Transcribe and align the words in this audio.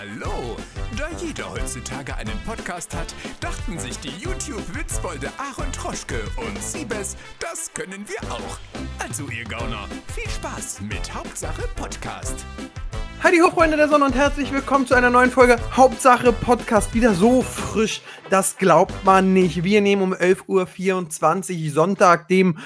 Hallo! 0.00 0.56
Da 0.96 1.10
jeder 1.22 1.50
heutzutage 1.50 2.16
einen 2.16 2.38
Podcast 2.46 2.96
hat, 2.96 3.14
dachten 3.38 3.78
sich 3.78 3.98
die 3.98 4.08
YouTube-Witzbolde 4.08 5.28
Aaron 5.36 5.70
Troschke 5.72 6.22
und 6.38 6.58
Siebes, 6.58 7.18
das 7.38 7.70
können 7.74 8.06
wir 8.08 8.32
auch. 8.32 8.58
Also 8.98 9.28
ihr 9.28 9.44
Gauner, 9.44 9.86
viel 10.14 10.30
Spaß 10.30 10.80
mit 10.80 11.14
Hauptsache 11.14 11.68
Podcast. 11.76 12.46
Hi, 13.22 13.30
die 13.30 13.42
Hochfreunde 13.42 13.76
der 13.76 13.90
Sonne 13.90 14.06
und 14.06 14.14
herzlich 14.14 14.50
willkommen 14.50 14.86
zu 14.86 14.94
einer 14.94 15.10
neuen 15.10 15.30
Folge 15.30 15.58
Hauptsache 15.76 16.32
Podcast. 16.32 16.94
Wieder 16.94 17.12
so 17.12 17.42
frisch, 17.42 18.00
das 18.30 18.56
glaubt 18.56 19.04
man 19.04 19.34
nicht. 19.34 19.64
Wir 19.64 19.82
nehmen 19.82 20.00
um 20.00 20.14
11.24 20.14 21.66
Uhr 21.66 21.72
Sonntag, 21.72 22.26
dem 22.28 22.56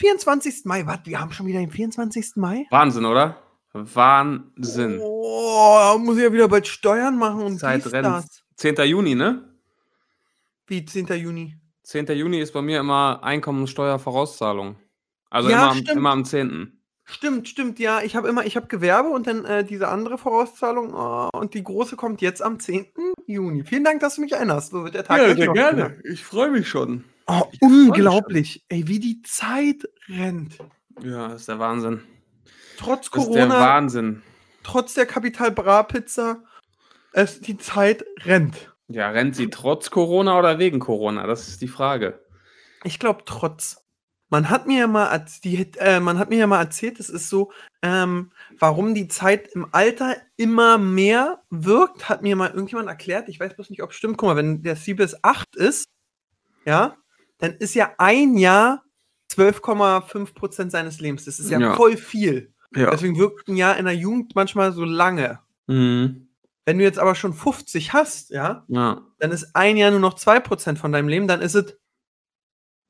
24. 0.00 0.64
Mai. 0.64 0.84
Was, 0.84 0.98
wir 1.04 1.20
haben 1.20 1.30
schon 1.30 1.46
wieder 1.46 1.60
den 1.60 1.70
24. 1.70 2.32
Mai? 2.34 2.66
Wahnsinn, 2.70 3.04
oder? 3.04 3.45
Wahnsinn. 3.94 4.98
Oh, 5.00 5.98
muss 5.98 6.16
ich 6.16 6.22
ja 6.24 6.32
wieder 6.32 6.48
bald 6.48 6.66
Steuern 6.66 7.18
machen 7.18 7.42
und 7.42 7.58
Zeit 7.58 7.84
dies, 7.84 7.92
rennt. 7.92 8.06
das. 8.06 8.26
10. 8.56 8.76
Juni, 8.86 9.14
ne? 9.14 9.44
Wie 10.66 10.84
10. 10.84 11.06
Juni? 11.06 11.56
10. 11.82 12.06
Juni 12.06 12.40
ist 12.40 12.52
bei 12.52 12.62
mir 12.62 12.80
immer 12.80 13.22
Einkommenssteuervorauszahlung. 13.22 14.76
Also 15.30 15.50
Ja, 15.50 15.56
immer, 15.62 15.70
am, 15.70 15.76
stimmt. 15.78 15.96
immer 15.98 16.10
am 16.10 16.24
10. 16.24 16.72
Stimmt, 17.04 17.48
stimmt, 17.48 17.78
ja. 17.78 18.02
Ich 18.02 18.16
habe 18.16 18.28
immer, 18.28 18.44
ich 18.46 18.56
habe 18.56 18.66
Gewerbe 18.66 19.10
und 19.10 19.28
dann 19.28 19.44
äh, 19.44 19.64
diese 19.64 19.88
andere 19.88 20.18
Vorauszahlung 20.18 20.92
oh, 20.92 21.28
und 21.32 21.54
die 21.54 21.62
große 21.62 21.94
kommt 21.94 22.20
jetzt 22.20 22.42
am 22.42 22.58
10. 22.58 22.86
Juni. 23.26 23.64
Vielen 23.64 23.84
Dank, 23.84 24.00
dass 24.00 24.16
du 24.16 24.22
mich 24.22 24.32
erinnerst. 24.32 24.70
So 24.70 24.82
wird 24.84 24.94
der 24.94 25.04
Tag 25.04 25.18
gleich 25.18 25.46
noch 25.46 25.54
schneller. 25.54 25.92
Ich 26.04 26.24
freue 26.24 26.50
mich 26.50 26.68
schon. 26.68 27.04
Oh, 27.28 27.42
Ich 27.52 27.58
freu 27.60 27.68
mich 27.68 27.88
unglaublich. 27.88 28.64
Ey, 28.68 28.88
wie 28.88 28.98
die 28.98 29.22
Zeit 29.22 29.88
rennt. 30.08 30.58
Ja, 31.02 31.28
das 31.28 31.42
ist 31.42 31.48
der 31.48 31.58
Wahnsinn. 31.58 32.00
Trotz 32.78 33.10
Das 33.10 33.22
ist 33.24 33.32
der 33.34 33.46
Corona, 33.46 33.60
Wahnsinn. 33.60 34.22
trotz 34.62 34.94
der 34.94 35.06
Kapital 35.06 35.50
Bra 35.52 35.82
Pizza, 35.82 36.42
es, 37.12 37.40
die 37.40 37.56
Zeit 37.58 38.04
rennt. 38.24 38.74
Ja, 38.88 39.10
rennt 39.10 39.34
sie 39.34 39.48
trotz 39.50 39.90
Corona 39.90 40.38
oder 40.38 40.58
wegen 40.58 40.78
Corona? 40.78 41.26
Das 41.26 41.48
ist 41.48 41.60
die 41.62 41.68
Frage. 41.68 42.20
Ich 42.84 42.98
glaube 42.98 43.22
trotz. 43.24 43.82
Man 44.28 44.50
hat 44.50 44.66
mir 44.66 44.80
ja 44.80 44.86
mal, 44.88 45.24
die, 45.44 45.70
äh, 45.78 46.00
man 46.00 46.18
hat 46.18 46.30
mir 46.30 46.38
ja 46.38 46.46
mal 46.48 46.60
erzählt, 46.60 46.98
es 46.98 47.08
ist 47.08 47.28
so, 47.28 47.52
ähm, 47.82 48.32
warum 48.58 48.92
die 48.94 49.06
Zeit 49.06 49.48
im 49.54 49.68
Alter 49.72 50.16
immer 50.36 50.78
mehr 50.78 51.42
wirkt, 51.50 52.08
hat 52.08 52.22
mir 52.22 52.34
mal 52.34 52.50
irgendjemand 52.50 52.88
erklärt. 52.88 53.28
Ich 53.28 53.38
weiß 53.38 53.54
bloß 53.54 53.70
nicht, 53.70 53.82
ob 53.84 53.90
es 53.90 53.96
stimmt. 53.96 54.18
Guck 54.18 54.28
mal, 54.28 54.36
wenn 54.36 54.62
der 54.62 54.74
Siebes 54.76 55.22
8 55.22 55.54
ist, 55.54 55.86
ja, 56.64 56.96
dann 57.38 57.52
ist 57.54 57.74
ja 57.74 57.92
ein 57.98 58.36
Jahr 58.36 58.82
12,5 59.32 60.34
Prozent 60.34 60.72
seines 60.72 61.00
Lebens. 61.00 61.24
Das 61.24 61.38
ist 61.38 61.50
ja, 61.50 61.58
Ja. 61.60 61.74
voll 61.76 61.96
viel. 61.96 62.52
Ja. 62.76 62.90
Deswegen 62.90 63.18
wirkt 63.18 63.48
ein 63.48 63.56
Jahr 63.56 63.76
in 63.76 63.84
der 63.86 63.94
Jugend 63.94 64.34
manchmal 64.34 64.72
so 64.72 64.84
lange. 64.84 65.40
Mhm. 65.66 66.28
Wenn 66.64 66.78
du 66.78 66.84
jetzt 66.84 66.98
aber 66.98 67.14
schon 67.14 67.32
50 67.32 67.92
hast, 67.92 68.30
ja, 68.30 68.64
Ja. 68.68 69.02
dann 69.18 69.30
ist 69.30 69.54
ein 69.54 69.76
Jahr 69.76 69.90
nur 69.92 70.00
noch 70.00 70.14
2% 70.14 70.78
von 70.78 70.92
deinem 70.92 71.08
Leben, 71.08 71.28
dann 71.28 71.40
ist 71.40 71.54
es 71.54 71.76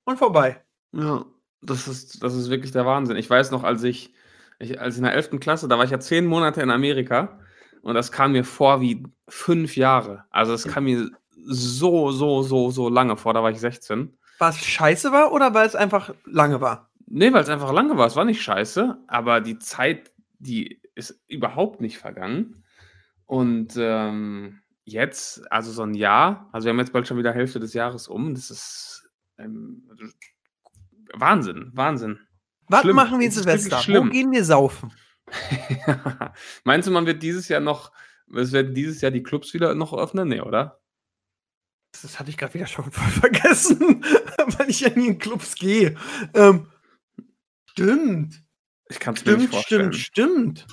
und 0.04 0.18
vorbei. 0.18 0.62
Ja. 0.92 1.24
Das 1.62 1.88
ist, 1.88 2.22
das 2.22 2.34
ist 2.34 2.48
wirklich 2.50 2.72
der 2.72 2.86
Wahnsinn. 2.86 3.16
Ich 3.16 3.28
weiß 3.28 3.50
noch, 3.50 3.64
als 3.64 3.82
ich, 3.82 4.14
ich, 4.58 4.80
als 4.80 4.94
ich 4.94 4.98
in 4.98 5.04
der 5.04 5.14
11. 5.14 5.40
Klasse, 5.40 5.68
da 5.68 5.78
war 5.78 5.84
ich 5.84 5.90
ja 5.90 5.98
zehn 6.00 6.26
Monate 6.26 6.60
in 6.62 6.70
Amerika 6.70 7.40
und 7.82 7.94
das 7.94 8.12
kam 8.12 8.32
mir 8.32 8.44
vor 8.44 8.80
wie 8.80 9.02
fünf 9.28 9.76
Jahre. 9.76 10.24
Also 10.30 10.52
es 10.52 10.64
kam 10.68 10.84
mir 10.84 11.10
so, 11.48 12.12
so, 12.12 12.42
so, 12.42 12.70
so 12.70 12.88
lange 12.88 13.16
vor, 13.16 13.34
da 13.34 13.42
war 13.42 13.50
ich 13.50 13.58
16. 13.60 14.16
War 14.38 14.50
es 14.50 14.58
scheiße 14.58 15.12
war 15.12 15.32
oder 15.32 15.54
weil 15.54 15.66
es 15.66 15.74
einfach 15.74 16.14
lange 16.24 16.60
war? 16.60 16.90
Nee, 17.06 17.32
weil 17.32 17.42
es 17.42 17.48
einfach 17.48 17.72
lange 17.72 17.96
war. 17.96 18.06
Es 18.06 18.16
war 18.16 18.24
nicht 18.24 18.42
scheiße, 18.42 18.98
aber 19.06 19.40
die 19.40 19.58
Zeit, 19.58 20.12
die 20.38 20.80
ist 20.94 21.22
überhaupt 21.28 21.80
nicht 21.80 21.98
vergangen. 21.98 22.64
Und 23.26 23.74
ähm, 23.76 24.60
jetzt, 24.84 25.50
also 25.50 25.70
so 25.70 25.82
ein 25.82 25.94
Jahr, 25.94 26.48
also 26.52 26.66
wir 26.66 26.70
haben 26.70 26.78
jetzt 26.78 26.92
bald 26.92 27.06
schon 27.06 27.18
wieder 27.18 27.32
Hälfte 27.32 27.60
des 27.60 27.74
Jahres 27.74 28.08
um. 28.08 28.34
Das 28.34 28.50
ist 28.50 29.08
ähm, 29.38 29.88
Wahnsinn, 31.14 31.70
Wahnsinn. 31.74 32.18
Was 32.68 32.80
Schlimm. 32.80 32.96
machen 32.96 33.18
wir 33.20 33.26
in 33.26 33.32
Silvester? 33.32 33.76
Wo 33.76 33.82
schlimm. 33.82 34.10
gehen 34.10 34.32
wir 34.32 34.44
saufen? 34.44 34.92
Meinst 36.64 36.88
du, 36.88 36.92
man 36.92 37.06
wird 37.06 37.22
dieses 37.22 37.48
Jahr 37.48 37.60
noch, 37.60 37.92
es 38.34 38.52
werden 38.52 38.74
dieses 38.74 39.00
Jahr 39.00 39.12
die 39.12 39.22
Clubs 39.22 39.54
wieder 39.54 39.74
noch 39.74 39.92
öffnen? 39.92 40.28
Nee, 40.28 40.40
oder? 40.40 40.80
Das 42.02 42.18
hatte 42.18 42.30
ich 42.30 42.36
gerade 42.36 42.54
wieder 42.54 42.66
schon 42.66 42.90
voll 42.90 43.10
vergessen, 43.30 44.04
weil 44.58 44.70
ich 44.70 44.80
ja 44.80 44.90
nie 44.90 45.08
in 45.08 45.18
Clubs 45.18 45.54
gehe. 45.54 45.96
Ähm, 46.34 46.68
stimmt. 47.76 48.42
Ich 48.88 49.00
kann 49.00 49.14
es 49.14 49.24
mir 49.24 49.32
nicht 49.36 49.48
Stimmt, 49.48 49.54
vorstellen. 49.54 49.92
stimmt, 49.92 50.58
stimmt. 50.60 50.66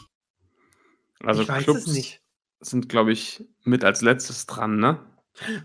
Also 1.24 1.42
ich 1.44 1.50
weiß 1.50 1.64
Clubs 1.64 1.88
es 1.88 1.94
nicht. 1.94 2.22
sind, 2.60 2.90
glaube 2.90 3.12
ich, 3.12 3.44
mit 3.64 3.84
als 3.84 4.02
letztes 4.02 4.46
dran, 4.46 4.78
ne? 4.78 5.00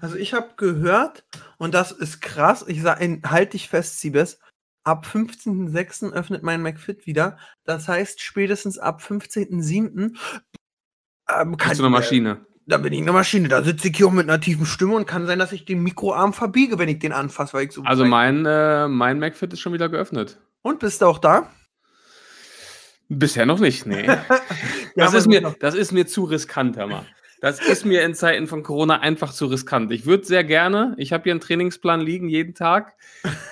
Also 0.01 0.17
ich 0.17 0.33
habe 0.33 0.55
gehört, 0.57 1.25
und 1.59 1.75
das 1.75 1.93
ist 1.93 2.21
krass, 2.23 2.65
ich 2.69 2.81
sage, 2.81 3.21
halt 3.27 3.53
dich 3.53 3.69
fest, 3.69 4.01
Siebes, 4.01 4.39
ab 4.85 5.05
15.06. 5.07 6.13
öffnet 6.13 6.43
mein 6.43 6.63
McFit 6.63 7.07
wieder. 7.07 7.37
Das 7.65 7.87
heißt, 7.89 8.23
spätestens 8.23 8.79
ab 8.79 9.03
15.07. 9.03 10.17
Ähm, 11.29 11.57
Bist 11.57 11.79
du 11.79 11.83
eine 11.85 11.91
Maschine? 11.91 12.47
Da 12.65 12.79
bin 12.79 12.93
ich 12.95 13.01
eine 13.03 13.13
Maschine. 13.13 13.49
Da 13.49 13.63
sitze 13.63 13.89
ich 13.89 13.97
hier 13.97 14.07
auch 14.07 14.13
mit 14.13 14.29
einer 14.29 14.41
tiefen 14.41 14.65
Stimme 14.65 14.95
und 14.95 15.07
kann 15.07 15.27
sein, 15.27 15.39
dass 15.39 15.53
ich 15.53 15.65
den 15.67 15.83
Mikroarm 15.83 16.33
verbiege, 16.33 16.79
wenn 16.79 16.89
ich 16.89 16.99
den 16.99 17.13
anfasse, 17.13 17.53
weil 17.53 17.67
ich 17.67 17.73
so. 17.73 17.83
Also 17.83 18.05
mein, 18.07 18.47
äh, 18.47 18.89
mein 18.89 19.19
McFit 19.19 19.53
ist 19.53 19.61
schon 19.61 19.73
wieder 19.75 19.89
geöffnet. 19.91 20.39
Und 20.69 20.79
bist 20.81 21.03
du 21.03 21.07
auch 21.07 21.19
da? 21.19 21.51
Bisher 23.09 23.47
noch 23.47 23.59
nicht, 23.59 23.87
nee. 23.87 24.07
Ja, 24.97 25.05
das, 25.05 25.09
aber 25.11 25.19
ist 25.19 25.29
mir, 25.29 25.55
das 25.61 25.75
ist 25.77 25.93
mir 25.93 26.07
zu 26.09 26.25
riskant, 26.25 26.77
hör 26.77 26.89
mal. 26.89 27.07
Das 27.41 27.61
ist 27.61 27.85
mir 27.87 28.03
in 28.03 28.15
Zeiten 28.15 28.49
von 28.49 28.65
Corona 28.65 28.99
einfach 28.99 29.33
zu 29.33 29.47
riskant. 29.47 29.93
Ich 29.93 30.07
würde 30.07 30.25
sehr 30.25 30.43
gerne, 30.43 30.95
ich 30.99 31.13
habe 31.13 31.23
hier 31.23 31.33
einen 31.33 31.41
Trainingsplan 31.41 32.01
liegen, 32.01 32.29
jeden 32.29 32.55
Tag, 32.55 32.97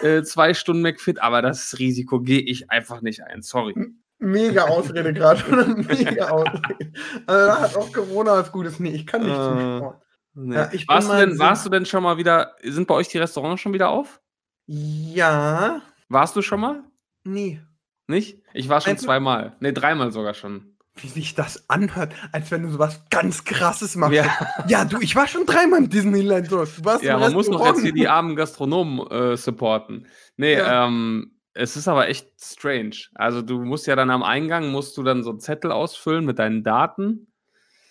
äh, 0.02 0.22
zwei 0.22 0.54
Stunden 0.54 0.82
McFit, 0.82 1.22
aber 1.22 1.42
das 1.42 1.78
Risiko 1.78 2.20
gehe 2.20 2.40
ich 2.40 2.68
einfach 2.70 3.00
nicht 3.00 3.22
ein. 3.22 3.42
Sorry. 3.42 3.74
Mega 4.18 4.64
Ausrede 4.64 5.12
gerade. 5.12 5.40
Mega 5.76 6.30
Ausrede. 6.30 6.92
Also 7.26 7.46
da 7.46 7.60
hat 7.60 7.76
auch 7.76 7.92
Corona 7.92 8.32
was 8.32 8.50
Gutes. 8.50 8.80
Nee, 8.80 8.90
ich 8.90 9.06
kann 9.06 9.22
nicht 9.22 9.36
zum 9.36 9.58
Äh, 9.58 9.76
Sport. 9.76 10.02
Nee. 10.34 10.54
Ja, 10.56 10.70
warst, 10.88 11.08
du 11.08 11.16
denn, 11.16 11.38
warst 11.38 11.64
du 11.64 11.70
denn 11.70 11.86
schon 11.86 12.02
mal 12.02 12.16
wieder, 12.16 12.56
sind 12.64 12.88
bei 12.88 12.94
euch 12.94 13.08
die 13.08 13.18
Restaurants 13.18 13.62
schon 13.62 13.72
wieder 13.72 13.90
auf? 13.90 14.20
Ja. 14.66 15.80
Warst 16.08 16.34
du 16.34 16.42
schon 16.42 16.60
mal? 16.60 16.82
Nee. 17.26 17.60
Nicht? 18.06 18.38
Ich 18.54 18.68
war 18.68 18.80
schon 18.80 18.92
Einfach- 18.92 19.04
zweimal. 19.04 19.56
Nee, 19.60 19.72
dreimal 19.72 20.12
sogar 20.12 20.34
schon. 20.34 20.72
Wie 20.98 21.08
sich 21.08 21.34
das 21.34 21.68
anhört, 21.68 22.14
als 22.32 22.50
wenn 22.50 22.62
du 22.62 22.70
sowas 22.70 23.02
ganz 23.10 23.44
krasses 23.44 23.96
machst. 23.96 24.14
Ja. 24.14 24.34
Ja, 24.66 24.84
du, 24.86 24.98
ich 25.00 25.14
war 25.14 25.26
schon 25.26 25.44
dreimal 25.44 25.80
im 25.80 25.90
Disneyland. 25.90 26.50
Du 26.50 26.56
warst 26.58 27.02
Ja, 27.02 27.18
man 27.18 27.34
muss 27.34 27.48
noch 27.48 27.66
jetzt 27.66 27.82
hier 27.82 27.92
die 27.92 28.08
armen 28.08 28.34
Gastronomen 28.34 29.06
äh, 29.10 29.36
supporten. 29.36 30.06
Nee, 30.38 30.54
Ja. 30.56 30.86
ähm, 30.86 31.32
es 31.52 31.76
ist 31.76 31.88
aber 31.88 32.08
echt 32.08 32.28
strange. 32.40 32.96
Also 33.14 33.42
du 33.42 33.58
musst 33.62 33.86
ja 33.86 33.94
dann 33.96 34.10
am 34.10 34.22
Eingang, 34.22 34.68
musst 34.70 34.96
du 34.96 35.02
dann 35.02 35.22
so 35.22 35.30
einen 35.30 35.40
Zettel 35.40 35.70
ausfüllen 35.72 36.24
mit 36.24 36.38
deinen 36.38 36.62
Daten. 36.64 37.26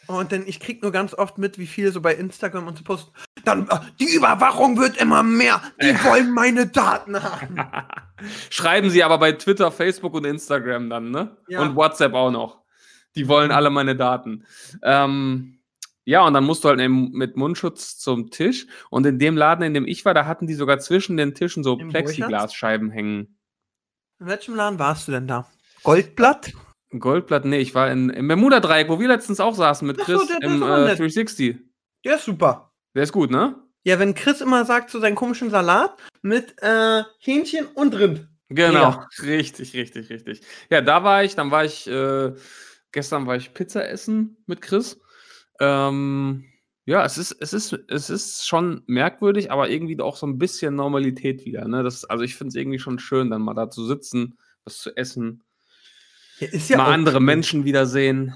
Und 0.08 0.32
dann, 0.32 0.46
ich 0.48 0.60
krieg 0.60 0.82
nur 0.84 0.92
ganz 0.92 1.14
oft 1.16 1.38
mit, 1.40 1.58
wie 1.60 1.66
viele 1.68 1.92
so 1.92 2.00
bei 2.02 2.14
Instagram 2.16 2.68
und 2.68 2.78
so 2.78 2.84
posten. 2.84 3.12
Dann, 3.44 3.68
äh, 3.70 3.80
die 4.00 4.14
Überwachung 4.16 4.78
wird 4.80 4.98
immer 4.98 5.22
mehr. 5.24 5.62
Die 5.82 5.94
wollen 6.04 6.32
meine 6.32 6.68
Daten 6.68 7.22
haben. 7.22 7.58
Schreiben 8.50 8.90
sie 8.90 9.04
aber 9.04 9.18
bei 9.18 9.34
Twitter, 9.34 9.72
Facebook 9.72 10.14
und 10.14 10.26
Instagram 10.26 10.90
dann, 10.90 11.12
ne? 11.12 11.38
Ja. 11.48 11.62
Und 11.62 11.76
WhatsApp 11.76 12.14
auch 12.14 12.32
noch. 12.32 12.62
Die 13.16 13.28
wollen 13.28 13.52
alle 13.52 13.70
meine 13.70 13.96
Daten. 13.96 14.46
Ähm, 14.84 15.60
ja, 16.04 16.26
und 16.26 16.34
dann 16.34 16.44
musst 16.44 16.64
du 16.64 16.70
halt 16.70 16.80
mit 16.90 17.36
Mundschutz 17.36 17.98
zum 17.98 18.30
Tisch. 18.30 18.68
Und 18.90 19.06
in 19.06 19.20
dem 19.20 19.36
Laden, 19.38 19.64
in 19.64 19.74
dem 19.74 19.88
ich 19.88 20.06
war, 20.06 20.14
da 20.14 20.26
hatten 20.26 20.48
die 20.48 20.54
sogar 20.54 20.80
zwischen 20.80 21.18
den 21.18 21.34
Tischen 21.34 21.64
so 21.64 21.78
Im 21.80 21.90
Plexiglasscheiben 21.90 22.92
hängen. 22.92 23.38
In 24.20 24.28
welchem 24.28 24.56
Laden 24.56 24.80
warst 24.80 25.08
du 25.08 25.12
denn 25.14 25.28
da? 25.28 25.48
Goldblatt? 25.84 26.54
Goldblatt, 26.98 27.44
nee, 27.46 27.58
ich 27.58 27.76
war 27.76 27.92
in, 27.92 28.10
im 28.10 28.28
Bermuda-Dreieck, 28.28 28.88
wo 28.90 29.00
wir 29.00 29.08
letztens 29.08 29.40
auch 29.40 29.56
saßen 29.56 29.86
mit 29.88 30.00
Ach 30.02 30.08
so, 30.08 30.18
Chris 30.18 30.28
der- 30.28 30.40
der 30.40 30.50
im 30.50 30.56
ist 30.58 30.62
auch 30.62 30.78
äh, 30.78 30.86
nett. 30.86 31.00
360. 31.00 31.58
Der 32.06 32.16
ist 32.16 32.26
super. 32.26 32.72
Der 32.94 33.04
ist 33.04 33.12
gut, 33.12 33.32
ne? 33.32 33.56
Ja, 33.86 34.00
wenn 34.00 34.16
Chris 34.16 34.42
immer 34.42 34.66
sagt, 34.66 34.90
so 34.90 35.00
seinen 35.00 35.16
komischen 35.16 35.52
Salat 35.52 35.96
mit 36.24 36.56
äh, 36.64 37.04
Hähnchen 37.20 37.68
und 37.68 37.94
Rind. 37.96 38.28
Genau, 38.50 38.74
Ja. 38.74 39.08
richtig, 39.22 39.74
richtig, 39.76 40.10
richtig. 40.10 40.42
Ja, 40.72 40.82
da 40.82 41.04
war 41.04 41.24
ich, 41.24 41.36
dann 41.36 41.52
war 41.52 41.66
ich, 41.66 41.88
äh, 41.88 42.34
gestern 42.92 43.28
war 43.28 43.36
ich 43.36 43.54
Pizza 43.54 43.88
essen 43.88 44.38
mit 44.48 44.62
Chris. 44.62 45.00
Ähm, 45.60 46.46
ja, 46.86 47.06
es 47.06 47.20
ist, 47.20 47.32
es 47.40 47.54
ist, 47.54 47.74
es 47.88 48.10
ist 48.10 48.48
schon 48.48 48.82
merkwürdig, 48.88 49.52
aber 49.52 49.70
irgendwie 49.70 50.00
auch 50.02 50.18
so 50.18 50.26
ein 50.26 50.40
bisschen 50.40 50.76
Normalität 50.76 51.46
wieder. 51.46 51.68
Ne? 51.68 51.84
Das, 51.84 52.06
also 52.06 52.24
ich 52.24 52.36
finde 52.36 52.50
es 52.50 52.56
irgendwie 52.56 52.80
schon 52.80 52.98
schön, 52.98 53.30
dann 53.30 53.42
mal 53.44 53.54
da 53.54 53.70
zu 53.70 53.86
sitzen, 53.86 54.38
was 54.64 54.80
zu 54.80 54.96
essen, 54.98 55.44
Ja, 56.40 56.48
ja 56.52 56.78
mal 56.78 56.92
andere 56.94 57.18
schön. 57.18 57.26
Menschen 57.26 57.66
wiedersehen. 57.66 58.34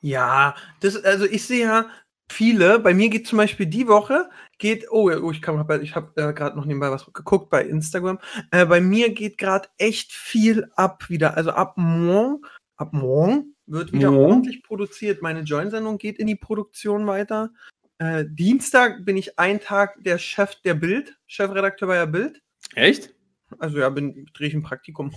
Ja, 0.00 0.54
das, 0.80 0.96
also 1.04 1.24
ich 1.24 1.44
sehe 1.44 1.64
ja 1.66 1.86
viele, 2.28 2.78
bei 2.80 2.92
mir 2.94 3.08
geht 3.08 3.26
zum 3.28 3.38
Beispiel 3.38 3.66
die 3.66 3.86
Woche, 3.86 4.28
geht, 4.58 4.86
oh, 4.90 5.10
oh 5.10 5.30
ich, 5.30 5.42
kann, 5.42 5.64
ich 5.82 5.94
habe 5.94 6.20
äh, 6.20 6.32
gerade 6.32 6.56
noch 6.56 6.64
nebenbei 6.64 6.90
was 6.90 7.06
geguckt 7.12 7.50
bei 7.50 7.64
Instagram, 7.64 8.18
äh, 8.50 8.66
bei 8.66 8.80
mir 8.80 9.12
geht 9.12 9.38
gerade 9.38 9.68
echt 9.78 10.12
viel 10.12 10.70
ab 10.76 11.08
wieder, 11.08 11.36
also 11.36 11.50
ab 11.50 11.74
morgen, 11.76 12.42
ab 12.76 12.92
morgen, 12.92 13.54
wird 13.66 13.92
wieder 13.92 14.10
Mhm. 14.10 14.18
ordentlich 14.18 14.62
produziert. 14.62 15.22
Meine 15.22 15.40
Join-Sendung 15.40 15.98
geht 15.98 16.18
in 16.18 16.26
die 16.26 16.36
Produktion 16.36 17.06
weiter. 17.06 17.50
Äh, 17.98 18.24
Dienstag 18.28 19.04
bin 19.04 19.16
ich 19.16 19.38
einen 19.38 19.60
Tag 19.60 19.96
der 20.04 20.18
Chef 20.18 20.54
der 20.62 20.74
Bild, 20.74 21.16
Chefredakteur 21.26 21.88
bei 21.88 21.96
der 21.96 22.06
Bild. 22.06 22.42
Echt? 22.74 23.14
Also 23.58 23.78
ja, 23.78 23.88
bin 23.88 24.26
drehe 24.34 24.48
ich 24.48 24.54
ein 24.54 24.62
Praktikum. 24.62 25.12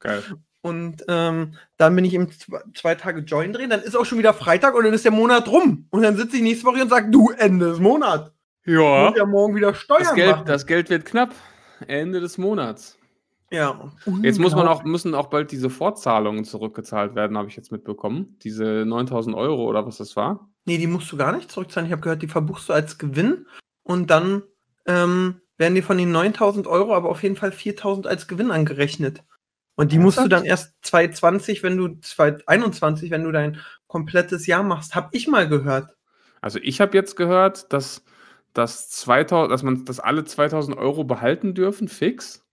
Geil. 0.00 0.22
Und 0.62 1.04
ähm, 1.08 1.54
dann 1.78 1.96
bin 1.96 2.04
ich 2.04 2.12
eben 2.12 2.30
zwei, 2.30 2.60
zwei 2.74 2.94
Tage 2.94 3.20
Join 3.20 3.52
drehen. 3.52 3.70
Dann 3.70 3.80
ist 3.80 3.96
auch 3.96 4.04
schon 4.04 4.18
wieder 4.18 4.34
Freitag 4.34 4.74
und 4.74 4.84
dann 4.84 4.92
ist 4.92 5.04
der 5.04 5.12
Monat 5.12 5.48
rum. 5.48 5.86
Und 5.90 6.02
dann 6.02 6.16
sitze 6.16 6.36
ich 6.36 6.42
nächste 6.42 6.66
Woche 6.66 6.82
und 6.82 6.90
sage, 6.90 7.10
du, 7.10 7.30
Ende 7.30 7.70
des 7.70 7.78
Monats. 7.78 8.30
Ja. 8.70 9.08
muss 9.08 9.18
ja 9.18 9.26
morgen 9.26 9.54
wieder 9.56 9.74
Steuern 9.74 10.02
Das 10.02 10.14
Geld, 10.14 10.30
machen. 10.30 10.46
das 10.46 10.66
Geld 10.66 10.90
wird 10.90 11.04
knapp. 11.04 11.34
Ende 11.86 12.20
des 12.20 12.38
Monats. 12.38 12.98
ja. 13.50 13.90
Jetzt 14.22 14.38
muss 14.38 14.54
man 14.54 14.68
auch, 14.68 14.84
müssen 14.84 15.14
auch 15.14 15.28
bald 15.28 15.50
diese 15.50 15.70
Fortzahlungen 15.70 16.44
zurückgezahlt 16.44 17.14
werden, 17.14 17.36
habe 17.38 17.48
ich 17.48 17.56
jetzt 17.56 17.72
mitbekommen. 17.72 18.36
Diese 18.42 18.84
9000 18.86 19.34
Euro 19.34 19.64
oder 19.64 19.86
was 19.86 19.96
das 19.96 20.14
war. 20.14 20.48
Nee, 20.66 20.78
die 20.78 20.86
musst 20.86 21.10
du 21.10 21.16
gar 21.16 21.32
nicht 21.32 21.50
zurückzahlen. 21.50 21.86
Ich 21.86 21.92
habe 21.92 22.02
gehört, 22.02 22.22
die 22.22 22.28
verbuchst 22.28 22.68
du 22.68 22.72
als 22.74 22.98
Gewinn 22.98 23.46
und 23.82 24.10
dann 24.10 24.42
ähm, 24.86 25.40
werden 25.56 25.74
dir 25.74 25.82
von 25.82 25.98
den 25.98 26.12
9000 26.12 26.66
Euro 26.66 26.94
aber 26.94 27.08
auf 27.08 27.22
jeden 27.22 27.36
Fall 27.36 27.50
4000 27.52 28.06
als 28.06 28.28
Gewinn 28.28 28.50
angerechnet. 28.50 29.22
Und 29.74 29.92
die 29.92 29.98
musst 29.98 30.18
du 30.18 30.28
dann 30.28 30.44
erst 30.44 30.74
2020, 30.82 31.62
wenn 31.62 31.78
du 31.78 31.88
2021, 32.00 33.10
wenn 33.10 33.24
du 33.24 33.32
dein 33.32 33.58
komplettes 33.86 34.46
Jahr 34.46 34.62
machst, 34.62 34.94
habe 34.94 35.08
ich 35.12 35.26
mal 35.26 35.48
gehört. 35.48 35.96
Also 36.42 36.58
ich 36.62 36.80
habe 36.82 36.96
jetzt 36.96 37.16
gehört, 37.16 37.72
dass, 37.72 38.04
dass, 38.52 38.90
2000, 38.90 39.52
dass 39.52 39.62
man 39.62 39.84
dass 39.84 40.00
alle 40.00 40.24
2000 40.24 40.76
Euro 40.76 41.04
behalten 41.04 41.54
dürfen, 41.54 41.88
fix. 41.88 42.46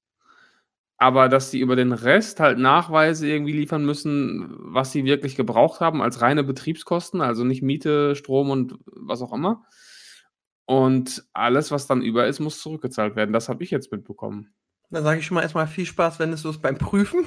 Aber 0.99 1.29
dass 1.29 1.51
sie 1.51 1.59
über 1.59 1.75
den 1.75 1.91
Rest 1.91 2.39
halt 2.39 2.57
Nachweise 2.57 3.27
irgendwie 3.27 3.53
liefern 3.53 3.85
müssen, 3.85 4.55
was 4.57 4.91
sie 4.91 5.05
wirklich 5.05 5.35
gebraucht 5.35 5.79
haben 5.79 6.01
als 6.01 6.21
reine 6.21 6.44
Betriebskosten, 6.44 7.21
also 7.21 7.44
nicht 7.44 7.61
Miete, 7.61 8.15
Strom 8.15 8.49
und 8.49 8.79
was 8.85 9.21
auch 9.21 9.31
immer. 9.31 9.63
Und 10.65 11.25
alles, 11.33 11.71
was 11.71 11.88
dann 11.88 12.01
über 12.01 12.27
ist, 12.27 12.39
muss 12.39 12.59
zurückgezahlt 12.59 13.15
werden. 13.15 13.31
Das 13.31 13.47
habe 13.47 13.63
ich 13.63 13.71
jetzt 13.71 13.91
mitbekommen. 13.91 14.53
Da 14.89 15.01
sage 15.01 15.19
ich 15.19 15.25
schon 15.25 15.35
mal 15.35 15.41
erstmal 15.41 15.67
viel 15.67 15.85
Spaß, 15.85 16.19
wenn 16.19 16.33
es 16.33 16.41
so 16.41 16.50
ist 16.50 16.61
beim 16.61 16.77
Prüfen. 16.77 17.25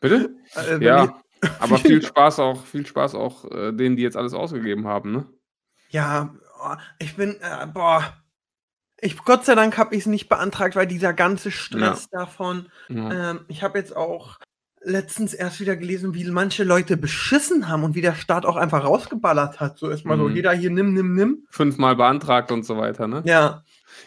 Bitte? 0.00 0.34
Äh, 0.56 0.84
Ja, 0.84 1.20
aber 1.60 1.78
viel 1.78 2.02
Spaß 2.02 2.38
auch, 2.38 2.64
viel 2.64 2.86
Spaß 2.86 3.14
auch 3.14 3.44
äh, 3.50 3.72
denen, 3.72 3.96
die 3.96 4.02
jetzt 4.02 4.16
alles 4.16 4.34
ausgegeben 4.34 4.86
haben, 4.86 5.12
ne? 5.12 5.26
Ja, 5.90 6.34
oh, 6.64 6.74
ich 6.98 7.16
bin, 7.16 7.36
äh, 7.40 7.66
boah. 7.66 8.04
Ich, 9.00 9.18
Gott 9.24 9.44
sei 9.44 9.54
Dank 9.56 9.76
habe 9.78 9.94
ich 9.96 10.02
es 10.02 10.06
nicht 10.06 10.28
beantragt, 10.28 10.76
weil 10.76 10.86
dieser 10.86 11.12
ganze 11.12 11.50
Stress 11.50 12.08
davon. 12.10 12.66
Ja. 12.88 13.30
Ähm, 13.32 13.40
ich 13.48 13.62
habe 13.64 13.78
jetzt 13.78 13.96
auch 13.96 14.38
letztens 14.84 15.34
erst 15.34 15.60
wieder 15.60 15.76
gelesen, 15.76 16.14
wie 16.14 16.24
manche 16.30 16.64
Leute 16.64 16.96
beschissen 16.96 17.68
haben 17.68 17.84
und 17.84 17.94
wie 17.94 18.00
der 18.00 18.14
Staat 18.14 18.44
auch 18.46 18.56
einfach 18.56 18.84
rausgeballert 18.84 19.60
hat. 19.60 19.78
So 19.78 19.90
erstmal 19.90 20.18
so, 20.18 20.28
Mhm. 20.28 20.34
jeder 20.36 20.52
hier 20.52 20.70
nimm, 20.70 20.92
nimm, 20.92 21.14
nimm. 21.14 21.46
Fünfmal 21.50 21.96
beantragt 21.96 22.50
und 22.52 22.64
so 22.64 22.76
weiter, 22.76 23.06
ne? 23.08 23.22
Ja, 23.24 23.62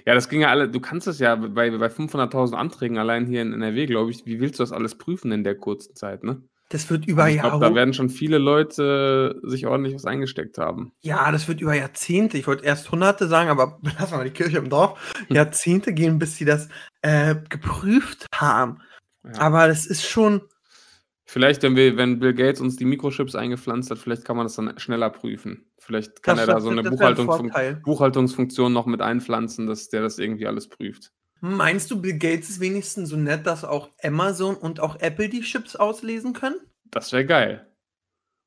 Ja, 0.05 0.15
das 0.15 0.29
ging 0.29 0.41
ja 0.41 0.49
alle, 0.49 0.67
du 0.67 0.79
kannst 0.79 1.07
es 1.07 1.19
ja 1.19 1.35
bei, 1.35 1.69
bei 1.71 1.89
500.000 1.89 2.55
Anträgen 2.55 2.97
allein 2.97 3.25
hier 3.27 3.41
in 3.41 3.53
NRW, 3.53 3.85
glaube 3.85 4.11
ich, 4.11 4.25
wie 4.25 4.39
willst 4.39 4.59
du 4.59 4.63
das 4.63 4.71
alles 4.71 4.97
prüfen 4.97 5.31
in 5.31 5.43
der 5.43 5.55
kurzen 5.55 5.95
Zeit, 5.95 6.23
ne? 6.23 6.41
Das 6.69 6.89
wird 6.89 7.05
über 7.07 7.23
Also 7.25 7.35
ich 7.35 7.41
glaube, 7.41 7.59
da 7.59 7.65
Jahre. 7.65 7.75
werden 7.75 7.93
schon 7.93 8.09
viele 8.09 8.37
Leute 8.37 9.39
sich 9.43 9.67
ordentlich 9.67 9.93
was 9.95 10.05
eingesteckt 10.05 10.57
haben. 10.57 10.91
Ja, 11.01 11.31
das 11.31 11.47
wird 11.47 11.61
über 11.61 11.75
Jahrzehnte. 11.75 12.37
Ich 12.37 12.47
wollte 12.47 12.65
erst 12.65 12.91
Hunderte 12.91 13.27
sagen, 13.27 13.49
aber 13.49 13.79
lassen 13.99 14.11
wir 14.13 14.17
mal 14.17 14.23
die 14.23 14.31
Kirche 14.31 14.57
im 14.57 14.69
Dorf. 14.69 14.99
Jahrzehnte 15.29 15.93
gehen, 15.93 16.17
bis 16.19 16.37
sie 16.37 16.45
das 16.45 16.67
äh, 17.01 17.35
geprüft 17.49 18.25
haben. 18.33 18.79
Ja. 19.23 19.39
Aber 19.41 19.67
das 19.67 19.85
ist 19.85 20.05
schon. 20.05 20.41
Vielleicht, 21.27 21.63
wenn 21.63 21.75
wir, 21.75 21.97
wenn 21.97 22.19
Bill 22.19 22.35
Gates 22.35 22.61
uns 22.61 22.75
die 22.75 22.85
Mikrochips 22.85 23.33
eingepflanzt 23.33 23.89
hat, 23.89 23.97
vielleicht 23.97 24.25
kann 24.25 24.37
man 24.37 24.45
das 24.45 24.55
dann 24.55 24.77
schneller 24.77 25.09
prüfen. 25.09 25.65
Vielleicht 25.79 26.21
kann 26.21 26.37
Das- 26.37 26.47
er 26.47 26.53
da 26.55 26.61
so 26.61 26.69
eine 26.69 26.81
ein 26.81 26.89
Buchhaltungsfun 26.91 27.49
Vorteil. 27.49 27.75
Buchhaltungsfunktion 27.83 28.71
noch 28.73 28.85
mit 28.85 29.01
einpflanzen, 29.01 29.65
dass 29.65 29.89
der 29.89 30.01
das 30.03 30.19
irgendwie 30.19 30.45
alles 30.45 30.67
prüft. 30.69 31.11
Meinst 31.47 31.91
du, 31.91 32.01
Bill 32.01 32.17
Gates 32.17 32.49
ist 32.49 32.59
wenigstens 32.59 33.09
so 33.09 33.17
nett, 33.17 33.45
dass 33.45 33.63
auch 33.63 33.89
Amazon 34.01 34.55
und 34.55 34.79
auch 34.79 34.99
Apple 34.99 35.29
die 35.29 35.41
Chips 35.41 35.75
auslesen 35.75 36.33
können? 36.33 36.55
Das 36.85 37.11
wäre 37.13 37.23
geil. 37.25 37.67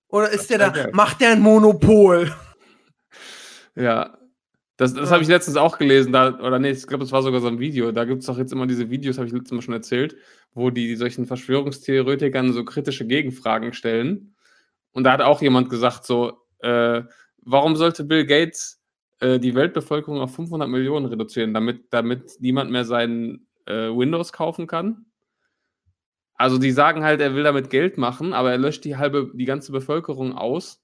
Oder 0.09 0.31
ist 0.31 0.51
der 0.51 0.59
da, 0.59 0.71
geil. 0.71 0.91
macht 0.93 1.21
der 1.21 1.31
ein 1.33 1.41
Monopol? 1.41 2.35
Ja. 3.77 4.19
Das, 4.77 4.93
das 4.95 5.09
Ja. 5.09 5.15
habe 5.15 5.23
ich 5.23 5.29
letztens 5.29 5.57
auch 5.57 5.79
gelesen, 5.79 6.13
da, 6.13 6.37
oder 6.41 6.59
nee, 6.59 6.71
ich 6.71 6.85
glaube, 6.87 7.05
das 7.05 7.13
war 7.13 7.23
sogar 7.23 7.41
so 7.41 7.47
ein 7.47 7.61
Video. 7.61 7.93
Da 7.93 8.05
gibt 8.05 8.21
es 8.21 8.27
doch 8.27 8.39
jetzt 8.39 8.53
immer 8.53 8.67
diese 8.67 8.91
Videos, 8.91 9.17
habe 9.19 9.27
ich 9.29 9.33
letztes 9.33 9.53
Mal 9.53 9.63
schon 9.63 9.75
erzählt, 9.75 10.17
wo 10.53 10.71
die 10.71 10.97
solchen 10.97 11.27
Verschwörungstheoretikern 11.27 12.53
so 12.53 12.65
kritische 12.65 13.07
Gegenfragen 13.07 13.73
stellen. 13.73 14.35
Und 14.93 15.05
da 15.05 15.13
hat 15.13 15.21
auch 15.21 15.43
jemand 15.43 15.71
gesagt, 15.71 16.05
so, 16.07 16.39
äh, 16.61 17.03
warum 17.43 17.77
sollte 17.77 18.03
Bill 18.03 18.27
Gates 18.27 18.81
äh, 19.21 19.39
die 19.39 19.55
Weltbevölkerung 19.55 20.21
auf 20.21 20.35
500 20.35 20.69
Millionen 20.69 21.07
reduzieren, 21.07 21.55
damit, 21.55 21.93
damit 21.93 22.41
niemand 22.41 22.71
mehr 22.71 22.85
seinen 22.85 23.49
äh, 23.67 23.89
Windows 23.89 24.33
kaufen 24.33 24.67
kann? 24.67 25.07
Also 26.35 26.59
die 26.59 26.71
sagen 26.71 27.03
halt, 27.03 27.21
er 27.21 27.35
will 27.35 27.43
damit 27.43 27.69
Geld 27.69 27.99
machen, 27.99 28.33
aber 28.33 28.53
er 28.53 28.59
löscht 28.59 28.85
die 28.85 28.97
halbe, 28.97 29.33
die 29.35 29.45
ganze 29.45 29.73
Bevölkerung 29.73 30.37
aus. 30.37 30.81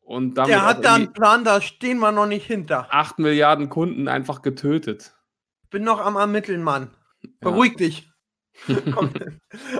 Und 0.00 0.34
damit 0.34 0.50
Der 0.54 0.64
hat 0.64 0.84
da 0.84 0.94
einen 0.94 1.12
Plan, 1.12 1.44
da 1.44 1.60
stehen 1.60 1.98
wir 1.98 2.12
noch 2.12 2.26
nicht 2.26 2.46
hinter. 2.46 2.86
8 2.90 3.18
Milliarden 3.18 3.68
Kunden 3.68 4.08
einfach 4.08 4.42
getötet. 4.42 5.14
Bin 5.70 5.84
noch 5.84 6.00
am 6.00 6.16
Ermitteln, 6.16 6.62
Mann. 6.62 6.90
Beruhig 7.40 7.76
dich. 7.76 8.10
Komm. 8.94 9.10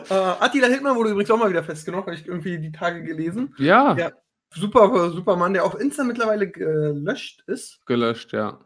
äh, 0.09 0.15
Attila 0.15 0.69
Hildmann 0.69 0.97
wurde 0.97 1.11
übrigens 1.11 1.31
auch 1.31 1.39
mal 1.39 1.51
wieder 1.51 1.65
festgenommen, 1.65 2.07
habe 2.07 2.15
ich 2.15 2.27
irgendwie 2.27 2.59
die 2.59 2.73
Tage 2.73 3.03
gelesen. 3.03 3.55
Ja, 3.59 3.97
Ja. 3.97 4.13
Super, 4.53 5.11
super 5.11 5.37
Mann, 5.37 5.53
der 5.55 5.65
auf 5.65 5.79
Insta 5.79 6.03
mittlerweile 6.05 6.51
gelöscht 6.51 7.43
ist. 7.47 7.85
gelöscht, 7.87 8.33
ja. 8.33 8.59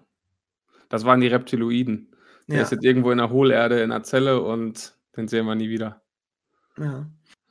Das 0.89 1.05
waren 1.05 1.21
die 1.21 1.27
Reptiloiden. 1.27 2.15
Der 2.49 2.57
Ja. 2.59 2.63
ist 2.63 2.73
jetzt 2.73 2.85
irgendwo 2.85 3.11
in 3.11 3.19
der 3.19 3.31
Hohlerde 3.31 3.81
in 3.83 3.91
der 3.91 4.03
Zelle 4.03 4.41
und 4.43 4.95
den 5.17 5.29
sehen 5.29 5.47
wir 5.47 5.55
nie 5.55 5.69
wieder. 5.69 6.03
ja. 6.79 7.07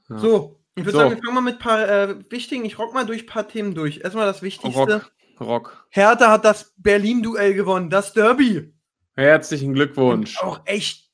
Ja. 0.10 0.18
So, 0.18 0.60
ich 0.76 0.84
würde 0.84 0.92
So. 0.92 0.98
sagen, 0.98 1.12
wir 1.16 1.18
fangen 1.24 1.34
mal 1.36 1.42
mit 1.42 1.56
ein 1.56 1.60
paar 1.60 1.88
äh, 1.88 2.32
wichtigen, 2.32 2.66
ich 2.66 2.78
rock 2.78 2.94
mal 2.94 3.06
durch 3.06 3.24
ein 3.24 3.28
paar 3.28 3.48
Themen 3.48 3.74
durch. 3.74 4.00
Erstmal 4.04 4.26
das 4.26 4.42
Wichtigste. 4.42 4.80
Rock, 4.80 5.12
Rock. 5.40 5.88
Hertha 5.92 6.30
hat 6.30 6.44
das 6.46 6.74
Berlin-Duell 6.78 7.54
gewonnen, 7.54 7.90
das 7.90 8.12
Derby. 8.14 8.74
Herzlichen 9.16 9.74
Glückwunsch. 9.74 10.42
Und 10.42 10.48
auch 10.48 10.62
echt 10.66 11.10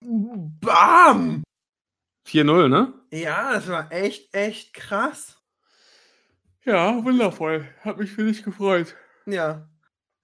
bam. 0.00 1.42
4-0, 2.26 2.68
ne? 2.68 2.92
Ja, 3.10 3.52
das 3.54 3.68
war 3.68 3.90
echt, 3.92 4.34
echt 4.34 4.74
krass. 4.74 5.37
Ja, 6.68 7.02
wundervoll. 7.02 7.66
Hat 7.80 7.96
mich 7.96 8.12
für 8.12 8.24
dich 8.24 8.42
gefreut. 8.42 8.94
Ja. 9.24 9.66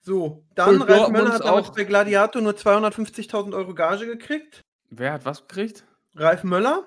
So, 0.03 0.45
dann 0.55 0.83
Ralf 0.83 0.87
Dortmund 0.99 1.25
Möller 1.25 1.35
hat 1.35 1.43
auch. 1.43 1.75
bei 1.75 1.85
Gladiator 1.85 2.43
nur 2.43 2.53
250.000 2.53 3.55
Euro 3.55 3.75
Gage 3.75 4.05
gekriegt. 4.05 4.61
Wer 4.91 5.15
hat 5.15 5.25
was 5.25 5.49
gekriegt? 5.49 5.87
Ralf 6.15 6.45
Möller? 6.45 6.85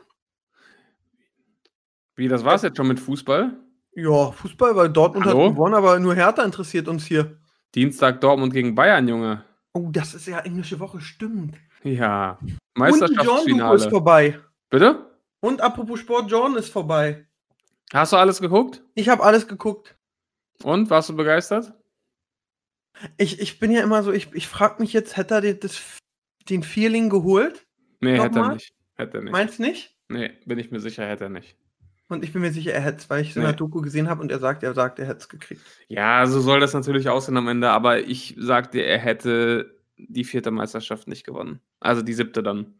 Wie, 2.15 2.27
das 2.27 2.45
war's 2.45 2.61
jetzt 2.61 2.77
schon 2.77 2.87
mit 2.87 2.99
Fußball? 2.99 3.57
Ja, 3.95 4.31
Fußball, 4.31 4.75
weil 4.75 4.89
Dortmund 4.89 5.25
Hallo? 5.25 5.45
hat 5.45 5.55
gewonnen, 5.55 5.73
aber 5.73 5.97
nur 5.97 6.13
Hertha 6.13 6.43
interessiert 6.43 6.87
uns 6.87 7.07
hier. 7.07 7.39
Dienstag 7.73 8.21
Dortmund 8.21 8.53
gegen 8.53 8.75
Bayern, 8.75 9.07
Junge. 9.07 9.43
Oh, 9.73 9.89
das 9.91 10.13
ist 10.13 10.27
ja 10.27 10.39
englische 10.41 10.79
Woche, 10.79 11.01
stimmt. 11.01 11.57
Ja. 11.83 12.37
Und 12.41 12.49
Jordan 12.49 12.93
ist 12.93 12.99
Meisterschaftsfinale. 13.01 13.89
vorbei. 13.89 14.39
Bitte? 14.69 15.17
Und 15.39 15.61
apropos 15.61 15.99
Sport, 15.99 16.29
Jordan 16.29 16.57
ist 16.57 16.69
vorbei. 16.69 17.26
Hast 17.93 18.13
du 18.13 18.17
alles 18.17 18.41
geguckt? 18.41 18.83
Ich 18.95 19.09
habe 19.09 19.23
alles 19.23 19.47
geguckt. 19.47 19.97
Und 20.63 20.89
warst 20.89 21.09
du 21.09 21.15
begeistert? 21.15 21.73
Ich, 23.17 23.39
ich 23.39 23.59
bin 23.59 23.71
ja 23.71 23.81
immer 23.83 24.01
so, 24.03 24.11
ich, 24.11 24.33
ich 24.33 24.47
frage 24.47 24.81
mich 24.81 24.91
jetzt, 24.93 25.17
hätte 25.17 25.35
er 25.35 25.41
den, 25.41 25.59
das, 25.59 25.79
den 26.49 26.63
Feeling 26.63 27.09
geholt? 27.09 27.65
Nee, 28.01 28.19
hätte 28.19 28.39
er 28.39 28.53
nicht. 28.53 28.73
Hätte 28.95 29.17
er 29.17 29.23
nicht. 29.23 29.31
Meinst 29.31 29.59
nicht? 29.59 29.95
Nee, 30.09 30.31
bin 30.45 30.57
ich 30.57 30.71
mir 30.71 30.79
sicher, 30.79 31.05
hätte 31.05 31.25
er 31.25 31.29
nicht. 31.29 31.55
Und 32.09 32.23
ich 32.23 32.31
bin 32.33 32.41
mir 32.41 32.51
sicher, 32.53 32.71
er 32.73 32.81
hätte 32.81 32.99
es, 32.99 33.09
weil 33.09 33.21
ich 33.21 33.31
es 33.31 33.35
in 33.35 33.41
Nee. 33.41 33.49
der 33.49 33.55
Doku 33.57 33.81
gesehen 33.81 34.09
habe 34.09 34.21
und 34.21 34.31
er 34.31 34.39
sagt, 34.39 34.63
er 34.63 34.73
sagt, 34.73 34.97
er 34.97 35.05
hätte 35.05 35.19
es 35.19 35.29
gekriegt. 35.29 35.61
Ja, 35.89 36.25
so 36.25 36.39
soll 36.39 36.59
das 36.59 36.73
natürlich 36.73 37.09
aussehen 37.09 37.37
am 37.37 37.49
Ende, 37.49 37.69
aber 37.69 37.99
ich 37.99 38.33
sagte, 38.39 38.79
er 38.79 38.97
hätte 38.97 39.77
die 39.97 40.23
vierte 40.23 40.49
Meisterschaft 40.51 41.07
nicht 41.07 41.25
gewonnen. 41.25 41.59
Also 41.79 42.01
die 42.01 42.13
siebte 42.13 42.41
dann. 42.41 42.76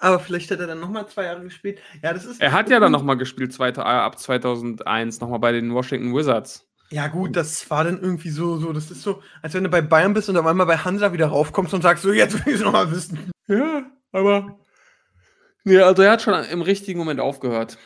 Aber 0.00 0.18
vielleicht 0.18 0.50
hätte 0.50 0.64
er 0.64 0.68
dann 0.68 0.80
nochmal 0.80 1.06
zwei 1.08 1.24
Jahre 1.24 1.42
gespielt. 1.42 1.78
Ja, 2.02 2.12
das 2.12 2.24
ist. 2.24 2.40
Er 2.40 2.52
hat 2.52 2.68
ja 2.68 2.80
dann 2.80 2.92
nochmal 2.92 3.16
gespielt, 3.16 3.52
zweite, 3.52 3.80
äh, 3.80 3.84
ab 3.84 4.18
2001, 4.18 5.20
nochmal 5.20 5.38
bei 5.38 5.52
den 5.52 5.72
Washington 5.72 6.14
Wizards. 6.14 6.66
Ja, 6.90 7.08
gut, 7.08 7.34
das 7.34 7.68
war 7.70 7.84
dann 7.84 8.00
irgendwie 8.00 8.30
so, 8.30 8.58
so, 8.58 8.72
das 8.72 8.90
ist 8.90 9.02
so, 9.02 9.22
als 9.42 9.54
wenn 9.54 9.64
du 9.64 9.70
bei 9.70 9.80
Bayern 9.80 10.14
bist 10.14 10.28
und 10.28 10.36
auf 10.36 10.46
einmal 10.46 10.66
bei 10.66 10.76
Hansa 10.76 11.12
wieder 11.12 11.26
raufkommst 11.26 11.72
und 11.74 11.82
sagst, 11.82 12.02
so, 12.02 12.12
jetzt 12.12 12.34
will 12.34 12.52
ich 12.52 12.60
es 12.60 12.64
nochmal 12.64 12.90
wissen. 12.90 13.30
Ja, 13.48 13.84
aber. 14.12 14.58
Nee, 15.64 15.80
also 15.80 16.02
er 16.02 16.12
hat 16.12 16.22
schon 16.22 16.34
im 16.44 16.62
richtigen 16.62 16.98
Moment 16.98 17.20
aufgehört. 17.20 17.78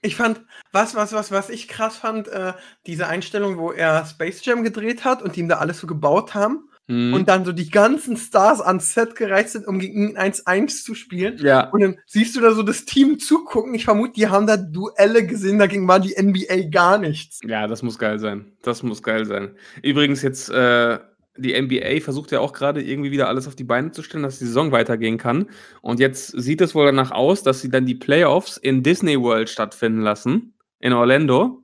Ich 0.00 0.16
fand, 0.16 0.40
was, 0.72 0.94
was, 0.94 1.12
was, 1.12 1.30
was 1.30 1.50
ich 1.50 1.68
krass 1.68 1.96
fand, 1.96 2.26
äh, 2.28 2.54
diese 2.86 3.06
Einstellung, 3.06 3.58
wo 3.58 3.70
er 3.70 4.04
Space 4.06 4.44
Jam 4.44 4.64
gedreht 4.64 5.04
hat 5.04 5.22
und 5.22 5.36
die 5.36 5.40
ihm 5.40 5.48
da 5.48 5.58
alles 5.58 5.78
so 5.78 5.86
gebaut 5.86 6.34
haben. 6.34 6.68
Mhm. 6.88 7.14
und 7.14 7.28
dann 7.28 7.44
so 7.44 7.52
die 7.52 7.70
ganzen 7.70 8.16
Stars 8.16 8.60
ans 8.60 8.92
Set 8.92 9.14
gereicht 9.14 9.50
sind, 9.50 9.68
um 9.68 9.78
gegen 9.78 10.10
ihn 10.10 10.16
1-1 10.18 10.82
zu 10.84 10.94
spielen. 10.94 11.38
ja. 11.38 11.70
Und 11.70 11.80
dann 11.80 11.98
siehst 12.06 12.34
du 12.34 12.40
da 12.40 12.52
so 12.52 12.62
das 12.62 12.84
Team 12.84 13.18
zugucken. 13.18 13.74
Ich 13.74 13.84
vermute, 13.84 14.14
die 14.14 14.28
haben 14.28 14.46
da 14.46 14.56
Duelle 14.56 15.24
gesehen, 15.26 15.58
dagegen 15.58 15.86
war 15.86 16.00
die 16.00 16.14
NBA 16.20 16.70
gar 16.70 16.98
nichts. 16.98 17.40
Ja, 17.46 17.66
das 17.68 17.82
muss 17.82 17.98
geil 17.98 18.18
sein. 18.18 18.52
Das 18.62 18.82
muss 18.82 19.02
geil 19.02 19.26
sein. 19.26 19.54
Übrigens 19.82 20.22
jetzt, 20.22 20.50
äh, 20.50 20.98
die 21.36 21.54
NBA 21.60 22.00
versucht 22.00 22.30
ja 22.32 22.40
auch 22.40 22.52
gerade 22.52 22.82
irgendwie 22.82 23.10
wieder 23.10 23.28
alles 23.28 23.46
auf 23.46 23.54
die 23.54 23.64
Beine 23.64 23.92
zu 23.92 24.02
stellen, 24.02 24.24
dass 24.24 24.38
die 24.38 24.44
Saison 24.44 24.72
weitergehen 24.72 25.18
kann. 25.18 25.48
Und 25.80 26.00
jetzt 26.00 26.28
sieht 26.28 26.60
es 26.60 26.74
wohl 26.74 26.86
danach 26.86 27.10
aus, 27.12 27.42
dass 27.42 27.60
sie 27.60 27.70
dann 27.70 27.86
die 27.86 27.94
Playoffs 27.94 28.56
in 28.56 28.82
Disney 28.82 29.18
World 29.20 29.48
stattfinden 29.48 30.00
lassen, 30.00 30.54
in 30.80 30.92
Orlando. 30.92 31.62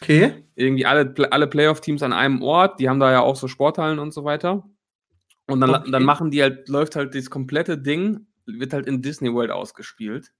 Okay. 0.00 0.45
Irgendwie 0.56 0.86
alle, 0.86 1.14
alle 1.30 1.46
Playoff-Teams 1.46 2.02
an 2.02 2.12
einem 2.12 2.42
Ort, 2.42 2.80
die 2.80 2.88
haben 2.88 2.98
da 2.98 3.12
ja 3.12 3.20
auch 3.20 3.36
so 3.36 3.46
Sporthallen 3.46 3.98
und 3.98 4.12
so 4.12 4.24
weiter. 4.24 4.64
Und 5.46 5.60
dann, 5.60 5.70
Okay. 5.70 5.90
dann 5.90 6.02
machen 6.02 6.30
die 6.30 6.42
halt, 6.42 6.68
läuft 6.68 6.96
halt 6.96 7.14
das 7.14 7.30
komplette 7.30 7.78
Ding, 7.78 8.26
wird 8.46 8.72
halt 8.72 8.86
in 8.86 9.02
Disney 9.02 9.32
World 9.32 9.50
ausgespielt. 9.50 10.32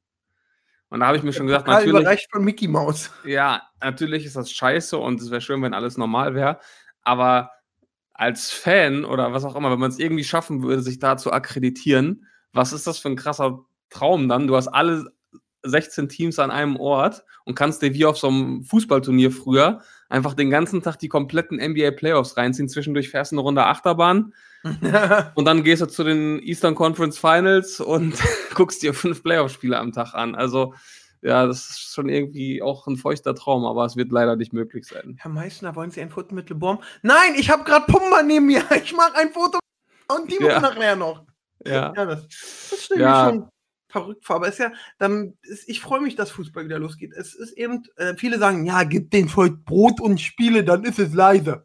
Und 0.88 1.00
da 1.00 1.06
habe 1.06 1.16
ich 1.16 1.22
mir 1.22 1.32
schon 1.32 1.46
gesagt, 1.46 1.66
natürlich. 1.66 1.90
überreicht 1.90 2.30
von 2.30 2.44
Mickey 2.44 2.68
Mouse. 2.68 3.10
Ja, 3.24 3.62
natürlich 3.82 4.24
ist 4.24 4.36
das 4.36 4.50
scheiße 4.50 4.96
und 4.96 5.20
es 5.20 5.30
wäre 5.30 5.40
schön, 5.40 5.60
wenn 5.62 5.74
alles 5.74 5.96
normal 5.96 6.34
wäre. 6.34 6.60
Aber 7.02 7.50
als 8.14 8.50
Fan 8.50 9.04
oder 9.04 9.32
was 9.32 9.44
auch 9.44 9.56
immer, 9.56 9.70
wenn 9.70 9.80
man 9.80 9.90
es 9.90 9.98
irgendwie 9.98 10.24
schaffen 10.24 10.62
würde, 10.62 10.82
sich 10.82 10.98
da 10.98 11.16
zu 11.16 11.32
akkreditieren, 11.32 12.26
was 12.52 12.72
ist 12.72 12.86
das 12.86 12.98
für 12.98 13.08
ein 13.08 13.16
krasser 13.16 13.64
Traum 13.90 14.28
dann? 14.28 14.46
Du 14.46 14.56
hast 14.56 14.68
alle 14.68 15.12
16 15.62 16.08
Teams 16.08 16.38
an 16.38 16.50
einem 16.50 16.76
Ort 16.76 17.24
und 17.44 17.56
kannst 17.56 17.82
dir 17.82 17.92
wie 17.92 18.06
auf 18.06 18.16
so 18.16 18.28
einem 18.28 18.62
Fußballturnier 18.64 19.32
früher 19.32 19.82
einfach 20.08 20.34
den 20.34 20.50
ganzen 20.50 20.82
Tag 20.82 20.96
die 20.98 21.08
kompletten 21.08 21.58
NBA 21.58 21.90
Playoffs 21.92 22.36
reinziehen. 22.36 22.68
Zwischendurch 22.68 23.10
fährst 23.10 23.32
du 23.32 23.36
eine 23.36 23.42
Runde 23.42 23.64
Achterbahn 23.66 24.32
und 25.34 25.44
dann 25.44 25.62
gehst 25.64 25.82
du 25.82 25.86
zu 25.86 26.04
den 26.04 26.40
Eastern 26.42 26.74
Conference 26.74 27.18
Finals 27.18 27.80
und 27.80 28.14
guckst 28.54 28.82
dir 28.82 28.94
fünf 28.94 29.22
Playoff-Spiele 29.22 29.78
am 29.78 29.92
Tag 29.92 30.14
an. 30.14 30.34
Also, 30.34 30.74
ja, 31.22 31.46
das 31.46 31.70
ist 31.70 31.94
schon 31.94 32.08
irgendwie 32.08 32.62
auch 32.62 32.86
ein 32.86 32.96
feuchter 32.96 33.34
Traum, 33.34 33.64
aber 33.64 33.84
es 33.84 33.96
wird 33.96 34.12
leider 34.12 34.36
nicht 34.36 34.52
möglich 34.52 34.86
sein. 34.86 35.16
Herr 35.20 35.30
Meißner, 35.30 35.74
wollen 35.74 35.90
Sie 35.90 36.00
ein 36.00 36.10
Foto 36.10 36.34
mit 36.34 36.48
LeBron? 36.50 36.78
Nein, 37.02 37.34
ich 37.36 37.50
habe 37.50 37.64
gerade 37.64 37.86
Pumba 37.86 38.22
neben 38.22 38.46
mir. 38.46 38.62
Ich 38.82 38.94
mache 38.94 39.14
ein 39.16 39.30
Foto 39.32 39.58
und 40.14 40.30
die 40.30 40.36
Ja. 40.42 40.54
muss 40.60 40.62
nachher 40.62 40.96
noch. 40.96 41.24
Ja, 41.64 41.92
Ja, 41.96 42.04
das, 42.04 42.28
das 42.28 42.84
stimmt 42.84 43.00
Ja. 43.00 43.28
schon 43.30 43.48
verrückt 43.96 44.24
vor. 44.24 44.36
Aber 44.36 44.48
es 44.48 44.54
ist 44.54 44.60
ja, 44.60 44.72
dann 44.98 45.38
ist, 45.42 45.68
ich 45.68 45.80
freue 45.80 46.00
mich, 46.02 46.16
dass 46.16 46.30
Fußball 46.30 46.66
wieder 46.66 46.78
losgeht. 46.78 47.12
Es 47.14 47.34
ist 47.34 47.52
eben, 47.52 47.84
äh, 47.96 48.14
viele 48.16 48.38
sagen, 48.38 48.66
ja, 48.66 48.84
gib 48.84 49.10
den 49.10 49.28
Volk 49.28 49.64
Brot 49.64 50.00
und 50.00 50.20
Spiele, 50.20 50.64
dann 50.64 50.84
ist 50.84 50.98
es 50.98 51.14
leise. 51.14 51.64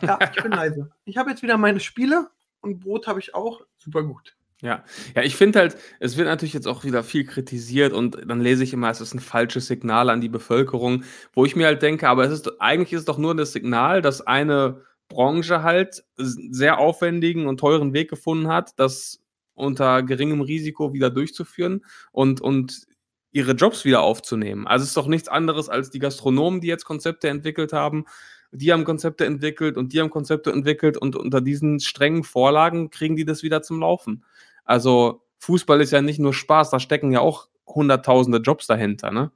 Ja, 0.00 0.18
ich 0.34 0.42
bin 0.42 0.52
leise. 0.62 0.90
Ich 1.04 1.18
habe 1.18 1.30
jetzt 1.30 1.42
wieder 1.42 1.58
meine 1.58 1.80
Spiele 1.80 2.28
und 2.60 2.80
Brot 2.80 3.06
habe 3.06 3.20
ich 3.20 3.34
auch. 3.34 3.60
Super 3.76 4.02
gut. 4.02 4.34
ja. 4.62 4.82
Ja, 5.14 5.22
ich 5.22 5.36
finde 5.36 5.60
halt, 5.60 5.76
es 6.00 6.16
wird 6.16 6.26
natürlich 6.26 6.54
jetzt 6.54 6.66
auch 6.66 6.84
wieder 6.84 7.04
viel 7.04 7.24
kritisiert 7.24 7.92
und 7.92 8.18
dann 8.26 8.40
lese 8.40 8.64
ich 8.64 8.72
immer, 8.72 8.90
es 8.90 9.00
ist 9.00 9.14
ein 9.14 9.20
falsches 9.20 9.66
Signal 9.66 10.10
an 10.10 10.20
die 10.20 10.28
Bevölkerung, 10.28 11.04
wo 11.32 11.44
ich 11.44 11.54
mir 11.54 11.66
halt 11.66 11.82
denke, 11.82 12.08
aber 12.08 12.24
es 12.24 12.32
ist 12.32 12.60
eigentlich 12.60 12.92
ist 12.92 13.00
es 13.00 13.04
doch 13.04 13.18
nur 13.18 13.36
das 13.36 13.52
Signal, 13.52 14.02
dass 14.02 14.26
eine 14.26 14.82
Branche 15.08 15.62
halt 15.62 16.04
sehr 16.16 16.78
aufwendigen 16.78 17.46
und 17.46 17.60
teuren 17.60 17.92
Weg 17.92 18.10
gefunden 18.10 18.48
hat, 18.48 18.72
das 18.78 19.20
unter 19.58 20.02
geringem 20.02 20.40
Risiko 20.40 20.92
wieder 20.92 21.10
durchzuführen 21.10 21.84
und, 22.12 22.40
und 22.40 22.86
ihre 23.30 23.52
Jobs 23.52 23.84
wieder 23.84 24.02
aufzunehmen. 24.02 24.66
Also 24.66 24.82
es 24.82 24.90
ist 24.90 24.96
doch 24.96 25.06
nichts 25.06 25.28
anderes 25.28 25.68
als 25.68 25.90
die 25.90 25.98
Gastronomen, 25.98 26.60
die 26.60 26.68
jetzt 26.68 26.84
Konzepte 26.84 27.28
entwickelt 27.28 27.72
haben. 27.72 28.04
Die 28.50 28.72
haben 28.72 28.84
Konzepte 28.84 29.26
entwickelt 29.26 29.76
und 29.76 29.92
die 29.92 30.00
haben 30.00 30.10
Konzepte 30.10 30.50
entwickelt 30.50 30.96
und 30.96 31.16
unter 31.16 31.40
diesen 31.40 31.80
strengen 31.80 32.24
Vorlagen 32.24 32.90
kriegen 32.90 33.16
die 33.16 33.26
das 33.26 33.42
wieder 33.42 33.62
zum 33.62 33.80
Laufen. 33.80 34.24
Also 34.64 35.22
Fußball 35.38 35.80
ist 35.80 35.92
ja 35.92 36.00
nicht 36.00 36.18
nur 36.18 36.32
Spaß, 36.32 36.70
da 36.70 36.80
stecken 36.80 37.12
ja 37.12 37.20
auch 37.20 37.48
hunderttausende 37.66 38.38
Jobs 38.38 38.66
dahinter. 38.66 39.10
Ne? 39.10 39.30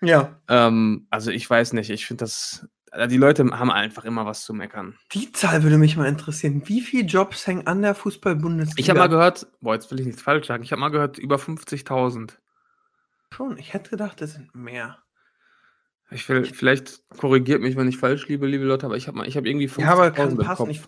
Ja. 0.00 0.40
Ähm, 0.48 1.06
also 1.10 1.30
ich 1.30 1.48
weiß 1.48 1.72
nicht, 1.72 1.90
ich 1.90 2.06
finde 2.06 2.24
das, 2.24 2.66
die 3.08 3.16
Leute 3.16 3.44
haben 3.50 3.70
einfach 3.70 4.04
immer 4.04 4.26
was 4.26 4.42
zu 4.42 4.54
meckern. 4.54 4.96
Die 5.12 5.32
Zahl 5.32 5.62
würde 5.62 5.78
mich 5.78 5.96
mal 5.96 6.06
interessieren. 6.06 6.62
Wie 6.66 6.80
viele 6.80 7.04
Jobs 7.04 7.46
hängen 7.46 7.66
an 7.66 7.82
der 7.82 7.94
Fußball-Bundesliga? 7.94 8.80
Ich 8.80 8.90
habe 8.90 8.98
mal 8.98 9.08
gehört, 9.08 9.46
boah, 9.60 9.74
jetzt 9.74 9.90
will 9.90 10.00
ich 10.00 10.06
nichts 10.06 10.22
falsch 10.22 10.46
sagen, 10.46 10.62
ich 10.62 10.72
habe 10.72 10.80
mal 10.80 10.90
gehört, 10.90 11.18
über 11.18 11.36
50.000. 11.36 12.32
Schon, 13.30 13.58
ich 13.58 13.74
hätte 13.74 13.90
gedacht, 13.90 14.22
es 14.22 14.34
sind 14.34 14.54
mehr. 14.54 14.98
Ich 16.10 16.26
will, 16.28 16.46
vielleicht 16.46 17.02
korrigiert 17.18 17.60
mich, 17.60 17.76
wenn 17.76 17.88
ich 17.88 17.98
falsch 17.98 18.26
liebe, 18.28 18.46
liebe 18.46 18.64
Leute, 18.64 18.86
aber 18.86 18.96
ich 18.96 19.08
habe 19.08 19.20
hab 19.20 19.44
irgendwie 19.44 19.68
50.000 19.68 19.80
Ja, 19.80 19.92
aber 19.92 20.10
kann 20.10 20.38
passen. 20.38 20.70
Ich, 20.70 20.80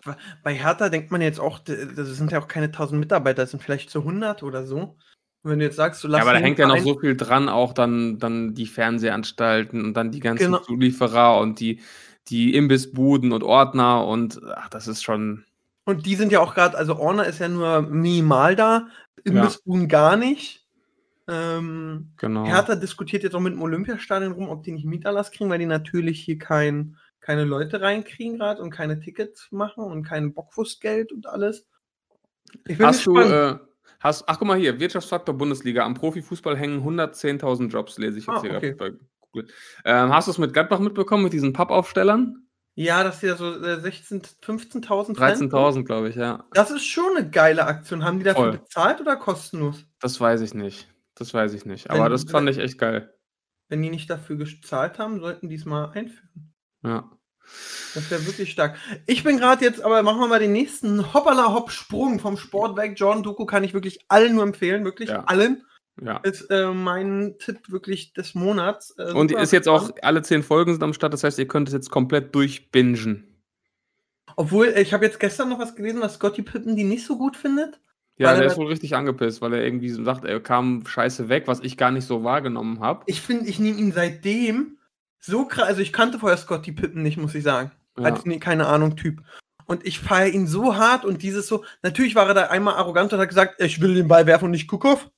bei 0.42 0.54
Hertha 0.54 0.88
denkt 0.88 1.10
man 1.10 1.20
jetzt 1.20 1.38
auch, 1.38 1.58
das 1.58 1.76
sind 1.94 2.32
ja 2.32 2.40
auch 2.40 2.48
keine 2.48 2.66
1000 2.66 2.98
Mitarbeiter, 2.98 3.42
das 3.42 3.50
sind 3.50 3.62
vielleicht 3.62 3.90
so 3.90 4.00
100 4.00 4.42
oder 4.42 4.64
so. 4.64 4.96
Wenn 5.42 5.58
du 5.58 5.64
jetzt 5.64 5.76
sagst, 5.76 6.04
du 6.04 6.08
Ja, 6.08 6.12
lass 6.12 6.22
aber 6.22 6.34
da 6.34 6.38
hängt 6.38 6.58
ja 6.58 6.66
noch 6.66 6.78
so 6.78 6.98
viel 6.98 7.16
dran, 7.16 7.48
auch 7.48 7.72
dann, 7.72 8.18
dann 8.18 8.54
die 8.54 8.66
Fernsehanstalten 8.66 9.84
und 9.84 9.94
dann 9.94 10.10
die 10.10 10.20
ganzen 10.20 10.46
Genau. 10.46 10.58
Zulieferer 10.58 11.38
und 11.38 11.60
die, 11.60 11.80
die 12.28 12.54
Imbissbuden 12.54 13.32
und 13.32 13.42
Ordner 13.42 14.06
und 14.06 14.40
ach, 14.54 14.68
das 14.68 14.86
ist 14.86 15.02
schon. 15.02 15.44
Und 15.86 16.04
die 16.06 16.14
sind 16.14 16.30
ja 16.30 16.40
auch 16.40 16.54
gerade, 16.54 16.76
also 16.76 16.96
Orner 16.96 17.24
ist 17.26 17.38
ja 17.40 17.48
nur 17.48 17.82
minimal 17.82 18.54
da, 18.54 18.88
Imbissbuhn 19.24 19.88
gar 19.88 20.16
nicht. 20.16 20.66
Ähm, 21.26 22.12
Genau. 22.18 22.44
Hertha 22.44 22.74
diskutiert 22.76 23.22
jetzt 23.22 23.34
auch 23.34 23.40
mit 23.40 23.54
dem 23.54 23.62
Olympiastadion 23.62 24.32
rum, 24.32 24.48
ob 24.48 24.62
die 24.62 24.72
nicht 24.72 24.84
Mieterlass 24.84 25.30
kriegen, 25.30 25.48
weil 25.48 25.58
die 25.58 25.66
natürlich 25.66 26.20
hier 26.20 26.38
kein, 26.38 26.96
keine 27.20 27.44
Leute 27.44 27.80
reinkriegen 27.80 28.36
gerade 28.38 28.60
und 28.62 28.70
keine 28.70 29.00
Tickets 29.00 29.48
machen 29.50 29.84
und 29.84 30.02
kein 30.02 30.34
Bockwurstgeld 30.34 31.12
und 31.12 31.26
alles. 31.26 31.66
Ich 32.66 32.76
bin 32.78 32.86
Hast 32.86 33.06
du, 33.06 33.14
gespannt. 33.14 33.62
äh, 33.62 33.69
hast, 34.00 34.28
ach 34.28 34.38
guck 34.38 34.48
mal 34.48 34.58
hier, 34.58 34.80
Wirtschaftsfaktor 34.80 35.34
Bundesliga. 35.36 35.84
Am 35.84 35.94
Profifußball 35.94 36.56
hängen 36.56 36.82
110.000 36.84 37.68
Jobs, 37.68 37.98
lese 37.98 38.18
ich 38.18 38.26
jetzt 38.26 38.36
Ah, 38.36 38.40
hier 38.42 38.56
okay. 38.56 38.72
bei 38.74 38.92
Google. 39.20 39.48
Ähm, 39.84 40.12
hast 40.12 40.26
du 40.26 40.32
es 40.32 40.38
mit 40.38 40.52
Gladbach 40.52 40.80
mitbekommen, 40.80 41.24
mit 41.24 41.32
diesen 41.32 41.52
Pappaufstellern? 41.52 42.46
ja, 42.76 43.02
dass 43.04 43.20
die 43.20 43.26
da 43.26 43.36
so 43.36 43.52
äh, 43.62 43.74
16.000, 43.76 44.40
15.000 44.42 45.16
Fans 45.16 45.40
13.000, 45.42 45.84
glaube 45.84 46.08
ich, 46.08 46.16
ja. 46.16 46.44
Das 46.52 46.70
ist 46.70 46.86
schon 46.86 47.14
eine 47.16 47.28
geile 47.28 47.66
Aktion. 47.66 48.04
Haben 48.04 48.18
die 48.18 48.24
dafür 48.24 48.44
Voll. 48.44 48.52
bezahlt 48.52 49.00
oder 49.02 49.16
kostenlos? 49.16 49.84
Das 50.00 50.18
weiß 50.20 50.40
ich 50.40 50.54
nicht. 50.54 50.88
Das 51.14 51.34
weiß 51.34 51.52
ich 51.52 51.66
nicht. 51.66 51.90
Aber 51.90 52.04
Wenn- 52.04 52.12
das 52.12 52.24
fand 52.24 52.48
ich 52.48 52.56
echt 52.58 52.78
geil. 52.78 53.12
Wenn 53.68 53.82
die 53.82 53.90
nicht 53.90 54.08
dafür 54.08 54.36
gezahlt 54.36 54.98
haben, 54.98 55.20
sollten 55.20 55.48
die 55.50 55.56
es 55.56 55.64
mal 55.66 55.90
einführen. 55.90 56.54
Ja. 56.82 57.10
Das 57.94 58.10
wäre 58.10 58.24
wirklich 58.26 58.52
stark. 58.52 58.76
Ich 59.06 59.24
bin 59.24 59.38
gerade 59.38 59.64
jetzt, 59.64 59.82
aber 59.82 60.02
machen 60.02 60.20
wir 60.20 60.28
mal 60.28 60.38
den 60.38 60.52
nächsten 60.52 61.12
Hoppala 61.12 61.52
Hopp 61.52 61.70
Sprung 61.72 62.20
vom 62.20 62.36
Sport 62.36 62.76
weg. 62.76 62.92
Jordan 62.96 63.22
Doku 63.24 63.46
kann 63.46 63.64
ich 63.64 63.74
wirklich 63.74 63.98
allen 64.08 64.34
nur 64.36 64.44
empfehlen, 64.44 64.84
wirklich 64.84 65.08
Ja. 65.08 65.24
allen. 65.24 65.64
ja. 66.00 66.18
Ist 66.18 66.42
äh, 66.50 66.68
mein 66.72 67.34
Tipp 67.40 67.68
wirklich 67.68 68.12
des 68.12 68.34
Monats. 68.36 68.94
Äh, 68.96 69.12
Und 69.12 69.32
ist 69.32 69.52
jetzt 69.52 69.68
auch, 69.68 69.90
alle 70.02 70.22
zehn 70.22 70.42
Folgen 70.44 70.72
sind 70.72 70.82
am 70.84 70.94
Start, 70.94 71.12
das 71.12 71.24
heißt, 71.24 71.38
ihr 71.40 71.48
könnt 71.48 71.66
es 71.68 71.74
jetzt 71.74 71.90
komplett 71.90 72.32
durchbingen. 72.34 73.26
Obwohl, 74.36 74.68
äh, 74.68 74.82
ich 74.82 74.92
habe 74.94 75.04
jetzt 75.04 75.18
gestern 75.20 75.48
noch 75.48 75.58
was 75.58 75.74
gelesen, 75.74 76.00
was 76.00 76.14
Scotty 76.14 76.42
Pippen 76.42 76.76
die 76.76 76.84
nicht 76.84 77.04
so 77.04 77.18
gut 77.18 77.36
findet. 77.36 77.80
Ja, 78.16 78.32
der 78.34 78.42
er- 78.44 78.46
ist 78.50 78.56
wohl 78.58 78.66
richtig 78.68 78.94
angepisst, 78.94 79.40
weil 79.42 79.54
er 79.54 79.64
irgendwie 79.64 79.88
so 79.88 80.04
sagt, 80.04 80.24
er 80.24 80.40
kam 80.40 80.86
scheiße 80.86 81.28
weg, 81.28 81.44
was 81.46 81.60
ich 81.60 81.76
gar 81.76 81.90
nicht 81.90 82.06
so 82.06 82.22
wahrgenommen 82.22 82.80
habe. 82.80 83.02
Ich 83.06 83.20
finde, 83.20 83.46
ich 83.46 83.58
nehme 83.58 83.78
ihn 83.78 83.92
seitdem 83.92 84.76
so 85.20 85.44
krass. 85.46 85.68
Also, 85.68 85.80
ich 85.80 85.92
kannte 85.92 86.18
vorher 86.18 86.38
Scotty 86.38 86.72
Pippen 86.72 87.02
nicht, 87.02 87.16
muss 87.16 87.34
ich 87.34 87.44
sagen. 87.44 87.70
Ja. 87.98 88.04
als 88.04 88.24
nee, 88.24 88.38
keine 88.38 88.66
Ahnung 88.66 88.96
Typ. 88.96 89.22
Und 89.66 89.86
ich 89.86 90.00
feiere 90.00 90.32
ihn 90.32 90.46
so 90.46 90.76
hart 90.76 91.04
und 91.04 91.22
dieses 91.22 91.46
so, 91.46 91.64
natürlich 91.82 92.16
war 92.16 92.26
er 92.26 92.34
da 92.34 92.42
einmal 92.46 92.74
arrogant 92.74 93.12
und 93.12 93.20
hat 93.20 93.28
gesagt, 93.28 93.60
ich 93.62 93.80
will 93.80 93.94
den 93.94 94.08
Ball 94.08 94.26
werfen 94.26 94.46
und 94.46 94.50
nicht 94.50 94.66
Kukow. 94.66 95.08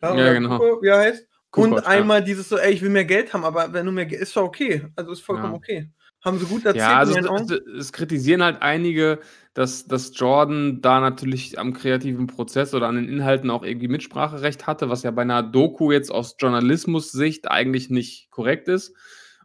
Ja, 0.00 0.12
oder 0.12 0.34
genau. 0.34 0.58
Kukow, 0.58 0.82
wie 0.82 0.88
er 0.88 0.98
heißt. 0.98 1.26
Kukoc, 1.50 1.70
und 1.72 1.76
ja. 1.78 1.86
einmal 1.86 2.22
dieses 2.22 2.48
so, 2.48 2.56
ey, 2.56 2.72
ich 2.72 2.82
will 2.82 2.90
mehr 2.90 3.04
Geld 3.04 3.32
haben, 3.32 3.44
aber 3.44 3.72
wenn 3.72 3.86
du 3.86 3.92
mehr 3.92 4.06
Geld, 4.06 4.22
ist 4.22 4.36
doch 4.36 4.44
okay. 4.44 4.86
Also 4.94 5.10
ist 5.10 5.22
vollkommen 5.22 5.54
Ja. 5.54 5.56
okay. 5.56 5.90
Haben 6.24 6.38
sie 6.38 6.44
gut 6.44 6.66
erzählt. 6.66 6.84
Ja, 6.84 6.98
also 6.98 7.16
es, 7.16 7.50
es 7.78 7.92
kritisieren 7.92 8.42
halt 8.42 8.60
einige, 8.60 9.20
dass, 9.54 9.86
dass 9.86 10.12
Jordan 10.14 10.82
da 10.82 11.00
natürlich 11.00 11.58
am 11.58 11.72
kreativen 11.72 12.26
Prozess 12.26 12.74
oder 12.74 12.88
an 12.88 12.96
den 12.96 13.08
Inhalten 13.08 13.50
auch 13.50 13.64
irgendwie 13.64 13.88
Mitspracherecht 13.88 14.66
hatte, 14.66 14.90
was 14.90 15.02
ja 15.02 15.10
bei 15.10 15.22
einer 15.22 15.42
Doku 15.42 15.90
jetzt 15.90 16.12
aus 16.12 16.36
Journalismus-Sicht 16.38 17.50
eigentlich 17.50 17.88
nicht 17.88 18.30
korrekt 18.30 18.68
ist. 18.68 18.94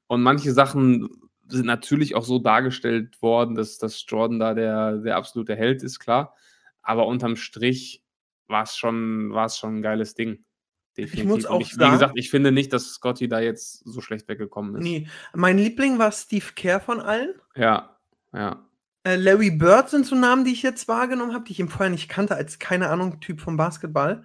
Und 0.08 0.22
manche 0.22 0.54
Sachen 0.54 1.10
sind 1.48 1.66
natürlich 1.66 2.16
auch 2.16 2.26
so 2.26 2.40
dargestellt 2.40 3.22
worden, 3.22 3.56
dass, 3.56 3.78
dass 3.78 4.04
Jordan 4.08 4.40
da 4.40 4.54
der, 4.54 4.98
der 4.98 5.16
absolute 5.16 5.56
Held 5.56 5.84
ist, 5.84 6.00
klar. 6.00 6.36
Aber 6.82 7.08
unterm 7.08 7.36
Strich 7.36 8.04
war 8.48 8.64
es 8.64 8.76
schon, 8.78 9.32
schon 9.58 9.78
ein 9.78 9.82
geiles 9.82 10.14
Ding. 10.16 10.44
Definitiv. 10.98 11.26
muss 11.30 11.46
Und 11.46 11.52
auch 11.52 11.62
ich, 11.62 11.74
wie 11.74 11.80
sagen- 11.80 11.92
gesagt, 11.94 12.14
ich 12.16 12.30
finde 12.30 12.52
nicht, 12.52 12.72
dass 12.72 12.94
Scotty 12.94 13.28
da 13.28 13.40
jetzt 13.40 13.84
so 13.86 14.02
schlecht 14.02 14.28
weggekommen 14.28 14.76
ist. 14.76 14.84
Nee. 14.84 15.08
Mein 15.34 15.58
Liebling 15.58 16.00
war 16.00 16.12
Steve 16.12 16.46
Kerr 16.56 16.80
von 16.80 17.00
allen. 17.02 17.34
Ja, 17.56 17.98
ja. 18.34 18.66
Äh, 19.04 19.18
Larry 19.18 19.52
Bird 19.52 19.90
sind 19.90 20.06
so 20.06 20.16
Namen, 20.16 20.46
die 20.46 20.52
ich 20.52 20.64
jetzt 20.64 20.88
wahrgenommen 20.88 21.34
habe, 21.34 21.44
die 21.44 21.52
ich 21.52 21.60
ihm 21.60 21.70
vorher 21.70 21.90
nicht 21.92 22.10
kannte, 22.10 22.36
als 22.36 22.60
keine 22.60 22.90
Ahnung 22.90 23.20
Typ 23.20 23.42
vom 23.42 23.58
Basketball. 23.58 24.24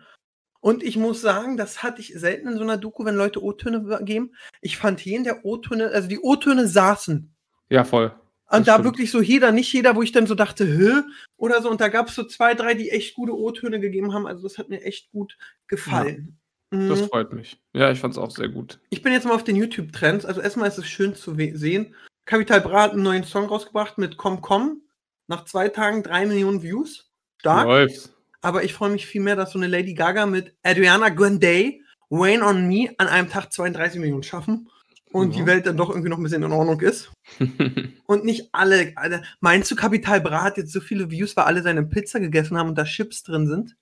Und 0.61 0.83
ich 0.83 0.97
muss 0.97 1.21
sagen, 1.23 1.57
das 1.57 1.83
hatte 1.83 2.01
ich 2.01 2.13
selten 2.15 2.49
in 2.49 2.57
so 2.57 2.63
einer 2.63 2.77
Doku, 2.77 3.05
wenn 3.05 3.15
Leute 3.15 3.43
O-Töne 3.43 4.01
geben. 4.05 4.35
Ich 4.61 4.77
fand 4.77 5.03
jeden 5.05 5.25
der 5.25 5.45
O-Töne, 5.45 5.89
also 5.89 6.07
die 6.09 6.19
O-Töne 6.21 6.67
saßen. 6.67 7.35
Ja, 7.71 7.85
voll. 7.85 8.13
Und 8.51 8.67
da 8.67 8.75
stimmt. 8.75 8.85
wirklich 8.85 9.11
so 9.11 9.21
jeder, 9.23 9.53
nicht 9.53 9.73
jeder, 9.73 9.95
wo 9.97 10.03
ich 10.03 10.13
dann 10.13 10.27
so 10.27 10.35
dachte, 10.35 10.67
hä? 10.67 11.03
Oder 11.37 11.63
so. 11.63 11.71
Und 11.71 11.81
da 11.81 11.89
gab 11.89 12.09
es 12.09 12.15
so 12.17 12.25
zwei, 12.25 12.55
drei, 12.55 12.75
die 12.75 12.91
echt 12.91 13.15
gute 13.15 13.37
O-Töne 13.37 13.81
gegeben 13.81 14.13
haben. 14.13 14.27
Also 14.27 14.43
das 14.43 14.59
hat 14.59 14.69
mir 14.69 14.83
echt 14.83 15.11
gut 15.13 15.39
gefallen. 15.67 16.37
Das 16.73 17.01
Mhm. 17.01 17.09
freut 17.09 17.33
mich. 17.33 17.61
Ja, 17.73 17.91
ich 17.91 17.99
fand 17.99 18.15
es 18.15 18.19
auch 18.19 18.31
sehr 18.31 18.49
gut. 18.49 18.79
Ich 18.91 19.03
bin 19.03 19.13
jetzt 19.13 19.25
mal 19.25 19.35
auf 19.35 19.45
den 19.45 19.57
YouTube-Trends. 19.57 20.25
Also 20.25 20.41
erstmal 20.41 20.69
ist 20.69 20.79
es 20.79 20.87
schön 20.87 21.15
zu 21.15 21.35
sehen. 21.55 21.95
Capital 22.27 22.61
Bra 22.61 22.83
hat 22.83 22.93
einen 22.93 23.03
neuen 23.03 23.25
Song 23.25 23.47
rausgebracht 23.47 23.99
mit 23.99 24.17
Komm 24.17 24.41
Komm. 24.41 24.83
Nach 25.27 25.45
zwei 25.47 25.69
Tagen 25.69 26.03
drei 26.03 26.27
Millionen 26.27 26.63
Views. 26.63 27.11
Stark. 27.39 27.67
Läuft. 27.67 28.11
Aber 28.43 28.65
ich 28.65 28.73
freue 28.73 28.91
mich 28.91 29.07
viel 29.07 29.21
mehr, 29.21 29.37
dass 29.37 29.53
so 29.53 29.59
eine 29.59 29.67
Lady 29.69 29.95
Gaga 29.95 30.27
mit 30.27 30.55
Adriana 30.63 31.11
Grande, 31.11 31.75
Wayne 32.09 32.45
on 32.45 32.67
Me 32.67 32.91
an 32.99 33.09
einem 33.09 33.29
Tag 33.29 33.53
32 33.53 34.01
Millionen 34.01 34.23
schaffen 34.23 34.69
und 35.13 35.35
Ja. 35.35 35.41
die 35.41 35.47
Welt 35.47 35.67
dann 35.67 35.77
doch 35.77 35.91
irgendwie 35.91 36.09
noch 36.09 36.19
ein 36.19 36.23
bisschen 36.23 36.43
in 36.43 36.53
Ordnung 36.53 36.81
ist. 36.81 37.11
Und 38.07 38.25
nicht 38.25 38.49
alle, 38.53 38.93
alle. 38.97 39.23
Meinst 39.41 39.71
du, 39.71 39.77
Capital 39.77 40.21
Bra 40.21 40.43
hat 40.43 40.57
jetzt 40.57 40.73
so 40.73 40.81
viele 40.81 41.11
Views, 41.11 41.37
weil 41.37 41.45
alle 41.45 41.63
seine 41.63 41.85
Pizza 41.85 42.19
gegessen 42.21 42.57
haben 42.57 42.69
und 42.71 42.79
da 42.79 42.85
Chips 42.85 43.23
drin 43.23 43.47
sind? 43.47 43.77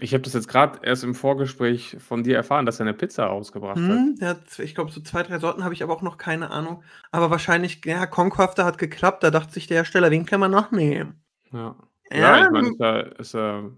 ich 0.00 0.14
habe 0.14 0.22
das 0.22 0.32
jetzt 0.32 0.48
gerade 0.48 0.80
erst 0.82 1.04
im 1.04 1.14
Vorgespräch 1.14 1.96
von 1.98 2.22
dir 2.22 2.36
erfahren, 2.36 2.64
dass 2.64 2.80
er 2.80 2.86
eine 2.86 2.94
Pizza 2.94 3.26
rausgebracht 3.26 3.76
hat. 3.76 3.88
Hm, 3.88 4.16
hat, 4.22 4.58
ich 4.58 4.74
glaube, 4.74 4.90
so 4.90 5.00
zwei, 5.02 5.22
drei 5.22 5.38
Sorten 5.38 5.64
habe 5.64 5.74
ich 5.74 5.82
aber 5.82 5.94
auch 5.94 6.02
noch 6.02 6.16
keine 6.16 6.50
Ahnung. 6.50 6.82
Aber 7.10 7.30
wahrscheinlich, 7.30 7.84
ja, 7.84 8.06
Conquafter 8.06 8.64
hat 8.64 8.78
geklappt, 8.78 9.22
da 9.22 9.30
dachte 9.30 9.52
sich 9.52 9.66
der 9.66 9.78
Hersteller, 9.78 10.10
wen 10.10 10.24
können 10.24 10.40
wir 10.40 10.48
noch 10.48 10.70
nehmen? 10.70 11.22
Ja, 11.52 11.76
Ja, 12.10 12.18
ja 12.18 12.44
ich 12.44 12.50
meine, 12.50 12.68
ist 12.70 12.80
ja, 12.80 13.00
ist 13.00 13.34
ja 13.34 13.70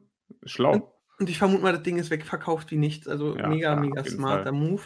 schlau. 0.45 0.95
Und 1.19 1.31
ich 1.31 1.39
vermute 1.39 1.63
mal, 1.63 1.73
das 1.73 1.83
Ding 1.83 1.97
ist 1.97 2.11
wegverkauft 2.11 2.71
wie 2.71 2.77
nichts. 2.77 3.07
Also 3.07 3.37
Ja, 3.37 3.49
mega, 3.49 3.75
ja, 3.75 3.77
mega 3.77 4.05
smarter 4.05 4.45
Fall. 4.45 4.53
Move. 4.53 4.83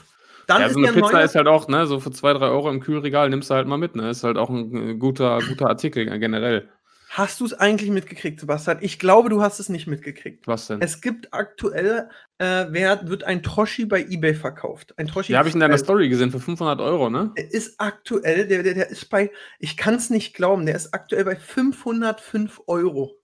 Dann 0.47 0.63
Ja, 0.63 0.69
so 0.71 0.79
eine 0.79 0.93
Pizza 0.93 1.23
ist 1.23 1.35
halt 1.35 1.47
auch, 1.47 1.69
ne, 1.69 1.87
so 1.87 2.01
für 2.01 2.11
2, 2.11 2.35
3 2.35 2.47
Euro 2.47 2.71
im 2.71 2.81
Kühlregal 2.81 3.29
nimmst 3.29 3.51
du 3.51 3.55
halt 3.55 3.67
mal 3.67 3.77
mit, 3.77 3.97
ne? 3.97 4.11
Ist 4.11 4.25
halt 4.25 4.39
auch 4.39 4.49
ein 4.49 4.91
äh, 4.91 4.95
guter, 4.95 5.41
guter 5.47 5.69
Artikel 5.69 6.07
generell. 6.19 6.69
Hast 7.11 7.41
du 7.41 7.47
es 7.47 7.55
eigentlich 7.55 7.91
mitgekriegt, 7.91 8.39
Sebastian? 8.39 8.79
Ich 8.81 8.99
glaube, 8.99 9.31
du 9.31 9.41
hast 9.41 9.61
es 9.61 9.71
nicht 9.71 9.87
mitgekriegt. 9.87 10.47
Was 10.47 10.67
denn? 10.67 10.83
Es 10.83 11.01
gibt 11.01 11.33
aktuell, 11.33 12.11
äh, 12.37 12.67
wer 12.69 13.09
wird 13.09 13.25
ein 13.25 13.43
Troschi 13.43 13.87
bei 13.87 14.03
eBay 14.03 14.35
verkauft? 14.35 14.95
Ein 14.99 15.07
Troschi. 15.07 15.33
Die 15.33 15.39
habe 15.39 15.49
ich 15.49 15.55
in 15.55 15.61
deiner. 15.61 15.79
Story 15.79 16.11
gesehen 16.11 16.31
für 16.31 16.41
500 16.41 16.81
Euro, 16.81 17.09
ne? 17.09 17.33
Der 17.37 17.51
ist 17.51 17.81
aktuell, 17.81 18.47
der, 18.47 18.63
der, 18.63 18.75
der 18.75 18.91
ist 18.91 19.09
bei, 19.09 19.31
ich 19.59 19.79
kann 19.79 19.95
es 19.95 20.11
nicht 20.11 20.35
glauben, 20.35 20.67
der 20.67 20.77
ist 20.77 20.93
aktuell 20.93 21.25
bei 21.25 21.37
505 21.37 22.61
Euro. 22.67 23.18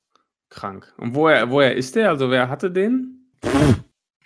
Krank. 0.54 0.92
Und 0.96 1.14
woher, 1.14 1.50
woher 1.50 1.76
ist 1.76 1.94
der? 1.96 2.08
Also 2.10 2.30
wer 2.30 2.48
hatte 2.48 2.70
den? 2.70 3.30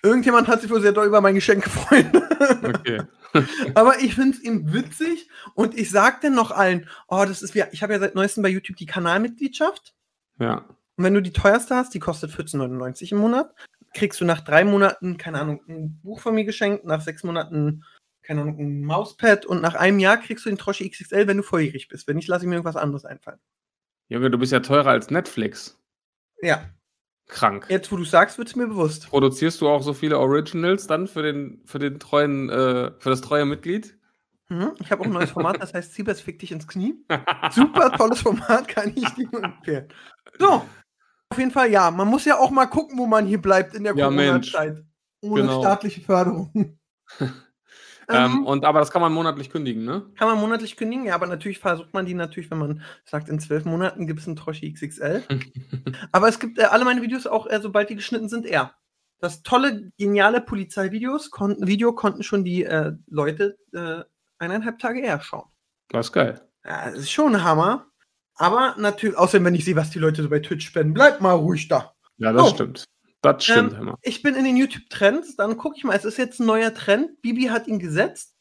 Irgendjemand 0.03 0.47
hat 0.47 0.61
sich 0.61 0.71
wohl 0.71 0.81
sehr 0.81 0.93
doll 0.93 1.07
über 1.07 1.21
mein 1.21 1.35
Geschenk 1.35 1.65
gefreut. 1.65 2.07
Okay. 2.63 3.03
Aber 3.75 3.99
ich 4.01 4.15
finde 4.15 4.37
es 4.37 4.43
ihm 4.43 4.73
witzig 4.73 5.29
und 5.55 5.77
ich 5.77 5.91
sag 5.91 6.21
dann 6.21 6.35
noch 6.35 6.51
allen, 6.51 6.89
oh, 7.09 7.25
das 7.27 7.43
ist 7.43 7.55
wie, 7.55 7.65
ich 7.73 7.83
habe 7.83 7.93
ja 7.93 7.99
seit 7.99 8.15
neuestem 8.15 8.43
bei 8.43 8.49
YouTube 8.49 8.77
die 8.77 8.87
Kanalmitgliedschaft. 8.87 9.95
Ja. 10.39 10.65
Und 10.97 11.05
wenn 11.05 11.15
du 11.15 11.23
die 11.23 11.33
teuerste 11.33 11.77
hast, 11.77 11.95
die 11.95 11.99
kostet 11.99 12.31
14,99 12.31 13.13
im 13.13 13.19
Monat, 13.19 13.55
kriegst 13.95 14.21
du 14.21 14.25
nach 14.25 14.41
drei 14.41 14.65
Monaten, 14.65 15.17
keine 15.17 15.41
Ahnung, 15.41 15.61
ein 15.69 16.01
Buch 16.03 16.21
von 16.21 16.35
mir 16.35 16.45
geschenkt, 16.45 16.85
nach 16.85 17.01
sechs 17.01 17.25
Monaten, 17.25 17.85
keine 18.23 18.43
Ahnung, 18.43 18.59
ein 18.59 18.83
Mauspad 18.83 19.47
und 19.47 19.61
nach 19.63 19.75
einem 19.75 19.99
Jahr 19.99 20.19
kriegst 20.19 20.45
du 20.45 20.51
den 20.51 20.59
Troschi 20.59 20.89
XXL, 20.89 21.27
wenn 21.27 21.39
du 21.39 21.43
volljährig 21.43 21.89
bist. 21.89 22.07
Wenn 22.07 22.17
nicht, 22.17 22.29
lasse 22.29 22.45
ich 22.45 22.49
mir 22.49 22.57
irgendwas 22.57 22.77
anderes 22.77 23.05
einfallen. 23.05 23.41
Junge, 24.09 24.31
du 24.31 24.39
bist 24.39 24.53
ja 24.53 24.61
teurer 24.61 24.91
als 24.91 25.11
Netflix. 25.11 25.78
Ja, 26.43 26.65
Krank. 27.27 27.67
jetzt 27.69 27.91
wo 27.93 27.97
du 27.97 28.05
sagst, 28.05 28.39
wird 28.39 28.49
es 28.49 28.57
mir 28.57 28.67
bewusst. 28.69 29.09
Produzierst 29.09 29.61
du 29.61 29.69
auch 29.69 29.83
so 29.83 29.93
viele 29.93 30.19
Originals 30.19 30.87
dann 30.87 31.07
für 31.09 31.23
den, 31.23 31.63
für 31.67 31.79
den 31.79 31.99
treuen, 32.01 32.49
äh, 32.49 32.93
für 32.99 33.11
das 33.11 33.21
treue 33.21 33.45
Mitglied? 33.45 33.97
Mhm. 34.49 34.73
Ich 34.81 34.91
habe 34.91 35.03
auch 35.03 35.07
ein 35.07 35.13
neues 35.13 35.31
Format, 35.33 35.61
das 35.61 35.75
heißt 35.75 35.93
Siebers 35.95 36.21
fick 36.23 36.39
dich 36.39 36.53
ins 36.53 36.67
Knie. 36.67 36.95
Super 37.53 37.93
tolles 37.97 38.23
Format, 38.23 38.67
kann 38.69 38.93
ich 38.95 39.07
dir 39.11 39.29
empfehlen. 39.43 39.89
So, 40.39 40.63
auf 41.31 41.39
jeden 41.39 41.51
Fall 41.51 41.71
ja. 41.71 41.91
Man 41.91 42.09
muss 42.09 42.25
ja 42.25 42.39
auch 42.39 42.51
mal 42.51 42.67
gucken, 42.67 42.99
wo 42.99 43.07
man 43.07 43.27
hier 43.27 43.43
bleibt 43.43 43.75
in 43.75 43.85
der 43.85 43.95
Ja. 43.95 44.07
Corona-Zeit. 44.09 44.83
Ohne 45.21 45.43
Genau. 45.43 45.61
staatliche 45.61 46.01
Förderung. 46.01 46.79
ähm, 48.09 48.33
Ähm, 48.39 48.47
und 48.47 48.65
aber 48.65 48.79
das 48.81 48.91
kann 48.91 49.03
man 49.03 49.13
monatlich 49.13 49.51
kündigen, 49.51 49.85
ne? 49.85 50.07
kann 50.17 50.29
man 50.29 50.39
monatlich 50.39 50.77
kündigen, 50.77 51.05
ja, 51.07 51.15
aber 51.15 51.27
natürlich 51.27 51.59
versucht 51.59 51.93
man 51.95 52.07
die 52.07 52.15
natürlich, 52.15 52.51
wenn 52.51 52.59
man 52.59 52.83
sagt, 53.05 53.29
in 53.29 53.39
zwölf 53.41 53.65
Monaten 53.65 54.07
gibt 54.07 54.21
es 54.21 54.27
einen 54.27 54.37
Troschi 54.37 54.73
XXL. 54.73 55.23
aber 56.13 56.29
es 56.29 56.39
gibt 56.39 56.59
äh, 56.59 56.65
alle 56.65 56.85
meine 56.85 57.03
Videos 57.03 57.27
auch, 57.27 57.47
äh, 57.49 57.61
sobald 57.61 57.91
die 57.91 57.97
geschnitten 57.97 58.29
sind, 58.29 58.47
eher. 58.47 58.73
Das 59.21 59.43
tolle, 59.43 59.91
geniale 59.99 60.41
Polizeivideos 60.41 61.31
konnten, 61.31 61.67
Video 61.67 61.93
konnten 61.93 62.23
schon 62.23 62.45
die 62.45 62.65
äh, 62.65 62.93
Leute 63.09 63.59
äh, 63.73 64.05
eineinhalb 64.39 64.79
Tage 64.79 65.01
eher 65.01 65.21
schauen. 65.21 65.49
Das 65.91 66.07
ist 66.07 66.13
geil. 66.13 66.41
Ja, 66.65 66.91
das 66.91 67.01
ist 67.01 67.11
schon 67.11 67.35
ein 67.35 67.43
Hammer. 67.45 67.87
Aber 68.37 68.77
natürlich, 68.79 69.17
außerdem, 69.19 69.47
wenn 69.47 69.55
ich 69.57 69.65
sehe, 69.65 69.75
was 69.75 69.91
die 69.91 69.99
Leute 69.99 70.23
so 70.23 70.29
bei 70.31 70.39
Twitch 70.39 70.65
spenden, 70.67 70.95
bleibt 70.95 71.21
mal 71.21 71.33
ruhig 71.33 71.67
da. 71.67 71.93
Ja, 72.19 72.33
das 72.33 72.43
Oh. 72.45 72.55
stimmt. 72.55 72.85
Das 73.23 73.45
stimmt 73.45 73.73
Ähm, 73.75 73.81
immer. 73.81 73.99
Ich 74.03 74.23
bin 74.23 74.35
in 74.35 74.45
den 74.45 74.57
YouTube-Trends, 74.57 75.37
dann 75.37 75.57
gucke 75.57 75.77
ich 75.77 75.85
mal, 75.85 75.97
es 75.97 76.05
ist 76.05 76.19
jetzt 76.19 76.41
ein 76.41 76.47
neuer 76.47 76.73
Trend. 76.73 77.21
Bibi 77.23 77.45
hat 77.47 77.67
ihn 77.67 77.79
gesetzt. 77.79 78.35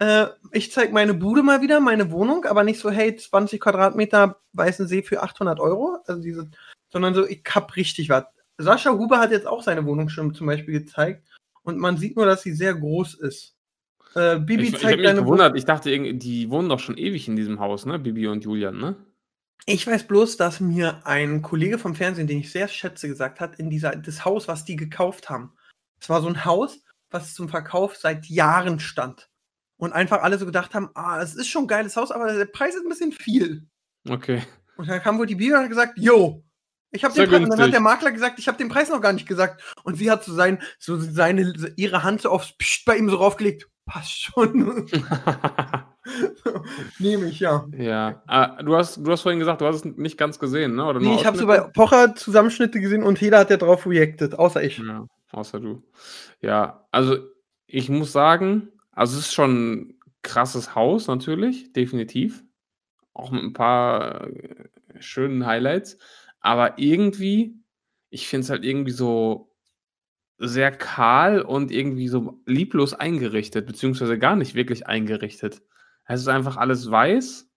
Äh, 0.00 0.26
ich 0.50 0.72
zeige 0.72 0.92
meine 0.92 1.14
Bude 1.14 1.42
mal 1.42 1.62
wieder, 1.62 1.78
meine 1.80 2.10
Wohnung, 2.10 2.44
aber 2.44 2.64
nicht 2.64 2.80
so, 2.80 2.90
hey, 2.90 3.14
20 3.14 3.60
Quadratmeter 3.60 4.40
Weißen 4.52 4.88
See 4.88 5.02
für 5.02 5.22
800 5.22 5.60
Euro, 5.60 5.98
also 6.06 6.20
diese, 6.20 6.50
sondern 6.88 7.14
so, 7.14 7.26
ich 7.26 7.42
hab 7.54 7.76
richtig 7.76 8.08
was. 8.08 8.24
Sascha 8.58 8.90
Huber 8.92 9.18
hat 9.18 9.30
jetzt 9.30 9.46
auch 9.46 9.62
seine 9.62 9.84
Wohnung 9.86 10.08
schon 10.08 10.34
zum 10.34 10.46
Beispiel 10.48 10.80
gezeigt 10.80 11.26
und 11.62 11.78
man 11.78 11.96
sieht 11.96 12.16
nur, 12.16 12.26
dass 12.26 12.42
sie 12.42 12.52
sehr 12.52 12.74
groß 12.74 13.14
ist. 13.14 13.56
Äh, 14.14 14.38
Bibi 14.40 14.64
Ich, 14.64 14.74
ich 14.74 14.80
zeigt 14.80 14.98
mich 14.98 15.06
deine 15.06 15.20
Wohnung. 15.20 15.38
gewundert, 15.38 15.56
ich 15.56 15.64
dachte, 15.64 15.90
die 16.14 16.50
wohnen 16.50 16.68
doch 16.68 16.80
schon 16.80 16.96
ewig 16.96 17.28
in 17.28 17.36
diesem 17.36 17.60
Haus, 17.60 17.86
ne? 17.86 17.98
Bibi 17.98 18.26
und 18.28 18.44
Julian, 18.44 18.78
ne? 18.78 18.96
Ich 19.66 19.86
weiß 19.86 20.06
bloß, 20.06 20.36
dass 20.36 20.60
mir 20.60 21.06
ein 21.06 21.40
Kollege 21.40 21.78
vom 21.78 21.94
Fernsehen, 21.94 22.26
den 22.26 22.40
ich 22.40 22.52
sehr 22.52 22.68
schätze, 22.68 23.08
gesagt 23.08 23.40
hat, 23.40 23.56
in 23.56 23.70
dieser, 23.70 23.96
das 23.96 24.24
Haus, 24.24 24.46
was 24.46 24.64
die 24.64 24.76
gekauft 24.76 25.30
haben. 25.30 25.56
Es 26.00 26.08
war 26.08 26.20
so 26.20 26.28
ein 26.28 26.44
Haus, 26.44 26.82
was 27.10 27.34
zum 27.34 27.48
Verkauf 27.48 27.96
seit 27.96 28.26
Jahren 28.26 28.80
stand. 28.80 29.30
Und 29.76 29.92
einfach 29.92 30.22
alle 30.22 30.38
so 30.38 30.46
gedacht 30.46 30.74
haben, 30.74 30.90
ah, 30.94 31.20
es 31.20 31.34
ist 31.34 31.48
schon 31.48 31.64
ein 31.64 31.68
geiles 31.68 31.96
Haus, 31.96 32.10
aber 32.10 32.32
der 32.32 32.44
Preis 32.44 32.74
ist 32.74 32.82
ein 32.82 32.88
bisschen 32.88 33.12
viel. 33.12 33.66
Okay. 34.08 34.42
Und 34.76 34.88
dann 34.88 35.02
kam 35.02 35.18
wohl 35.18 35.26
die 35.26 35.34
Bibel 35.34 35.56
und 35.56 35.62
hat 35.62 35.70
gesagt, 35.70 35.98
yo, 35.98 36.44
ich 36.90 37.02
habe 37.04 37.14
den 37.14 37.28
Preis. 37.28 37.42
Und 37.42 37.50
dann 37.50 37.60
hat 37.60 37.72
der 37.72 37.80
Makler 37.80 38.12
gesagt, 38.12 38.38
ich 38.38 38.46
habe 38.46 38.58
den 38.58 38.68
Preis 38.68 38.88
noch 38.88 39.00
gar 39.00 39.12
nicht 39.12 39.26
gesagt. 39.26 39.62
Und 39.82 39.96
sie 39.96 40.10
hat 40.10 40.24
so, 40.24 40.32
sein, 40.32 40.62
so 40.78 40.98
seine, 40.98 41.52
ihre 41.76 42.02
Hand 42.02 42.22
so 42.22 42.30
aufs 42.30 42.56
Psst 42.56 42.84
bei 42.84 42.96
ihm 42.96 43.10
so 43.10 43.16
raufgelegt. 43.16 43.68
Passt 43.86 44.22
schon. 44.22 44.86
Nehme 46.98 47.26
ich, 47.26 47.40
ja. 47.40 47.66
ja. 47.76 48.22
Ah, 48.26 48.62
du, 48.62 48.76
hast, 48.76 48.98
du 48.98 49.10
hast 49.10 49.22
vorhin 49.22 49.38
gesagt, 49.38 49.60
du 49.60 49.66
hast 49.66 49.76
es 49.76 49.84
nicht 49.84 50.18
ganz 50.18 50.38
gesehen, 50.38 50.74
ne? 50.74 50.84
Oder 50.84 51.00
Nee, 51.00 51.14
ich 51.14 51.26
habe 51.26 51.36
so 51.36 51.46
bei? 51.46 51.60
Pocher 51.60 52.14
Zusammenschnitte 52.14 52.80
gesehen 52.80 53.02
und 53.02 53.20
jeder 53.20 53.38
hat 53.38 53.50
ja 53.50 53.56
drauf 53.56 53.86
reacted, 53.86 54.38
außer 54.38 54.62
ich. 54.62 54.78
Ja, 54.78 55.06
außer 55.32 55.60
du. 55.60 55.82
Ja, 56.40 56.86
also 56.90 57.18
ich 57.66 57.88
muss 57.88 58.12
sagen, 58.12 58.68
also 58.92 59.18
es 59.18 59.26
ist 59.26 59.34
schon 59.34 59.72
ein 59.72 59.98
krasses 60.22 60.74
Haus 60.74 61.06
natürlich, 61.06 61.72
definitiv. 61.72 62.44
Auch 63.12 63.30
mit 63.30 63.42
ein 63.42 63.52
paar 63.52 64.26
äh, 64.28 64.66
schönen 64.98 65.46
Highlights. 65.46 65.98
Aber 66.40 66.78
irgendwie, 66.78 67.56
ich 68.10 68.28
finde 68.28 68.44
es 68.44 68.50
halt 68.50 68.64
irgendwie 68.64 68.92
so 68.92 69.53
sehr 70.38 70.72
kahl 70.72 71.40
und 71.40 71.70
irgendwie 71.70 72.08
so 72.08 72.40
lieblos 72.46 72.94
eingerichtet, 72.94 73.66
beziehungsweise 73.66 74.18
gar 74.18 74.36
nicht 74.36 74.54
wirklich 74.54 74.86
eingerichtet. 74.86 75.62
Es 76.06 76.20
ist 76.20 76.28
einfach 76.28 76.56
alles 76.56 76.90
weiß 76.90 77.48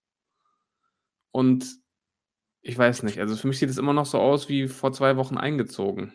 und 1.31 1.65
ich 2.61 2.77
weiß 2.77 3.03
nicht, 3.03 3.19
also 3.19 3.35
für 3.35 3.47
mich 3.47 3.59
sieht 3.59 3.69
es 3.69 3.77
immer 3.77 3.93
noch 3.93 4.05
so 4.05 4.19
aus 4.19 4.49
wie 4.49 4.67
vor 4.67 4.91
zwei 4.91 5.15
Wochen 5.15 5.37
eingezogen. 5.37 6.13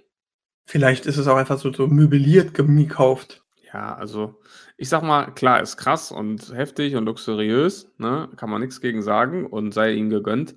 Vielleicht 0.65 1.07
ist 1.07 1.17
es 1.17 1.27
auch 1.27 1.37
einfach 1.37 1.59
so, 1.59 1.73
so 1.73 1.87
möbliert 1.87 2.55
gekauft. 2.55 3.43
Ja, 3.73 3.95
also 3.95 4.41
ich 4.77 4.89
sag 4.89 5.03
mal, 5.03 5.33
klar, 5.33 5.63
ist 5.63 5.77
krass 5.79 6.13
und 6.13 6.55
heftig 6.55 6.95
und 6.95 7.07
luxuriös, 7.07 7.91
ne? 7.99 8.29
Kann 8.37 8.51
man 8.51 8.61
nichts 8.61 8.81
gegen 8.81 9.03
sagen 9.03 9.47
und 9.47 9.73
sei 9.73 9.95
ihm 9.95 10.11
gegönnt. 10.11 10.57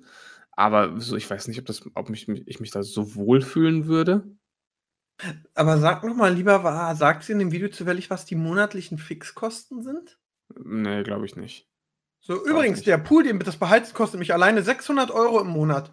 Aber 0.52 1.00
so, 1.00 1.16
ich 1.16 1.28
weiß 1.28 1.48
nicht, 1.48 1.58
ob, 1.58 1.66
das, 1.66 1.82
ob 1.94 2.10
mich, 2.10 2.28
ich 2.28 2.60
mich 2.60 2.70
da 2.70 2.82
so 2.82 3.14
wohlfühlen 3.14 3.86
würde. 3.86 4.35
Aber 5.54 5.78
sag 5.78 6.04
noch 6.04 6.14
mal 6.14 6.32
lieber, 6.34 6.62
war, 6.62 6.94
sagt 6.94 7.24
sie 7.24 7.32
in 7.32 7.38
dem 7.38 7.52
Video 7.52 7.68
zufällig, 7.68 8.10
was 8.10 8.24
die 8.26 8.34
monatlichen 8.34 8.98
Fixkosten 8.98 9.82
sind? 9.82 10.18
Nee, 10.62 11.02
glaube 11.02 11.26
ich 11.26 11.36
nicht. 11.36 11.68
So, 12.20 12.44
übrigens, 12.44 12.78
nicht. 12.78 12.88
der 12.88 12.98
Pool, 12.98 13.22
den 13.22 13.38
das 13.38 13.56
Beheizen 13.56 13.94
kostet 13.94 14.18
mich 14.18 14.32
alleine 14.34 14.62
600 14.62 15.10
Euro 15.10 15.40
im 15.40 15.46
Monat. 15.46 15.92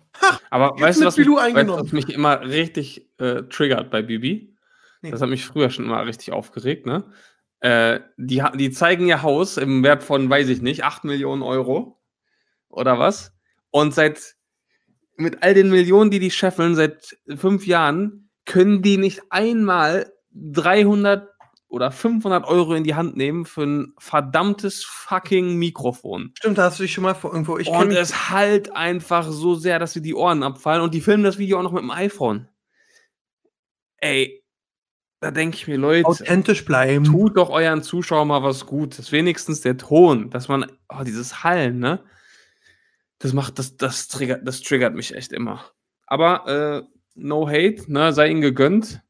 Aber 0.49 0.71
Jetzt 0.71 0.81
weißt 0.81 1.01
du, 1.01 1.05
was 1.05 1.17
mich, 1.17 1.27
weißt, 1.27 1.67
was 1.67 1.91
mich 1.91 2.09
immer 2.09 2.41
richtig 2.41 3.07
äh, 3.19 3.43
triggert 3.43 3.91
bei 3.91 4.01
Bibi? 4.01 4.55
Nee. 5.01 5.11
Das 5.11 5.21
hat 5.21 5.29
mich 5.29 5.45
früher 5.45 5.69
schon 5.69 5.85
immer 5.85 6.05
richtig 6.05 6.31
aufgeregt, 6.31 6.85
ne? 6.85 7.03
Äh, 7.59 7.99
die, 8.17 8.41
ha- 8.41 8.55
die 8.55 8.71
zeigen 8.71 9.07
ihr 9.07 9.21
Haus 9.21 9.57
im 9.57 9.83
Wert 9.83 10.03
von, 10.03 10.29
weiß 10.29 10.49
ich 10.49 10.61
nicht, 10.61 10.83
8 10.83 11.03
Millionen 11.03 11.43
Euro 11.43 12.01
oder 12.67 12.97
was. 12.99 13.31
Und 13.69 13.93
seit, 13.93 14.35
mit 15.15 15.43
all 15.43 15.53
den 15.53 15.69
Millionen, 15.69 16.09
die 16.09 16.19
die 16.19 16.31
scheffeln, 16.31 16.75
seit 16.75 17.15
fünf 17.35 17.65
Jahren, 17.67 18.22
können 18.45 18.81
die 18.81 18.97
nicht 18.97 19.21
einmal 19.29 20.11
300 20.33 21.29
oder 21.73 21.91
500 21.91 22.45
Euro 22.45 22.75
in 22.75 22.83
die 22.83 22.93
Hand 22.93 23.17
nehmen 23.17 23.45
für 23.45 23.63
ein 23.63 23.93
verdammtes 23.97 24.83
fucking 24.83 25.57
Mikrofon. 25.57 26.31
Stimmt, 26.37 26.59
da 26.59 26.65
hast 26.65 26.77
du 26.77 26.83
dich 26.83 26.93
schon 26.93 27.03
mal 27.03 27.15
vor 27.15 27.31
irgendwo. 27.31 27.57
Ich 27.57 27.67
Und 27.67 27.91
es 27.91 28.29
halt 28.29 28.75
einfach 28.75 29.27
so 29.27 29.55
sehr, 29.55 29.79
dass 29.79 29.93
dir 29.93 30.01
die 30.01 30.13
Ohren 30.13 30.43
abfallen 30.43 30.83
und 30.83 30.93
die 30.93 31.01
filmen 31.01 31.23
das 31.23 31.39
Video 31.39 31.57
auch 31.57 31.63
noch 31.63 31.71
mit 31.71 31.81
dem 31.81 31.89
iPhone. 31.89 32.47
Ey, 33.97 34.43
da 35.19 35.31
denke 35.31 35.55
ich 35.55 35.67
mir, 35.67 35.77
Leute, 35.77 36.05
authentisch 36.05 36.63
bleiben. 36.63 37.05
tut 37.05 37.37
doch 37.37 37.49
euren 37.49 37.81
Zuschauern 37.81 38.27
mal 38.27 38.43
was 38.43 38.67
Gutes. 38.67 39.11
Wenigstens 39.11 39.61
der 39.61 39.77
Ton, 39.77 40.29
dass 40.29 40.49
man, 40.49 40.71
oh, 40.89 41.03
dieses 41.03 41.43
Hallen, 41.43 41.79
ne? 41.79 42.03
Das 43.17 43.33
macht, 43.33 43.57
das, 43.57 43.77
das 43.77 44.09
triggert, 44.09 44.45
das 44.47 44.61
triggert 44.61 44.93
mich 44.93 45.15
echt 45.15 45.31
immer. 45.31 45.63
Aber 46.05 46.85
äh, 46.85 46.92
no 47.15 47.47
hate, 47.47 47.91
ne? 47.91 48.13
Sei 48.13 48.27
ihnen 48.29 48.41
gegönnt. 48.41 49.01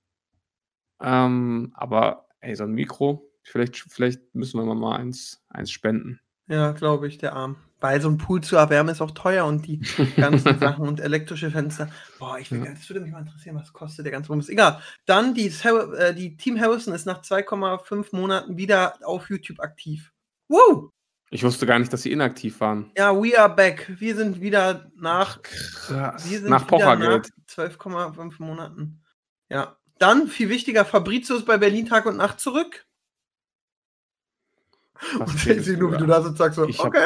Ähm, 1.02 1.72
aber 1.76 2.28
ey, 2.40 2.56
so 2.56 2.64
ein 2.64 2.72
Mikro, 2.72 3.30
vielleicht, 3.44 3.78
vielleicht 3.78 4.34
müssen 4.36 4.64
wir 4.64 4.74
mal 4.76 4.98
eins, 4.98 5.44
eins 5.50 5.72
spenden. 5.72 6.20
Ja, 6.48 6.72
glaube 6.72 7.08
ich, 7.08 7.18
der 7.18 7.34
Arm. 7.34 7.56
Weil 7.80 8.00
so 8.02 8.10
ein 8.10 8.18
Pool 8.18 8.42
zu 8.42 8.56
erwärmen 8.56 8.90
ist 8.90 9.02
auch 9.02 9.12
teuer 9.12 9.46
und 9.46 9.66
die 9.68 9.80
ganzen 10.16 10.58
Sachen 10.60 10.88
und 10.88 11.00
elektrische 11.02 11.52
Fenster. 11.52 11.90
Boah, 12.20 12.38
ich 12.40 12.52
will, 12.52 12.64
Ja. 12.64 12.72
das 12.72 12.88
würde 12.90 13.02
mich 13.02 13.12
mal 13.12 13.20
interessieren, 13.20 13.56
was 13.56 13.74
kostet 13.74 14.06
der 14.06 14.12
ganze 14.12 14.30
Bums. 14.30 14.50
Egal. 14.50 14.80
Dann 15.06 15.34
die, 15.34 15.48
äh, 15.48 16.14
die 16.14 16.38
Team 16.38 16.60
Harrison 16.60 16.94
ist 16.94 17.06
nach 17.06 17.22
2,5 17.22 18.08
Monaten 18.16 18.58
wieder 18.58 18.98
auf 19.04 19.30
YouTube 19.30 19.60
aktiv. 19.60 20.12
Woo! 20.50 20.90
Ich 21.34 21.44
wusste 21.44 21.66
gar 21.66 21.80
nicht, 21.80 21.92
dass 21.92 22.04
sie 22.04 22.12
inaktiv 22.12 22.60
waren. 22.60 22.92
Ja, 22.96 23.12
we 23.16 23.38
are 23.38 23.54
back. 23.54 23.92
Wir 23.98 24.16
sind 24.16 24.40
wieder 24.40 24.92
nach, 24.96 25.42
Krass. 25.42 26.30
wir 26.30 26.40
sind 26.40 26.50
Nach 26.50 26.68
Pochergeld. 26.68 27.30
nach 27.58 27.66
12,5 27.66 28.34
Monaten. 28.38 29.02
Ja. 29.50 29.76
Dann, 29.98 30.28
viel 30.28 30.50
wichtiger, 30.50 30.86
Fabrizio 30.86 31.36
ist 31.36 31.46
bei 31.46 31.58
Berlin 31.58 31.88
Tag 31.88 32.06
und 32.06 32.18
Nacht 32.18 32.40
zurück. 32.40 32.86
Was 35.18 35.32
Und 35.32 35.48
ich 35.48 35.66
sehe 35.66 35.78
nur, 35.78 35.92
wie 35.94 35.98
du 35.98 36.06
da 36.06 36.22
sitzt, 36.22 36.38
sagst 36.38 36.56
so, 36.56 36.68
Ich 36.68 36.80
okay. 36.80 37.00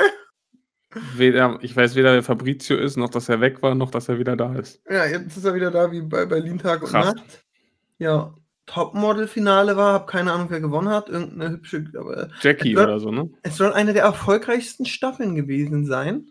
Weder, 1.15 1.57
ich 1.61 1.75
weiß 1.75 1.95
weder, 1.95 2.13
wer 2.13 2.23
Fabrizio 2.23 2.75
ist, 2.77 2.97
noch 2.97 3.09
dass 3.09 3.29
er 3.29 3.39
weg 3.39 3.61
war, 3.61 3.75
noch 3.75 3.91
dass 3.91 4.09
er 4.09 4.19
wieder 4.19 4.35
da 4.35 4.55
ist. 4.55 4.81
Ja, 4.89 5.05
jetzt 5.05 5.37
ist 5.37 5.45
er 5.45 5.53
wieder 5.53 5.71
da 5.71 5.89
wie 5.91 6.01
bei 6.01 6.25
Berlin 6.25 6.57
Tag 6.59 6.81
und 6.81 6.89
Krass. 6.89 7.15
Nacht. 7.15 7.45
Ja, 7.97 8.33
Topmodel-Finale 8.67 9.75
war, 9.75 9.93
hab 9.93 10.07
keine 10.07 10.31
Ahnung, 10.31 10.49
wer 10.49 10.59
gewonnen 10.59 10.89
hat. 10.89 11.09
Irgendeine 11.09 11.51
hübsche, 11.51 11.85
aber 11.97 12.29
Jackie 12.41 12.75
wird- 12.75 12.87
oder 12.87 12.99
so, 12.99 13.11
ne? 13.11 13.29
es 13.41 13.57
soll 13.57 13.73
eine 13.73 13.93
der 13.93 14.03
erfolgreichsten 14.03 14.85
Staffeln 14.85 15.35
gewesen 15.35 15.85
sein. 15.85 16.29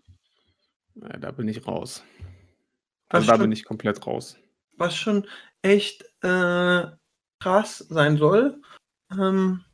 Ja, 0.95 1.17
da 1.19 1.31
bin 1.33 1.49
ich 1.49 1.67
raus. 1.67 2.05
Also 3.09 3.27
da 3.27 3.37
bin 3.37 3.53
ich 3.53 3.65
komplett 3.65 4.07
raus. 4.07 4.37
was 4.77 4.95
schon 4.97 5.27
echt 5.63 6.05
äh, 6.23 6.85
krass 7.41 7.79
sein 7.79 8.17
soll. 8.17 8.61
Ähm, 9.11 9.65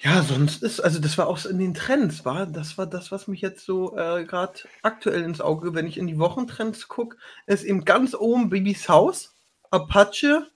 ja, 0.00 0.22
sonst 0.22 0.62
ist, 0.62 0.80
also 0.80 0.98
das 1.00 1.16
war 1.16 1.28
auch 1.28 1.42
in 1.46 1.58
den 1.58 1.72
Trends, 1.72 2.26
war 2.26 2.46
das 2.46 2.76
war 2.76 2.86
das, 2.86 3.10
was 3.10 3.26
mich 3.26 3.40
jetzt 3.40 3.64
so 3.64 3.96
äh, 3.96 4.24
gerade 4.24 4.60
aktuell 4.82 5.22
ins 5.22 5.40
Auge, 5.40 5.74
wenn 5.74 5.86
ich 5.86 5.96
in 5.96 6.06
die 6.06 6.18
Wochentrends 6.18 6.88
gucke, 6.88 7.16
ist 7.46 7.64
eben 7.64 7.84
ganz 7.86 8.14
oben 8.14 8.50
Bibis 8.50 8.88
Haus, 8.88 9.34
Apache, 9.70 10.50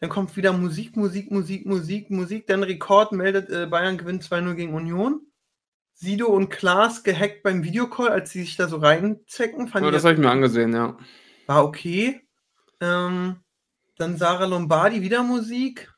dann 0.00 0.08
kommt 0.08 0.34
wieder 0.36 0.52
Musik, 0.52 0.96
Musik, 0.96 1.30
Musik, 1.30 1.66
Musik, 1.66 2.10
Musik, 2.10 2.46
dann 2.46 2.62
Rekord 2.62 3.12
meldet, 3.12 3.50
äh, 3.50 3.66
Bayern 3.66 3.98
gewinnt 3.98 4.24
2-0 4.24 4.54
gegen 4.54 4.74
Union. 4.74 5.26
Sido 5.92 6.28
und 6.28 6.48
Klaas 6.48 7.02
gehackt 7.02 7.42
beim 7.42 7.62
Videocall, 7.62 8.08
als 8.08 8.30
sie 8.30 8.40
sich 8.40 8.56
da 8.56 8.68
so 8.68 8.78
reinzecken. 8.78 9.68
Fand 9.68 9.84
Ja, 9.84 9.92
das 9.92 10.04
habe 10.04 10.14
ich 10.14 10.20
mir 10.20 10.30
angesehen, 10.30 10.72
ja. 10.72 10.96
war 11.46 11.64
okay. 11.64 12.26
Ähm, 12.80 13.36
dann 13.98 14.16
Sarah 14.16 14.46
Lombardi 14.46 15.02
wieder 15.02 15.22
Musik. 15.22 15.92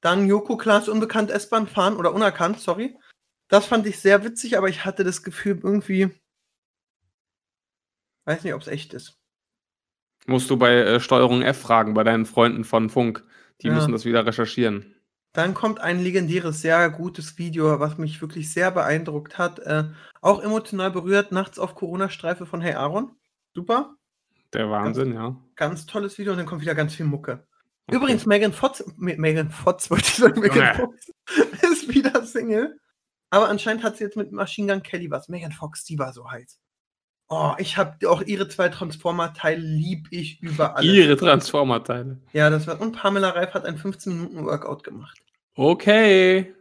Dann 0.00 0.28
Joko 0.28 0.56
Klaas 0.56 0.88
unbekannt 0.88 1.30
S-Bahn 1.30 1.66
fahren 1.66 1.96
oder 1.96 2.14
unerkannt, 2.14 2.60
sorry. 2.60 2.96
Das 3.48 3.66
fand 3.66 3.86
ich 3.88 3.98
sehr 3.98 4.24
witzig, 4.24 4.56
aber 4.56 4.68
ich 4.68 4.84
hatte 4.84 5.02
das 5.02 5.24
Gefühl 5.24 5.60
irgendwie. 5.62 6.10
Weiß 8.24 8.44
nicht, 8.44 8.54
ob 8.54 8.62
es 8.62 8.68
echt 8.68 8.94
ist. 8.94 9.21
Musst 10.26 10.48
du 10.50 10.56
bei 10.56 10.72
äh, 10.74 11.00
Steuerung 11.00 11.42
F 11.42 11.58
fragen, 11.60 11.94
bei 11.94 12.04
deinen 12.04 12.26
Freunden 12.26 12.64
von 12.64 12.90
Funk. 12.90 13.24
Die 13.62 13.68
Ja. 13.68 13.74
müssen 13.74 13.92
das 13.92 14.04
wieder 14.04 14.24
recherchieren. 14.26 14.94
Dann 15.34 15.54
kommt 15.54 15.80
ein 15.80 16.00
legendäres, 16.02 16.60
sehr 16.60 16.90
gutes 16.90 17.38
Video, 17.38 17.80
was 17.80 17.96
mich 17.96 18.20
wirklich 18.20 18.52
sehr 18.52 18.70
beeindruckt 18.70 19.38
hat. 19.38 19.58
Äh, 19.60 19.84
auch 20.20 20.42
emotional 20.42 20.90
berührt, 20.90 21.32
nachts 21.32 21.58
auf 21.58 21.74
Corona-Streife 21.74 22.44
von 22.46 22.60
Hey 22.60 22.74
Aaron. 22.74 23.12
Super. 23.54 23.96
Der 24.52 24.68
Wahnsinn, 24.70 25.14
ja. 25.14 25.34
Ganz 25.56 25.86
tolles 25.86 26.18
Video 26.18 26.32
und 26.32 26.38
dann 26.38 26.46
kommt 26.46 26.60
wieder 26.60 26.74
ganz 26.74 26.94
viel 26.94 27.06
Mucke. 27.06 27.46
Okay. 27.86 27.96
Übrigens, 27.96 28.26
Megan 28.26 28.52
Fox, 28.52 28.84
Me- 28.96 29.16
Megan 29.16 29.50
Fox 29.50 29.90
wollte 29.90 30.04
ich 30.04 30.14
sagen, 30.16 30.40
Megan 30.40 30.58
Ja. 30.58 30.74
Fox 30.74 31.10
ist 31.62 31.88
wieder 31.92 32.24
Single. 32.26 32.78
Aber 33.30 33.48
anscheinend 33.48 33.82
hat 33.82 33.96
sie 33.96 34.04
jetzt 34.04 34.16
mit 34.18 34.30
Machine 34.32 34.70
Gun 34.70 34.82
Kelly 34.82 35.10
was. 35.10 35.28
Megan 35.30 35.52
Fox, 35.52 35.84
die 35.84 35.98
war 35.98 36.12
so 36.12 36.30
heiß. 36.30 36.58
Oh, 37.34 37.54
ich 37.56 37.78
habe 37.78 38.10
auch 38.10 38.20
ihre 38.20 38.46
zwei 38.46 38.68
Transformer-Teile 38.68 39.58
lieb 39.58 40.06
ich 40.10 40.42
über 40.42 40.76
alles. 40.76 40.92
Ihre 40.92 41.16
Transformer-Teile. 41.16 42.18
Ja, 42.34 42.50
das 42.50 42.66
war. 42.66 42.78
Und 42.78 42.92
Pamela 42.92 43.30
Reif 43.30 43.54
hat 43.54 43.64
ein 43.64 43.78
15-Minuten-Workout 43.78 44.84
gemacht. 44.84 45.18
Okay. 45.54 46.54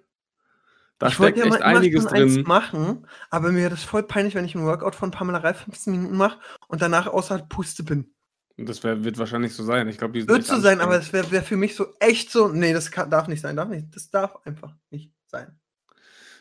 Da 0.97 1.07
ich 1.07 1.19
wollte 1.19 1.39
steckt 1.39 1.55
ja 1.55 1.57
echt 1.57 1.65
einiges 1.65 2.05
drin. 2.05 2.43
machen, 2.43 3.05
aber 3.29 3.51
mir 3.51 3.57
wäre 3.57 3.71
das 3.71 3.83
voll 3.83 4.03
peinlich, 4.03 4.33
wenn 4.33 4.45
ich 4.45 4.55
einen 4.55 4.63
Workout 4.63 4.95
von 4.95 5.11
Pamela 5.11 5.39
Reif 5.39 5.57
15 5.57 5.91
Minuten 5.91 6.15
mache 6.15 6.39
und 6.69 6.81
danach 6.81 7.07
außerhalb 7.07 7.49
Puste 7.49 7.83
bin. 7.83 8.13
Das 8.55 8.81
wär, 8.85 9.03
wird 9.03 9.17
wahrscheinlich 9.17 9.53
so 9.53 9.63
sein. 9.63 9.89
Ich 9.89 9.97
glaube, 9.97 10.25
Wird 10.25 10.45
so 10.45 10.57
sein, 10.61 10.79
aber 10.79 10.95
es 10.95 11.11
wäre 11.11 11.29
wär 11.31 11.43
für 11.43 11.57
mich 11.57 11.75
so 11.75 11.87
echt 11.99 12.31
so. 12.31 12.47
Nee, 12.47 12.71
das 12.71 12.91
kann, 12.91 13.09
darf 13.09 13.27
nicht 13.27 13.41
sein, 13.41 13.57
darf 13.57 13.67
nicht. 13.67 13.93
Das 13.93 14.09
darf 14.09 14.37
einfach 14.45 14.73
nicht 14.89 15.11
sein. 15.27 15.59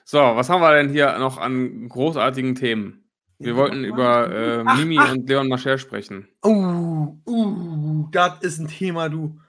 So, 0.04 0.18
was 0.18 0.48
haben 0.48 0.60
wir 0.60 0.72
denn 0.74 0.90
hier 0.90 1.18
noch 1.18 1.36
an 1.38 1.88
großartigen 1.88 2.54
Themen? 2.54 2.99
Wir 3.40 3.56
wollten 3.56 3.84
über 3.84 4.30
äh, 4.30 4.62
Ach, 4.66 4.76
Mimi 4.78 4.98
ach. 4.98 5.12
und 5.12 5.28
Leon 5.28 5.48
Mascher 5.48 5.78
sprechen. 5.78 6.28
Uh, 6.44 7.16
uh, 7.26 8.08
das 8.12 8.42
ist 8.42 8.58
ein 8.58 8.68
Thema, 8.68 9.08
du. 9.08 9.40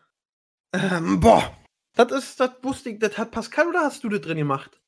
Ähm, 0.71 1.19
boah. 1.19 1.57
Das 1.95 2.09
ist, 2.13 2.39
das 2.39 2.51
wusste 2.61 2.89
ich, 2.91 2.99
das 2.99 3.17
hat 3.17 3.31
Pascal 3.31 3.67
oder 3.67 3.81
hast 3.81 4.01
du 4.03 4.09
das 4.09 4.21
drin 4.21 4.37
gemacht? 4.37 4.79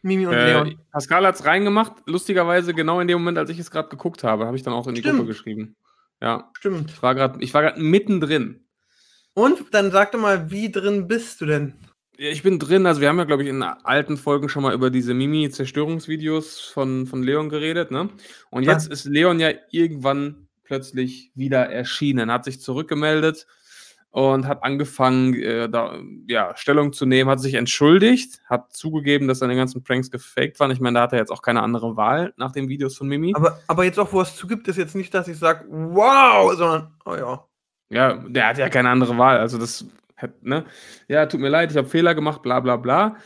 Mimi 0.00 0.26
und 0.26 0.32
Äh, 0.32 0.46
Leon. 0.52 0.80
Pascal 0.90 1.26
hat 1.26 1.34
es 1.34 1.44
reingemacht, 1.44 1.92
lustigerweise 2.06 2.72
genau 2.72 3.00
in 3.00 3.08
dem 3.08 3.18
Moment, 3.18 3.36
als 3.36 3.50
ich 3.50 3.58
es 3.58 3.70
gerade 3.70 3.90
geguckt 3.90 4.24
habe, 4.24 4.46
habe 4.46 4.56
ich 4.56 4.62
dann 4.62 4.72
auch 4.72 4.86
in 4.86 4.94
die 4.94 5.02
Stimmt. 5.02 5.18
Gruppe 5.18 5.28
geschrieben. 5.28 5.76
Ja, 6.22 6.50
Stimmt. 6.56 6.90
ich 6.90 7.02
war 7.02 7.14
gerade 7.14 7.42
ich 7.44 7.52
war 7.52 7.62
grad 7.62 7.76
mittendrin. 7.78 8.64
Und 9.34 9.72
dann 9.74 9.90
sag 9.90 10.12
doch 10.12 10.20
mal, 10.20 10.50
wie 10.50 10.72
drin 10.72 11.06
bist 11.06 11.40
du 11.42 11.46
denn? 11.46 11.74
Ja, 12.20 12.30
ich 12.30 12.42
bin 12.42 12.58
drin, 12.58 12.84
also 12.84 13.00
wir 13.00 13.08
haben 13.08 13.18
ja, 13.18 13.24
glaube 13.24 13.44
ich, 13.44 13.48
in 13.48 13.62
alten 13.62 14.16
Folgen 14.16 14.48
schon 14.48 14.64
mal 14.64 14.74
über 14.74 14.90
diese 14.90 15.14
Mimi-Zerstörungsvideos 15.14 16.60
von, 16.60 17.06
von 17.06 17.22
Leon 17.22 17.48
geredet, 17.48 17.92
ne? 17.92 18.08
Und 18.50 18.64
Ja. 18.64 18.72
jetzt 18.72 18.90
ist 18.90 19.04
Leon 19.04 19.38
ja 19.38 19.50
irgendwann 19.70 20.48
plötzlich 20.64 21.30
wieder 21.36 21.70
erschienen, 21.70 22.32
hat 22.32 22.44
sich 22.44 22.60
zurückgemeldet 22.60 23.46
und 24.10 24.48
hat 24.48 24.64
angefangen, 24.64 25.34
äh, 25.34 25.68
da, 25.68 25.96
ja, 26.26 26.56
Stellung 26.56 26.92
zu 26.92 27.06
nehmen, 27.06 27.30
hat 27.30 27.38
sich 27.38 27.54
entschuldigt, 27.54 28.40
hat 28.46 28.72
zugegeben, 28.72 29.28
dass 29.28 29.38
seine 29.38 29.54
ganzen 29.54 29.84
Pranks 29.84 30.10
gefaked 30.10 30.58
waren. 30.58 30.72
Ich 30.72 30.80
meine, 30.80 30.94
da 30.94 31.02
hat 31.02 31.12
er 31.12 31.20
jetzt 31.20 31.30
auch 31.30 31.42
keine 31.42 31.62
andere 31.62 31.96
Wahl 31.96 32.34
nach 32.36 32.50
den 32.50 32.68
Videos 32.68 32.96
von 32.96 33.06
Mimi. 33.06 33.32
Aber, 33.36 33.60
aber 33.68 33.84
jetzt 33.84 33.98
auch, 34.00 34.12
wo 34.12 34.20
es 34.20 34.34
zugibt, 34.34 34.66
ist 34.66 34.76
jetzt 34.76 34.96
nicht, 34.96 35.14
dass 35.14 35.28
ich 35.28 35.38
sage, 35.38 35.66
wow, 35.68 36.52
sondern, 36.56 36.94
oh 37.04 37.14
ja. 37.14 37.44
Ja, 37.90 38.14
der 38.14 38.48
hat 38.48 38.58
ja 38.58 38.68
keine 38.68 38.90
andere 38.90 39.16
Wahl. 39.16 39.38
Also 39.38 39.56
das, 39.56 39.86
ne? 40.42 40.64
Ja, 41.08 41.26
tut 41.26 41.40
mir 41.40 41.48
leid, 41.48 41.70
ich 41.70 41.76
habe 41.76 41.88
Fehler 41.88 42.14
gemacht, 42.14 42.42
bla 42.42 42.60
bla 42.60 42.76
bla. 42.76 43.16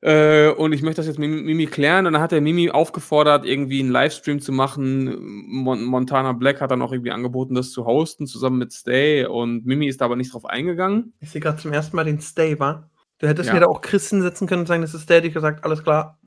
Äh, 0.00 0.50
und 0.50 0.72
ich 0.72 0.82
möchte 0.82 1.00
das 1.00 1.06
jetzt 1.08 1.18
mit 1.18 1.28
Mimi 1.28 1.66
klären. 1.66 2.06
Und 2.06 2.12
dann 2.12 2.22
hat 2.22 2.32
er 2.32 2.40
Mimi 2.40 2.70
aufgefordert, 2.70 3.44
irgendwie 3.44 3.80
einen 3.80 3.90
Livestream 3.90 4.40
zu 4.40 4.52
machen. 4.52 5.16
Mon 5.48 5.84
Montana 5.84 6.32
Black 6.32 6.60
hat 6.60 6.70
dann 6.70 6.82
auch 6.82 6.92
irgendwie 6.92 7.10
angeboten, 7.10 7.54
das 7.54 7.72
zu 7.72 7.84
hosten, 7.84 8.26
zusammen 8.26 8.58
mit 8.58 8.72
Stay. 8.72 9.26
Und 9.26 9.66
Mimi 9.66 9.88
ist 9.88 10.00
da 10.00 10.04
aber 10.04 10.14
nicht 10.16 10.32
drauf 10.32 10.44
eingegangen. 10.44 11.14
Ich 11.20 11.30
sehe 11.30 11.40
gerade 11.40 11.58
zum 11.58 11.72
ersten 11.72 11.96
Mal 11.96 12.04
den 12.04 12.20
Stay, 12.20 12.58
wa? 12.60 12.88
Du 13.18 13.26
hättest 13.26 13.48
Ja. 13.48 13.54
mir 13.54 13.60
da 13.60 13.66
auch 13.66 13.80
Chris 13.80 14.08
hinsetzen 14.10 14.46
können 14.46 14.60
und 14.60 14.66
sagen, 14.66 14.82
das 14.82 14.94
ist 14.94 15.02
Stay, 15.02 15.18
ich 15.26 15.34
gesagt, 15.34 15.64
alles 15.64 15.82
klar. 15.82 16.18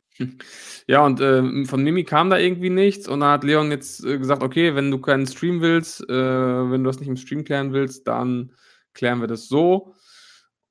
Ja, 0.88 1.06
und 1.06 1.22
äh, 1.22 1.66
von 1.66 1.82
Mimi 1.82 2.04
kam 2.04 2.30
da 2.30 2.38
irgendwie 2.38 2.70
nichts. 2.70 3.08
Und 3.08 3.22
dann 3.22 3.30
hat 3.30 3.46
Leon 3.46 3.72
jetzt 3.72 4.04
äh, 4.04 4.18
gesagt, 4.18 4.44
okay, 4.44 4.76
wenn 4.76 4.92
du 4.92 5.00
keinen 5.00 5.26
Stream 5.26 5.62
willst, 5.62 6.02
äh, 6.10 6.14
wenn 6.72 6.84
du 6.84 6.90
das 6.90 7.00
nicht 7.00 7.08
im 7.08 7.16
Stream 7.16 7.46
klären 7.46 7.72
willst, 7.72 8.06
dann 8.08 8.52
klären 8.94 9.22
wir 9.22 9.28
das 9.28 9.48
so. 9.48 9.94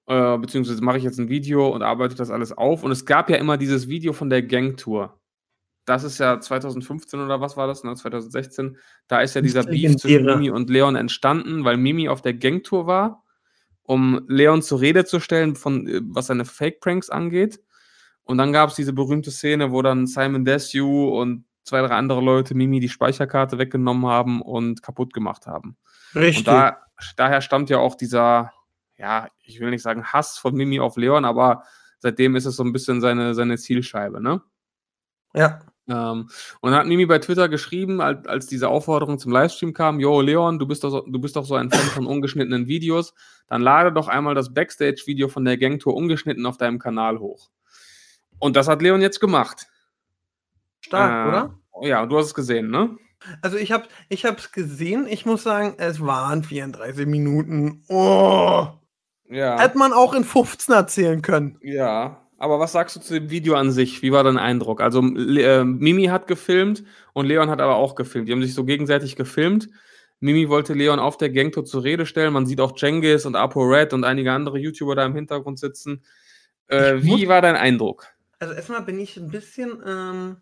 Äh, 0.06 0.38
beziehungsweise 0.38 0.82
mache 0.82 0.98
ich 0.98 1.04
jetzt 1.04 1.18
ein 1.18 1.28
Video 1.28 1.68
und 1.68 1.82
arbeite 1.82 2.14
das 2.14 2.30
alles 2.30 2.52
auf. 2.52 2.82
Und 2.82 2.90
es 2.90 3.06
gab 3.06 3.30
ja 3.30 3.36
immer 3.36 3.56
dieses 3.56 3.88
Video 3.88 4.12
von 4.12 4.28
der 4.28 4.42
Gangtour. 4.42 5.20
Das 5.84 6.04
ist 6.04 6.18
ja 6.18 6.40
2015 6.40 7.20
oder 7.20 7.40
was 7.40 7.56
war 7.56 7.66
das, 7.66 7.84
ne? 7.84 7.94
2016. 7.94 8.76
Da 9.08 9.20
ist 9.20 9.34
ja 9.34 9.40
dieser 9.40 9.64
Beef 9.64 9.96
zwischen. 9.96 10.24
Mimi 10.24 10.50
und 10.50 10.68
Leon 10.68 10.96
entstanden, 10.96 11.64
weil 11.64 11.76
Mimi 11.76 12.08
auf 12.08 12.22
der 12.22 12.34
Gangtour 12.34 12.86
war, 12.86 13.24
um 13.82 14.24
Leon 14.28 14.62
zur 14.62 14.80
Rede 14.80 15.04
zu 15.04 15.20
stellen, 15.20 15.56
von, 15.56 15.86
äh, 15.86 16.00
was 16.02 16.26
seine 16.26 16.44
Fake-Pranks 16.44 17.10
angeht. 17.10 17.60
Und 18.24 18.38
dann 18.38 18.52
gab 18.52 18.70
es 18.70 18.76
diese 18.76 18.92
berühmte 18.92 19.30
Szene, 19.30 19.72
wo 19.72 19.82
dann 19.82 20.06
Simon 20.06 20.44
Desue 20.44 21.10
und 21.10 21.44
zwei, 21.64 21.80
drei 21.82 21.94
andere 21.94 22.20
Leute 22.20 22.54
Mimi 22.54 22.80
die 22.80 22.88
Speicherkarte 22.88 23.58
weggenommen 23.58 24.06
haben 24.06 24.42
und 24.42 24.82
kaputt 24.82 25.12
gemacht 25.12 25.46
haben. 25.46 25.76
Richtig. 26.14 26.38
Und 26.38 26.46
da, 26.46 26.78
daher 27.16 27.40
stammt 27.40 27.70
ja 27.70 27.78
auch 27.78 27.94
dieser, 27.94 28.52
ja, 28.96 29.28
ich 29.42 29.60
will 29.60 29.70
nicht 29.70 29.82
sagen 29.82 30.04
Hass 30.04 30.38
von 30.38 30.54
Mimi 30.54 30.80
auf 30.80 30.96
Leon, 30.96 31.24
aber 31.24 31.64
seitdem 31.98 32.36
ist 32.36 32.46
es 32.46 32.56
so 32.56 32.64
ein 32.64 32.72
bisschen 32.72 33.00
seine, 33.00 33.34
seine 33.34 33.56
Zielscheibe, 33.58 34.20
ne? 34.22 34.42
Ja. 35.34 35.60
Ähm, 35.88 36.28
und 36.60 36.70
dann 36.70 36.80
hat 36.80 36.86
Mimi 36.86 37.06
bei 37.06 37.18
Twitter 37.18 37.48
geschrieben, 37.48 38.00
als, 38.00 38.26
als 38.26 38.46
diese 38.46 38.68
Aufforderung 38.68 39.18
zum 39.18 39.32
Livestream 39.32 39.72
kam, 39.72 39.98
Jo, 40.00 40.20
Leon, 40.20 40.58
du 40.58 40.66
bist, 40.66 40.84
doch 40.84 40.90
so, 40.90 41.00
du 41.00 41.18
bist 41.18 41.36
doch 41.36 41.44
so 41.44 41.54
ein 41.56 41.70
Fan 41.70 41.80
von 41.90 42.06
ungeschnittenen 42.06 42.66
Videos, 42.68 43.14
dann 43.48 43.60
lade 43.62 43.92
doch 43.92 44.08
einmal 44.08 44.34
das 44.34 44.54
Backstage-Video 44.54 45.28
von 45.28 45.44
der 45.44 45.58
Gangtour 45.58 45.94
ungeschnitten 45.94 46.46
auf 46.46 46.58
deinem 46.58 46.78
Kanal 46.78 47.18
hoch. 47.18 47.50
Und 48.38 48.56
das 48.56 48.68
hat 48.68 48.82
Leon 48.82 49.00
jetzt 49.00 49.20
gemacht. 49.20 49.66
Stark, 50.80 51.26
Äh, 51.26 51.28
oder? 51.28 51.88
Ja, 51.88 52.06
du 52.06 52.18
hast 52.18 52.26
es 52.26 52.34
gesehen, 52.34 52.70
ne? 52.70 52.96
Also 53.42 53.56
ich 53.56 53.72
habe 53.72 53.84
ich 54.08 54.24
hab's 54.24 54.52
gesehen. 54.52 55.06
Ich 55.08 55.26
muss 55.26 55.42
sagen, 55.42 55.74
es 55.78 56.00
waren 56.00 56.42
34 56.42 57.06
Minuten. 57.06 57.84
Oh. 57.88 58.68
Ja. 59.28 59.60
Hätte 59.60 59.78
man 59.78 59.92
auch 59.92 60.14
in 60.14 60.24
15 60.24 60.74
erzählen 60.74 61.22
können. 61.22 61.58
Ja, 61.62 62.26
aber 62.38 62.58
was 62.58 62.72
sagst 62.72 62.96
du 62.96 63.00
zu 63.00 63.14
dem 63.14 63.30
Video 63.30 63.54
an 63.54 63.70
sich? 63.70 64.02
Wie 64.02 64.12
war 64.12 64.24
dein 64.24 64.38
Eindruck? 64.38 64.80
Also 64.80 65.00
äh, 65.00 65.64
Mimi 65.64 66.06
hat 66.06 66.26
gefilmt 66.26 66.84
und 67.12 67.26
Leon 67.26 67.50
hat 67.50 67.60
aber 67.60 67.76
auch 67.76 67.94
gefilmt. 67.94 68.28
Die 68.28 68.32
haben 68.32 68.42
sich 68.42 68.54
so 68.54 68.64
gegenseitig 68.64 69.14
gefilmt. 69.14 69.68
Mimi 70.20 70.48
wollte 70.48 70.74
Leon 70.74 70.98
auf 70.98 71.16
der 71.16 71.30
Gangtour 71.30 71.64
zur 71.64 71.84
Rede 71.84 72.06
stellen. 72.06 72.32
Man 72.32 72.46
sieht 72.46 72.60
auch 72.60 72.74
Cengiz 72.74 73.24
und 73.24 73.36
Apo 73.36 73.62
Red 73.62 73.92
und 73.92 74.04
einige 74.04 74.32
andere 74.32 74.58
YouTuber 74.58 74.94
da 74.94 75.04
im 75.04 75.14
Hintergrund 75.14 75.58
sitzen. 75.58 76.02
Äh, 76.68 77.02
wie 77.02 77.28
war 77.28 77.42
dein 77.42 77.56
Eindruck? 77.56 78.06
Also 78.38 78.54
erstmal 78.54 78.82
bin 78.82 78.98
ich 78.98 79.16
ein 79.16 79.28
bisschen, 79.28 79.82
ähm, 79.86 80.36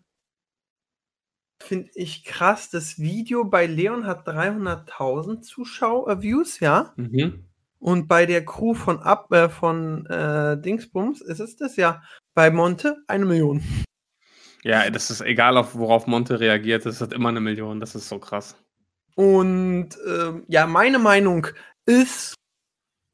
finde 1.61 1.89
ich 1.93 2.23
krass, 2.23 2.69
das 2.69 2.99
Video 2.99 3.43
bei 3.45 3.65
Leon 3.65 4.05
hat 4.05 4.27
300.000 4.27 5.41
Zuschauer, 5.41 6.21
Views, 6.21 6.59
ja. 6.59 6.93
Mhm. 6.95 7.45
Und 7.79 8.07
bei 8.07 8.25
der 8.25 8.45
Crew 8.45 8.73
von 8.73 8.99
Ab, 8.99 9.31
äh, 9.31 9.49
von 9.49 10.05
äh, 10.07 10.59
Dingsbums 10.59 11.21
ist 11.21 11.39
es 11.39 11.55
das 11.55 11.77
ja. 11.77 12.01
Bei 12.33 12.51
Monte 12.51 12.97
eine 13.07 13.25
Million. 13.25 13.63
Ja, 14.63 14.89
das 14.89 15.09
ist 15.09 15.21
egal, 15.21 15.57
auf 15.57 15.75
worauf 15.75 16.05
Monte 16.05 16.39
reagiert. 16.39 16.85
Das 16.85 16.99
hat 16.99 17.13
immer 17.13 17.29
eine 17.29 17.39
Million. 17.39 17.79
Das 17.79 17.95
ist 17.95 18.09
so 18.09 18.19
krass. 18.19 18.57
Und 19.15 19.89
ähm, 20.05 20.43
ja, 20.47 20.67
meine 20.67 20.99
Meinung 20.99 21.47
ist, 21.85 22.35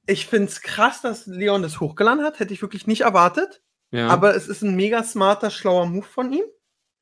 ich 0.08 0.26
finde 0.26 0.48
es 0.48 0.62
krass, 0.62 1.02
dass 1.02 1.28
Leon 1.28 1.62
das 1.62 1.80
hochgeladen 1.80 2.24
hat. 2.24 2.40
Hätte 2.40 2.54
ich 2.54 2.62
wirklich 2.64 2.88
nicht 2.88 3.02
erwartet. 3.02 3.62
Ja. 3.92 4.08
Aber 4.08 4.36
es 4.36 4.48
ist 4.48 4.64
ein 4.64 4.76
mega 4.76 5.04
smarter, 5.04 5.52
schlauer 5.52 5.86
Move 5.86 6.06
von 6.06 6.34
ihm. 6.34 6.46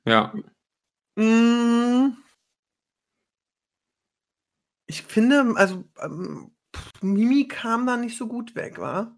ja. 0.05 0.33
Mm. 1.15 2.17
Ich 4.87 5.03
finde, 5.03 5.53
also 5.55 5.83
ähm, 6.01 6.51
Mimi 7.01 7.47
kam 7.47 7.85
da 7.85 7.97
nicht 7.97 8.17
so 8.17 8.27
gut 8.27 8.55
weg, 8.55 8.79
war. 8.79 9.15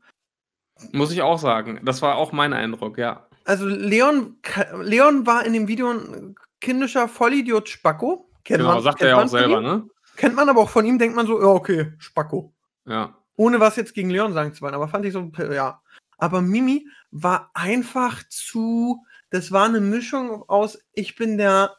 Muss 0.91 1.11
ich 1.11 1.21
auch 1.21 1.39
sagen. 1.39 1.79
Das 1.83 2.01
war 2.01 2.15
auch 2.15 2.31
mein 2.31 2.53
Eindruck, 2.53 2.97
ja. 2.97 3.27
Also 3.45 3.65
Leon, 3.65 4.37
Leon 4.81 5.25
war 5.25 5.45
in 5.45 5.53
dem 5.53 5.67
Video 5.67 5.91
ein 5.91 6.35
kindischer 6.61 7.07
Vollidiot 7.07 7.69
Spacko. 7.69 8.29
Kennt 8.43 8.59
Genau, 8.59 8.73
man, 8.73 8.83
sagt 8.83 8.99
kennt 8.99 9.09
er 9.11 9.17
ja 9.17 9.23
auch 9.23 9.27
selber, 9.27 9.57
ihm. 9.57 9.63
ne? 9.63 9.87
Kennt 10.17 10.35
man 10.35 10.49
aber 10.49 10.61
auch 10.61 10.69
von 10.69 10.85
ihm, 10.85 10.97
denkt 10.97 11.15
man 11.15 11.27
so, 11.27 11.39
ja, 11.41 11.47
okay, 11.47 11.93
Spacko. 11.97 12.53
Ja. 12.85 13.17
Ohne 13.35 13.59
was 13.59 13.75
jetzt 13.75 13.93
gegen 13.93 14.09
Leon 14.09 14.33
sagen 14.33 14.53
zu 14.53 14.61
wollen, 14.61 14.73
aber 14.73 14.87
fand 14.87 15.05
ich 15.05 15.13
so, 15.13 15.29
ja. 15.51 15.81
Aber 16.17 16.41
Mimi 16.41 16.87
war 17.11 17.51
einfach 17.53 18.23
zu, 18.29 19.05
das 19.29 19.51
war 19.51 19.65
eine 19.65 19.81
Mischung 19.81 20.43
aus, 20.47 20.79
ich 20.93 21.15
bin 21.15 21.37
der 21.37 21.75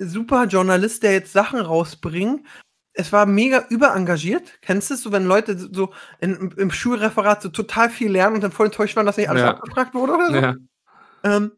super 0.00 0.44
Journalist, 0.46 1.02
der 1.02 1.12
jetzt 1.12 1.32
Sachen 1.32 1.60
rausbringt. 1.60 2.46
Es 2.92 3.12
war 3.12 3.26
mega 3.26 3.64
überengagiert. 3.68 4.60
Kennst 4.60 4.90
du 4.90 4.94
es 4.94 5.02
so, 5.02 5.12
wenn 5.12 5.26
Leute 5.26 5.56
so 5.56 5.92
in, 6.20 6.52
im 6.56 6.70
Schulreferat 6.70 7.42
so 7.42 7.48
total 7.48 7.90
viel 7.90 8.10
lernen 8.10 8.36
und 8.36 8.42
dann 8.42 8.52
voll 8.52 8.66
enttäuscht 8.66 8.96
waren, 8.96 9.06
dass 9.06 9.16
nicht 9.16 9.30
alles 9.30 9.42
Ja. 9.42 9.50
abgefragt 9.50 9.94
wurde 9.94 10.14
oder 10.14 10.26
so? 10.26 10.34
ja. 10.36 10.54
Ähm, 11.24 11.52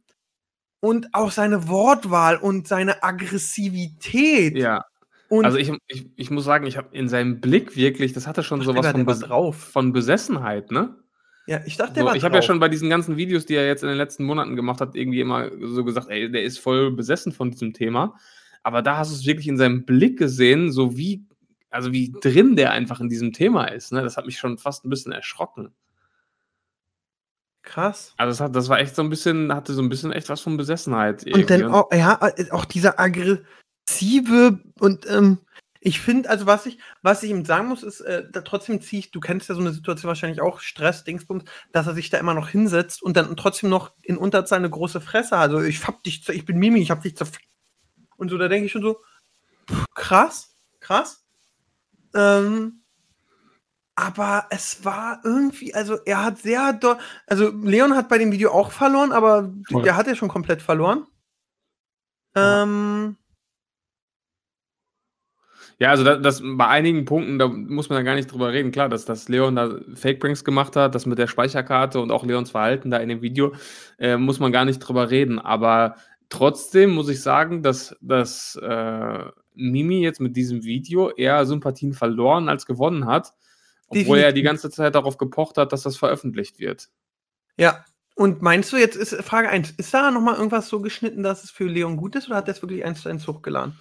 und 0.81 1.09
auch 1.13 1.31
seine 1.31 1.69
Wortwahl 1.69 2.37
und 2.37 2.67
seine 2.67 3.03
Aggressivität. 3.03 4.57
Ja. 4.57 4.85
Und 5.29 5.45
Also 5.45 5.59
ich, 5.59 5.73
ich, 5.87 6.11
ich 6.17 6.31
muss 6.31 6.45
sagen, 6.45 6.67
ich 6.67 6.77
habe 6.77 6.89
in 6.97 7.09
seinem 7.09 7.41
Blick 7.41 7.77
wirklich, 7.77 8.13
das 8.13 8.27
hatte 8.27 8.43
schon 8.43 8.63
sowas 8.63 8.91
von, 8.91 9.07
Bes 9.07 9.25
von 9.55 9.93
Besessenheit, 9.93 10.71
ne? 10.73 10.97
Ja, 11.47 11.61
ich 11.65 11.77
dachte, 11.77 11.95
der 11.95 12.03
So, 12.03 12.09
war 12.09 12.17
ich 12.17 12.25
habe 12.25 12.37
ja 12.37 12.43
schon 12.43 12.61
bei 12.61 12.69
diesen 12.69 12.91
ganzen 12.91 13.17
Videos, 13.17 13.47
die 13.47 13.55
er 13.55 13.67
jetzt 13.67 13.83
in 13.83 13.89
den 13.89 13.99
letzten 13.99 14.25
Monaten 14.25 14.57
gemacht 14.57 14.81
hat, 14.81 14.95
irgendwie 14.95 15.21
immer 15.21 15.51
so 15.61 15.85
gesagt, 15.85 16.09
ey, 16.09 16.31
der 16.31 16.43
ist 16.43 16.59
voll 16.59 16.93
besessen 16.93 17.33
von 17.33 17.51
diesem 17.51 17.73
Thema. 17.73 18.15
Aber 18.63 18.83
da 18.83 18.99
hast 18.99 19.11
du 19.11 19.17
es 19.17 19.27
wirklich 19.27 19.49
in 19.49 19.57
seinem 19.57 19.85
Blick 19.85 20.19
gesehen, 20.19 20.71
so 20.71 20.97
wie, 20.97 21.25
also 21.71 21.93
wie 21.93 22.13
drin 22.21 22.57
der 22.57 22.73
einfach 22.73 23.01
in 23.01 23.09
diesem 23.09 23.33
Thema 23.33 23.65
ist. 23.67 23.93
Ne? 23.93 24.03
Das 24.03 24.17
hat 24.17 24.27
mich 24.27 24.39
schon 24.39 24.59
fast 24.59 24.85
ein 24.85 24.91
bisschen 24.91 25.13
erschrocken. 25.13 25.73
Krass. 27.63 28.15
Also 28.17 28.31
das, 28.31 28.41
hat, 28.41 28.57
das 28.57 28.69
war 28.69 28.79
echt 28.81 28.95
so 28.95 29.03
ein 29.03 29.11
bisschen, 29.11 29.55
hatte 29.55 29.73
so 29.75 29.83
ein 29.83 29.89
bisschen 29.89 30.13
echt 30.13 30.29
was 30.29 30.41
von 30.41 30.57
Besessenheit. 30.57 31.25
Und 31.27 31.51
dann 31.51 31.61
irgendwie. 31.61 31.79
auch, 31.79 31.93
ja, 31.93 32.21
auch 32.51 32.65
dieser 32.65 32.99
aggressive 32.99 34.61
und 34.79 35.09
ähm, 35.11 35.39
ich 35.83 36.01
finde, 36.01 36.29
also 36.29 36.45
was 36.45 36.67
ich, 36.67 36.79
was 37.01 37.23
ich 37.23 37.31
ihm 37.31 37.47
sagen 37.47 37.69
muss, 37.69 37.83
ist, 37.83 38.03
äh, 38.03 38.25
da 38.31 38.43
trotzdem 38.43 38.83
ziehe 38.83 39.01
ich, 39.01 39.11
du 39.11 39.19
kennst 39.19 39.49
ja 39.49 39.55
so 39.55 39.63
eine 39.63 39.73
Situation 39.73 40.09
wahrscheinlich 40.09 40.43
auch, 40.43 40.61
Stress, 40.61 41.05
Dingsbums, 41.05 41.45
dass 41.73 41.87
er 41.87 41.95
sich 41.95 42.11
da 42.11 42.19
immer 42.19 42.35
noch 42.35 42.49
hinsetzt 42.49 43.03
und 43.03 43.17
dann 43.17 43.35
trotzdem 43.37 43.71
noch 43.71 43.93
in 44.03 44.19
Unterzahl 44.19 44.59
eine 44.59 44.69
große 44.69 45.01
Fresse 45.01 45.39
hat. 45.39 45.51
Also 45.51 45.63
ich 45.63 45.87
hab 45.87 46.03
dich, 46.03 46.29
ich 46.29 46.45
bin 46.45 46.59
Mimi, 46.59 46.81
ich 46.81 46.91
hab 46.91 47.03
dich 47.03 47.17
zerfickt. 47.17 47.49
Und 48.19 48.29
so, 48.29 48.37
da 48.37 48.49
denke 48.49 48.67
ich 48.67 48.73
schon 48.73 48.83
so, 48.83 49.01
pff, 49.71 49.87
krass, 49.95 50.55
krass. 50.81 51.25
Ähm, 52.15 52.83
aber 53.95 54.47
es 54.51 54.85
war 54.85 55.21
irgendwie, 55.25 55.73
also 55.75 55.99
er 56.05 56.25
hat 56.25 56.39
sehr, 56.39 56.79
also 57.27 57.51
Leon 57.51 57.97
hat 57.97 58.11
bei 58.11 58.19
dem 58.19 58.33
Video 58.33 58.51
auch 58.51 58.71
verloren, 58.71 59.13
aber 59.13 59.51
der 59.71 59.97
hat 59.97 60.07
ja 60.07 60.15
schon 60.15 60.29
komplett 60.29 60.61
verloren. 60.61 61.07
Ja. 62.35 62.63
Ähm, 62.63 63.17
Ja, 65.81 65.89
also 65.89 66.05
das, 66.05 66.21
das 66.21 66.43
bei 66.45 66.67
einigen 66.67 67.07
Punkten, 67.07 67.39
da 67.39 67.49
muss 67.49 67.89
man 67.89 67.97
ja 67.97 68.03
gar 68.03 68.15
nicht 68.15 68.31
drüber 68.31 68.53
reden. 68.53 68.71
Klar, 68.71 68.91
dass, 68.91 69.07
dass 69.07 69.31
Leon 69.31 69.57
da 69.57 69.81
Fake-Pranks 69.95 70.45
gemacht 70.45 70.77
hat, 70.77 70.95
das 70.95 71.07
mit 71.07 71.19
der 71.19 71.27
Speicherkarte 71.27 72.01
und 72.01 72.11
auch 72.13 72.23
Leons 72.23 72.51
Verhalten 72.51 72.91
da 72.91 72.99
in 72.99 73.09
dem 73.09 73.23
Video, 73.23 73.55
äh, 73.99 74.19
muss 74.19 74.41
man 74.41 74.53
gar 74.53 74.67
nicht 74.67 74.79
drüber 74.79 75.11
reden. 75.11 75.39
Aber 75.39 75.97
trotzdem 76.29 76.91
muss 76.91 77.09
ich 77.09 77.23
sagen, 77.23 77.63
dass, 77.63 77.97
dass 78.03 78.57
äh, 78.63 79.25
Mimi 79.55 80.03
jetzt 80.03 80.21
mit 80.21 80.37
diesem 80.37 80.65
Video 80.65 81.11
eher 81.13 81.47
Sympathien 81.47 81.95
verloren 81.95 82.51
als 82.51 82.67
gewonnen 82.67 83.07
hat, 83.07 83.33
obwohl 83.89 84.19
er 84.19 84.33
die 84.33 84.43
Definitiv. 84.43 84.45
ganze 84.45 84.71
Zeit 84.71 84.95
darauf 84.95 85.17
gepocht 85.17 85.57
hat, 85.57 85.73
dass 85.73 85.83
das 85.83 85.97
veröffentlicht 85.97 86.59
wird. 86.61 86.91
ja. 87.57 87.85
Und 88.17 88.43
meinst 88.43 88.71
du 88.71 88.77
jetzt, 88.77 88.97
ist 88.97 89.15
Frage 89.23 89.49
1, 89.49 89.71
ist 89.79 89.95
da 89.95 90.11
nochmal 90.11 90.35
irgendwas 90.35 90.69
so 90.69 90.83
geschnitten, 90.83 91.23
dass 91.23 91.43
es 91.43 91.51
für 91.51 91.65
Leon 91.65 91.97
gut 91.97 92.17
ist 92.17 92.27
oder 92.27 92.37
hat 92.37 92.49
er 92.49 92.55
es 92.55 92.61
wirklich 92.61 92.85
eins 92.85 93.01
zu 93.01 93.09
eins 93.09 93.27
hochgeladen? 93.27 93.79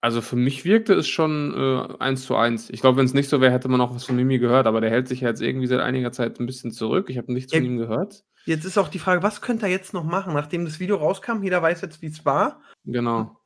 Also 0.00 0.20
für 0.20 0.36
mich 0.36 0.64
wirkte 0.64 0.94
es 0.94 1.08
schon 1.08 1.52
äh, 1.54 1.94
eins 1.98 2.22
zu 2.24 2.36
eins. 2.36 2.70
Ich 2.70 2.80
glaube, 2.80 2.98
wenn 2.98 3.06
es 3.06 3.14
nicht 3.14 3.28
so 3.28 3.40
wäre, 3.40 3.52
hätte 3.52 3.68
man 3.68 3.80
auch 3.80 3.92
was 3.94 4.04
von 4.04 4.14
Mimi 4.14 4.38
gehört, 4.38 4.66
aber 4.68 4.80
der 4.80 4.90
hält 4.90 5.08
sich 5.08 5.22
ja 5.22 5.28
jetzt 5.28 5.42
irgendwie 5.42 5.66
seit 5.66 5.80
einiger 5.80 6.12
Zeit 6.12 6.38
ein 6.38 6.46
bisschen 6.46 6.70
zurück. 6.70 7.10
Ich 7.10 7.18
habe 7.18 7.32
nichts 7.32 7.52
Ja. 7.52 7.58
von 7.58 7.66
ihm 7.66 7.78
gehört. 7.78 8.22
Jetzt 8.44 8.64
ist 8.64 8.78
auch 8.78 8.88
die 8.88 9.00
Frage, 9.00 9.22
was 9.24 9.40
könnte 9.42 9.66
er 9.66 9.72
jetzt 9.72 9.92
noch 9.92 10.04
machen, 10.04 10.32
nachdem 10.34 10.64
das 10.64 10.78
Video 10.78 10.96
rauskam? 10.96 11.42
Jeder 11.42 11.60
weiß 11.62 11.80
jetzt, 11.80 12.00
wie 12.00 12.06
es 12.06 12.24
war. 12.24 12.62
Genau. 12.84 13.36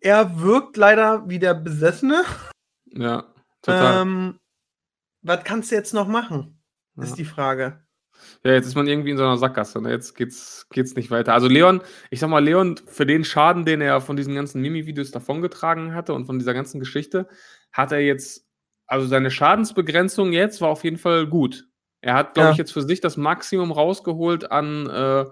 Er 0.00 0.40
wirkt 0.40 0.76
leider 0.76 1.28
wie 1.28 1.38
der 1.38 1.54
Besessene. 1.54 2.24
Ja, 2.86 3.32
total. 3.62 4.02
Ähm, 4.02 4.38
was 5.22 5.44
kannst 5.44 5.70
du 5.70 5.76
jetzt 5.76 5.94
noch 5.94 6.08
machen? 6.08 6.60
Ist 6.96 7.10
Ja. 7.10 7.16
die 7.16 7.24
Frage. 7.24 7.84
Ja, 8.44 8.52
jetzt 8.52 8.66
ist 8.66 8.74
man 8.74 8.86
irgendwie 8.86 9.10
in 9.10 9.16
so 9.16 9.24
einer 9.24 9.36
Sackgasse. 9.36 9.80
Ne? 9.80 9.90
Jetzt 9.90 10.14
geht's, 10.14 10.66
geht's 10.70 10.94
nicht 10.94 11.10
weiter. 11.10 11.34
Also 11.34 11.48
Leon, 11.48 11.80
ich 12.10 12.20
sag 12.20 12.30
mal, 12.30 12.42
Leon, 12.42 12.76
für 12.86 13.06
den 13.06 13.24
Schaden, 13.24 13.64
den 13.64 13.80
er 13.80 14.00
von 14.00 14.16
diesen 14.16 14.34
ganzen 14.34 14.60
Mimi-Videos 14.62 15.10
davongetragen 15.10 15.94
hatte 15.94 16.14
und 16.14 16.26
von 16.26 16.38
dieser 16.38 16.54
ganzen 16.54 16.80
Geschichte, 16.80 17.28
hat 17.72 17.92
er 17.92 18.00
jetzt, 18.00 18.46
also 18.86 19.06
seine 19.06 19.30
Schadensbegrenzung 19.30 20.32
jetzt 20.32 20.60
war 20.60 20.68
auf 20.70 20.84
jeden 20.84 20.98
Fall 20.98 21.26
gut. 21.26 21.66
Er 22.00 22.14
hat, 22.14 22.34
glaube 22.34 22.48
Ja. 22.48 22.52
ich, 22.52 22.58
jetzt 22.58 22.72
für 22.72 22.82
sich 22.82 23.00
das 23.00 23.16
Maximum 23.16 23.72
rausgeholt 23.72 24.50
an 24.50 24.88
äh, 24.88 25.26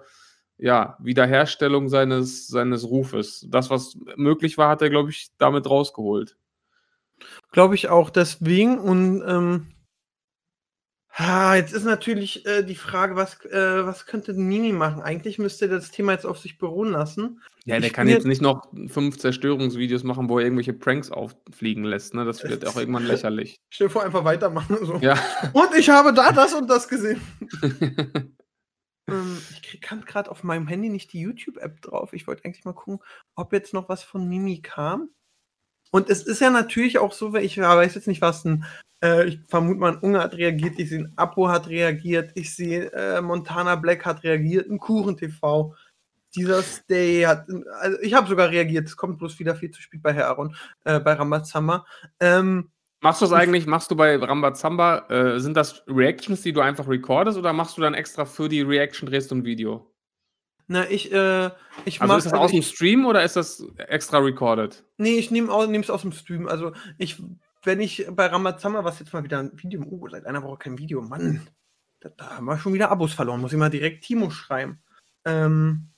ja, 0.59 0.97
Wiederherstellung 1.01 1.89
seines, 1.89 2.49
seines 2.49 2.85
Rufes. 2.85 3.47
Das, 3.49 3.71
was 3.71 3.97
möglich 4.17 4.59
war, 4.59 4.69
hat 4.69 4.83
er, 4.83 4.91
glaube 4.91 5.11
ich, 5.11 5.29
damit 5.39 5.69
rausgeholt. 5.71 6.37
Glaube 7.53 7.75
ich 7.75 7.89
auch 7.89 8.11
deswegen. 8.11 8.79
Und 8.79 9.23
ähm, 9.27 9.67
ha, 11.19 11.57
jetzt 11.57 11.73
ist 11.73 11.85
natürlich 11.85 12.47
äh, 12.47 12.63
die 12.63 12.77
Frage, 12.77 13.17
was, 13.17 13.45
äh, 13.47 13.85
was 13.85 14.07
könnte 14.07 14.33
Nini 14.33 14.73
machen? 14.73 15.03
Eigentlich 15.03 15.39
müsste 15.39 15.67
er 15.67 15.73
das 15.73 15.91
Thema 15.91 16.13
jetzt 16.13 16.27
auf 16.27 16.39
sich 16.39 16.59
beruhen 16.59 16.93
lassen. 16.93 17.43
Ja, 17.65 17.79
der 17.79 17.89
Ich 17.89 17.93
kann 17.93 18.09
jetzt 18.09 18.27
nicht 18.27 18.41
noch 18.41 18.69
fünf 18.87 19.19
Zerstörungsvideos 19.19 20.05
machen, 20.05 20.29
wo 20.29 20.39
er 20.39 20.45
irgendwelche 20.45 20.73
Pranks 20.73 21.11
auffliegen 21.11 21.85
lässt. 21.85 22.15
Ne? 22.15 22.25
Das 22.25 22.43
wird 22.45 22.67
auch 22.67 22.77
irgendwann 22.77 23.07
lächerlich. 23.07 23.57
Stell 23.71 23.89
vor, 23.89 24.05
einfach 24.05 24.25
weitermachen. 24.25 24.79
So. 24.83 24.99
Ja. 25.03 25.19
Und 25.53 25.75
ich 25.77 25.89
habe 25.91 26.15
da 26.15 26.33
das 26.33 26.55
und 26.55 26.69
das 26.71 26.89
gesehen. 26.89 27.21
Ähm, 29.11 29.41
ich 29.63 29.81
kann 29.81 30.05
gerade 30.05 30.31
auf 30.31 30.45
meinem 30.45 30.69
Handy 30.69 30.91
nicht 30.91 31.13
die 31.13 31.21
YouTube-App 31.21 31.81
drauf. 31.81 32.13
Ich 32.13 32.27
wollte 32.27 32.45
eigentlich 32.45 32.67
mal 32.67 32.75
gucken, 32.75 33.01
ob 33.35 33.53
jetzt 33.53 33.73
noch 33.73 33.89
was 33.89 34.03
von 34.03 34.29
Mimi 34.29 34.61
kam. 34.61 35.09
Und 35.91 36.11
es 36.11 36.23
ist 36.23 36.41
ja 36.41 36.51
natürlich 36.51 36.99
auch 36.99 37.13
so, 37.13 37.33
weil 37.33 37.45
ich 37.45 37.57
weiß 37.57 37.95
jetzt 37.95 38.07
nicht, 38.07 38.21
was 38.21 38.45
ein, 38.45 38.67
äh, 39.03 39.27
ich 39.27 39.41
vermute 39.49 39.81
mal, 39.81 39.93
ein 39.93 39.99
Unge 39.99 40.21
hat 40.21 40.35
reagiert, 40.35 40.79
ich 40.79 40.89
sehe, 40.91 41.01
ein 41.01 41.13
Apo 41.17 41.49
hat 41.49 41.69
reagiert, 41.69 42.33
ich 42.35 42.55
sehe, 42.55 42.93
äh, 42.93 43.21
Montana 43.21 43.77
Black 43.77 44.05
hat 44.05 44.23
reagiert, 44.25 44.69
ein 44.69 44.79
Kuchen 44.79 45.17
TV. 45.17 45.75
Dieser 46.35 46.63
Stay 46.63 47.23
hat, 47.25 47.47
also 47.81 47.99
ich 48.03 48.13
habe 48.13 48.29
sogar 48.29 48.51
reagiert, 48.51 48.87
es 48.87 48.97
kommt 48.97 49.19
bloß 49.19 49.39
wieder 49.39 49.57
viel 49.57 49.71
zu 49.71 49.81
spät 49.81 50.03
bei 50.03 50.13
Herr 50.13 50.29
Aaron, 50.29 50.55
äh, 50.85 51.01
bei 51.01 51.15
Ramazamba. 51.15 51.87
Ähm, 52.21 52.71
Machst 53.01 53.23
du 53.23 53.27
das 53.27 53.33
eigentlich, 53.33 53.67
machst 53.67 53.91
du 53.93 53.97
bei 53.97 54.17
Rambazamba, 54.17 55.07
äh, 55.09 55.39
sind 55.39 55.57
das 55.57 55.85
Reactions, 55.87 56.43
die 56.43 56.53
du 56.53 56.61
einfach 56.61 56.89
recordest 56.89 57.39
oder 57.39 57.53
machst 57.53 57.77
du 57.77 57.81
dann 57.81 57.95
extra 57.95 58.25
für 58.25 58.49
die 58.49 58.63
Reaction 58.63 59.09
drehst 59.09 59.31
du 59.31 59.37
ein 59.37 59.45
Video? 59.45 59.89
Na, 60.67 60.91
ich, 60.91 61.13
äh, 61.13 61.51
ich 61.85 62.03
Also 62.03 62.17
ist 62.17 62.25
das 62.25 62.33
aus 62.35 62.51
dem 62.51 62.63
Stream 62.63 63.07
oder 63.07 63.23
ist 63.23 63.37
das 63.37 63.65
extra 63.77 64.19
recorded? 64.19 64.85
Nee, 64.99 65.15
ich 65.15 65.31
nehme 65.31 65.49
es 65.81 65.91
aus 65.91 66.03
dem 66.03 66.13
Stream. 66.13 66.49
Also 66.49 66.73
ich, 66.99 67.23
wenn 67.63 67.81
ich 67.81 68.07
bei 68.11 68.27
Ramazamba, 68.27 68.85
was 68.85 68.99
jetzt 68.99 69.13
mal 69.13 69.25
wieder 69.25 69.41
ein 69.41 69.53
Video, 69.55 69.83
oh, 69.89 70.09
seit 70.09 70.27
einer 70.27 70.43
Woche 70.43 70.59
kein 70.59 70.79
Video, 70.79 71.03
Mann, 71.03 71.47
da, 72.01 72.11
da 72.11 72.37
haben 72.37 72.47
wir 72.47 72.59
schon 72.59 72.75
wieder 72.75 72.91
Abos 72.91 73.13
verloren. 73.13 73.41
Muss 73.41 73.53
ich 73.53 73.59
mal 73.59 73.71
direkt 73.71 74.05
Timo 74.05 74.31
schreiben. 74.31 74.83
Ähm, 75.25 75.91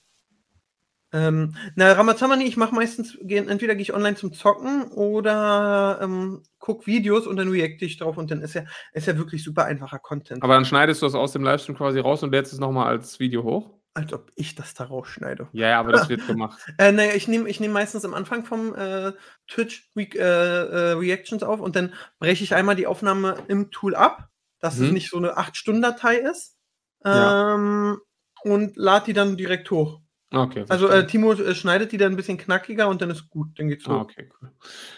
ähm, 1.13 1.55
na, 1.75 1.91
Ramazamba, 1.91 2.37
nee, 2.37 2.45
ich 2.45 2.55
mache 2.55 2.73
meistens, 2.73 3.15
entweder 3.15 3.75
gehe 3.75 3.81
ich 3.81 3.93
online 3.93 4.15
zum 4.15 4.31
Zocken 4.31 4.83
oder 4.91 5.99
ähm, 6.01 6.43
guck 6.59 6.87
Videos 6.87 7.27
und 7.27 7.35
dann 7.35 7.49
reacte 7.49 7.83
ich 7.83 7.97
drauf 7.97 8.17
und 8.17 8.31
dann 8.31 8.41
ist 8.41 8.53
ja, 8.53 8.63
ist 8.93 9.07
ja 9.07 9.17
wirklich 9.17 9.43
super 9.43 9.65
einfacher 9.65 9.99
Content. 9.99 10.41
Aber 10.41 10.53
dann 10.53 10.63
schneidest 10.63 11.01
du 11.01 11.05
das 11.05 11.15
aus 11.15 11.33
dem 11.33 11.43
Livestream 11.43 11.75
quasi 11.75 11.99
raus 11.99 12.23
und 12.23 12.31
lädst 12.31 12.53
es 12.53 12.59
nochmal 12.59 12.87
als 12.87 13.19
Video 13.19 13.43
hoch? 13.43 13.80
Als 13.93 14.13
ob 14.13 14.31
ich 14.35 14.55
das 14.55 14.73
da 14.73 14.85
rausschneide. 14.85 15.49
Ja, 15.51 15.67
ja, 15.69 15.79
aber 15.79 15.91
das 15.91 16.07
wird 16.07 16.25
gemacht. 16.27 16.59
Äh, 16.77 16.91
naja, 16.93 17.13
ich 17.13 17.27
nehme 17.27 17.49
ich 17.49 17.59
nehm 17.59 17.73
meistens 17.73 18.05
am 18.05 18.13
Anfang 18.13 18.45
vom 18.45 18.73
äh, 18.73 19.11
Twitch 19.49 19.89
Re 19.97 20.03
äh, 20.15 20.17
äh, 20.19 20.91
Reactions 20.93 21.43
auf 21.43 21.59
und 21.59 21.75
dann 21.75 21.93
breche 22.19 22.43
ich 22.43 22.55
einmal 22.55 22.75
die 22.75 22.87
Aufnahme 22.87 23.37
im 23.49 23.69
Tool 23.71 23.95
ab, 23.95 24.29
dass 24.59 24.75
es 24.79 24.87
Mhm. 24.87 24.93
nicht 24.93 25.09
so 25.09 25.17
eine 25.17 25.37
8-Stunden-Datei 25.37 26.17
ist. 26.17 26.55
Ja. 27.03 27.55
Ähm, 27.55 27.99
Und 28.43 28.75
lade 28.77 29.05
die 29.07 29.13
dann 29.13 29.35
direkt 29.37 29.69
hoch. 29.71 29.99
Okay. 30.33 30.63
Also 30.69 30.87
äh. 30.87 31.05
Timo 31.05 31.33
äh, 31.33 31.53
schneidet 31.53 31.91
die 31.91 31.97
dann 31.97 32.13
ein 32.13 32.15
bisschen 32.15 32.37
knackiger 32.37 32.87
und 32.87 33.01
dann 33.01 33.09
ist 33.09 33.29
gut, 33.29 33.49
dann 33.59 33.67
geht's 33.67 33.85
ah, 33.87 33.95
hoch. 33.95 34.01
okay, 34.03 34.29
cool. 34.41 34.51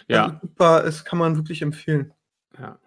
Ja, 0.06 0.24
Also 0.26 0.36
super, 0.42 0.82
das 0.84 1.04
kann 1.04 1.18
man 1.18 1.36
wirklich 1.36 1.60
empfehlen. 1.62 2.12
ja. 2.58 2.78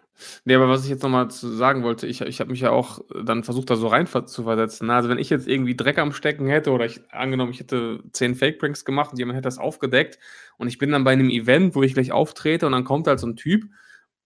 Nee, 0.45 0.55
aber 0.55 0.67
was 0.67 0.83
ich 0.83 0.89
jetzt 0.89 1.03
nochmal 1.03 1.29
sagen 1.29 1.83
wollte, 1.83 2.07
ich, 2.07 2.21
ich 2.21 2.39
habe 2.39 2.51
mich 2.51 2.61
ja 2.61 2.71
auch 2.71 2.99
dann 3.23 3.43
versucht, 3.43 3.69
da 3.69 3.75
so 3.75 3.87
rein 3.87 4.07
zu 4.07 4.43
versetzen. 4.43 4.89
Also 4.89 5.09
wenn 5.09 5.19
ich 5.19 5.29
jetzt 5.29 5.47
irgendwie 5.47 5.75
Dreck 5.75 5.97
am 5.99 6.11
Stecken 6.11 6.47
hätte 6.47 6.71
oder 6.71 6.85
ich 6.85 7.01
angenommen, 7.11 7.51
ich 7.51 7.59
hätte 7.59 8.03
zehn 8.11 8.35
Fake-Pranks 8.35 8.85
gemacht 8.85 9.11
und 9.11 9.19
jemand 9.19 9.35
hätte 9.35 9.47
das 9.47 9.59
aufgedeckt 9.59 10.17
und 10.57 10.67
ich 10.67 10.77
bin 10.77 10.91
dann 10.91 11.03
bei 11.03 11.11
einem 11.11 11.29
Event, 11.29 11.75
wo 11.75 11.83
ich 11.83 11.93
gleich 11.93 12.11
auftrete 12.11 12.65
und 12.65 12.71
dann 12.71 12.83
kommt 12.83 13.07
halt 13.07 13.19
so 13.19 13.27
ein 13.27 13.35
Typ 13.35 13.65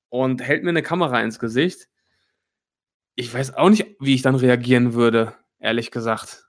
und 0.10 0.42
hält 0.42 0.64
mir 0.64 0.70
eine 0.70 0.84
Kamera 0.84 1.22
ins 1.22 1.40
Gesicht. 1.40 1.88
Ich 3.16 3.34
weiß 3.34 3.56
auch 3.56 3.70
nicht, 3.70 3.86
wie 4.00 4.16
ich 4.16 4.22
dann 4.22 4.36
reagieren 4.36 4.94
würde, 4.94 5.36
ehrlich 5.60 5.92
gesagt. 5.92 6.48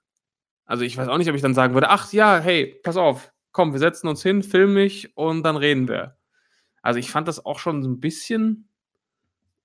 Also 0.64 0.84
ich 0.84 0.96
weiß 0.96 1.08
auch 1.08 1.18
nicht, 1.18 1.28
ob 1.28 1.34
ich 1.34 1.42
dann 1.42 1.54
sagen 1.54 1.74
würde, 1.74 1.90
ach 1.90 2.12
ja, 2.12 2.38
hey, 2.38 2.80
pass 2.82 2.96
auf, 2.96 3.32
komm, 3.50 3.72
wir 3.72 3.80
setzen 3.80 4.08
uns 4.08 4.22
hin, 4.22 4.42
film 4.42 4.74
mich 4.74 5.16
und 5.16 5.42
dann 5.42 5.56
reden 5.56 5.88
wir. 5.88 6.16
Also 6.82 6.98
ich 6.98 7.10
fand 7.10 7.28
das 7.28 7.44
auch 7.44 7.58
schon 7.58 7.82
so 7.82 7.88
ein 7.88 8.00
bisschen 8.00 8.68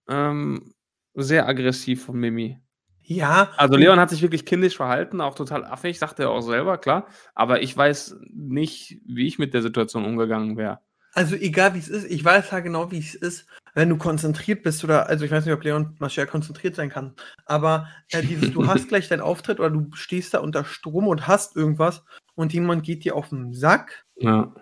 ähm, 0.07 0.73
sehr 1.13 1.47
aggressiv 1.47 2.05
von 2.05 2.17
Mimi. 2.17 2.59
Ja, 3.01 3.51
Also 3.55 3.75
Leon 3.77 3.99
hat 3.99 4.09
sich 4.09 4.21
wirklich 4.21 4.45
kindisch 4.45 4.75
verhalten, 4.75 5.21
auch 5.21 5.33
total 5.35 5.63
affig, 5.63 5.97
sagt 5.97 6.19
er 6.19 6.29
auch 6.29 6.41
selber, 6.41 6.77
klar. 6.77 7.07
Aber 7.35 7.61
ich 7.61 7.75
weiß 7.75 8.17
nicht, 8.33 8.99
wie 9.05 9.27
ich 9.27 9.39
mit 9.39 9.53
der 9.53 9.61
Situation 9.61 10.03
umgegangen 10.03 10.57
wäre. 10.57 10.79
Also 11.13 11.35
egal 11.35 11.73
wie 11.73 11.79
es 11.79 11.87
ist, 11.87 12.11
ich 12.11 12.23
weiß 12.23 12.51
ja 12.51 12.59
genau, 12.59 12.91
wie 12.91 12.99
es 12.99 13.15
ist, 13.15 13.47
wenn 13.73 13.89
du 13.89 13.97
konzentriert 13.97 14.61
bist 14.61 14.83
oder, 14.83 15.07
also 15.07 15.23
ich 15.23 15.31
weiß 15.31 15.45
nicht, 15.45 15.53
ob 15.53 15.63
Leon 15.63 15.95
Mascher 15.99 16.25
konzentriert 16.27 16.75
sein 16.75 16.89
kann, 16.89 17.15
aber 17.45 17.87
äh, 18.11 18.21
dieses, 18.21 18.51
du 18.51 18.67
hast 18.67 18.87
gleich 18.89 19.07
deinen 19.07 19.21
Auftritt 19.21 19.59
oder 19.59 19.71
du 19.71 19.87
stehst 19.93 20.33
da 20.33 20.39
unter 20.39 20.65
Strom 20.65 21.07
und 21.07 21.27
hast 21.27 21.55
irgendwas 21.55 22.03
und 22.35 22.53
jemand 22.53 22.83
geht 22.83 23.03
dir 23.05 23.15
auf 23.15 23.29
den 23.29 23.53
Sack 23.53 24.05
Ja. 24.17 24.53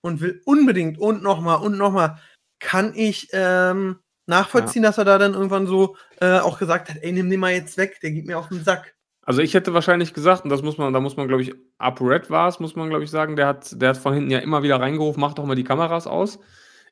und 0.00 0.20
will 0.20 0.40
unbedingt 0.46 0.98
und 0.98 1.22
nochmal 1.22 1.60
und 1.60 1.76
nochmal, 1.76 2.18
kann 2.60 2.92
ich 2.96 3.28
ähm, 3.32 3.98
nachvollziehen, 4.26 4.82
dass 4.82 4.98
er 4.98 5.04
da 5.04 5.18
dann 5.18 5.34
irgendwann 5.34 5.66
so 5.66 5.96
äh, 6.20 6.38
auch 6.38 6.58
gesagt 6.58 6.88
hat, 6.90 6.96
ey, 7.02 7.12
nimm 7.12 7.30
den 7.30 7.40
mal 7.40 7.52
jetzt 7.52 7.76
weg, 7.76 7.98
der 8.02 8.10
geht 8.12 8.26
mir 8.26 8.38
auf 8.38 8.48
den 8.48 8.64
Sack. 8.64 8.94
Also 9.26 9.40
ich 9.40 9.54
hätte 9.54 9.72
wahrscheinlich 9.72 10.12
gesagt, 10.12 10.44
und 10.44 10.50
das 10.50 10.62
muss 10.62 10.76
man, 10.76 10.92
da 10.92 11.00
muss 11.00 11.16
man, 11.16 11.28
glaube 11.28 11.42
ich, 11.42 11.54
ApoRed 11.78 12.28
war 12.30 12.48
es, 12.48 12.60
muss 12.60 12.76
man, 12.76 12.90
glaube 12.90 13.04
ich, 13.04 13.10
sagen, 13.10 13.36
der 13.36 13.46
hat, 13.46 13.80
der 13.80 13.90
hat 13.90 13.96
von 13.96 14.12
hinten 14.12 14.30
ja 14.30 14.38
immer 14.40 14.62
wieder 14.62 14.80
reingerufen, 14.80 15.20
mach 15.20 15.32
doch 15.34 15.46
mal 15.46 15.54
die 15.54 15.64
Kameras 15.64 16.06
aus. 16.06 16.38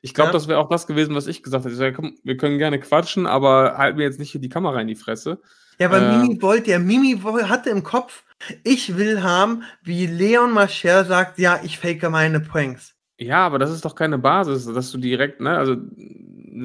Ich 0.01 0.13
glaube, 0.13 0.29
Ja. 0.29 0.33
das 0.33 0.47
wäre 0.47 0.59
auch 0.59 0.67
das 0.69 0.87
gewesen, 0.87 1.15
was 1.15 1.27
ich 1.27 1.43
gesagt 1.43 1.63
hätte. 1.63 1.73
Ich 1.73 1.79
sag, 1.79 1.95
komm, 1.95 2.17
wir 2.23 2.35
können 2.37 2.57
gerne 2.57 2.79
quatschen, 2.79 3.25
aber 3.27 3.77
halt 3.77 3.97
mir 3.97 4.03
jetzt 4.03 4.19
nicht 4.19 4.31
hier 4.31 4.41
die 4.41 4.49
Kamera 4.49 4.81
in 4.81 4.87
die 4.87 4.95
Fresse. 4.95 5.41
Ja, 5.79 5.87
aber 5.87 6.01
Äh. 6.01 6.17
Mimi 6.17 6.41
wollte, 6.41 6.71
ja, 6.71 6.79
Mimi 6.79 7.19
hatte 7.23 7.69
im 7.69 7.83
Kopf, 7.83 8.23
ich 8.63 8.97
will 8.97 9.23
haben, 9.23 9.63
wie 9.83 10.07
Leon 10.07 10.51
Mascher 10.51 11.05
sagt, 11.05 11.39
ja, 11.39 11.59
ich 11.63 11.77
fake 11.79 12.09
meine 12.09 12.39
Pranks. 12.39 12.92
Ja, 13.17 13.45
aber 13.45 13.59
das 13.59 13.71
ist 13.71 13.85
doch 13.85 13.95
keine 13.95 14.17
Basis, 14.17 14.65
dass 14.65 14.91
du 14.91 14.97
direkt, 14.97 15.39
ne, 15.39 15.57
also 15.57 15.75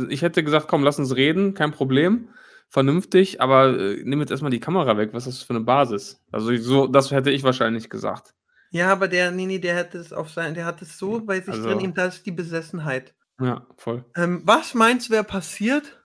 ich 0.09 0.23
hätte 0.23 0.43
gesagt, 0.43 0.69
komm, 0.69 0.83
lass 0.83 0.99
uns 0.99 1.15
reden, 1.17 1.55
kein 1.55 1.73
Problem, 1.73 2.29
vernünftig, 2.69 3.41
aber 3.41 3.79
äh, 3.79 4.03
nimm 4.05 4.21
jetzt 4.21 4.31
erstmal 4.31 4.51
die 4.51 4.61
Kamera 4.61 4.97
weg, 4.97 5.11
was 5.13 5.27
ist 5.27 5.39
das 5.41 5.43
für 5.47 5.55
eine 5.55 5.65
Basis? 5.65 6.21
Also 6.33 6.55
so, 6.57 6.87
das 6.87 7.11
hätte 7.11 7.31
ich 7.31 7.43
wahrscheinlich 7.45 7.89
gesagt. 7.91 8.35
Ja, 8.71 8.93
aber 8.93 9.09
der, 9.09 9.31
nee, 9.31 9.47
nee, 9.47 9.59
der 9.59 9.77
hat 9.77 9.95
es 9.95 10.13
auf 10.13 10.31
sein, 10.31 10.55
der 10.55 10.67
hat 10.67 10.83
es 10.83 10.99
so 10.99 11.21
bei 11.25 11.41
sich 11.41 11.55
Also- 11.55 11.69
drin, 11.69 11.81
ihm 11.81 11.95
das 11.95 12.17
ist 12.17 12.27
die 12.27 12.33
Besessenheit. 12.33 13.15
Ja, 13.41 13.67
voll. 13.77 14.05
Ähm, 14.17 14.43
was 14.45 14.75
meinst 14.75 15.09
du, 15.09 15.13
wäre 15.13 15.25
passiert, 15.25 15.98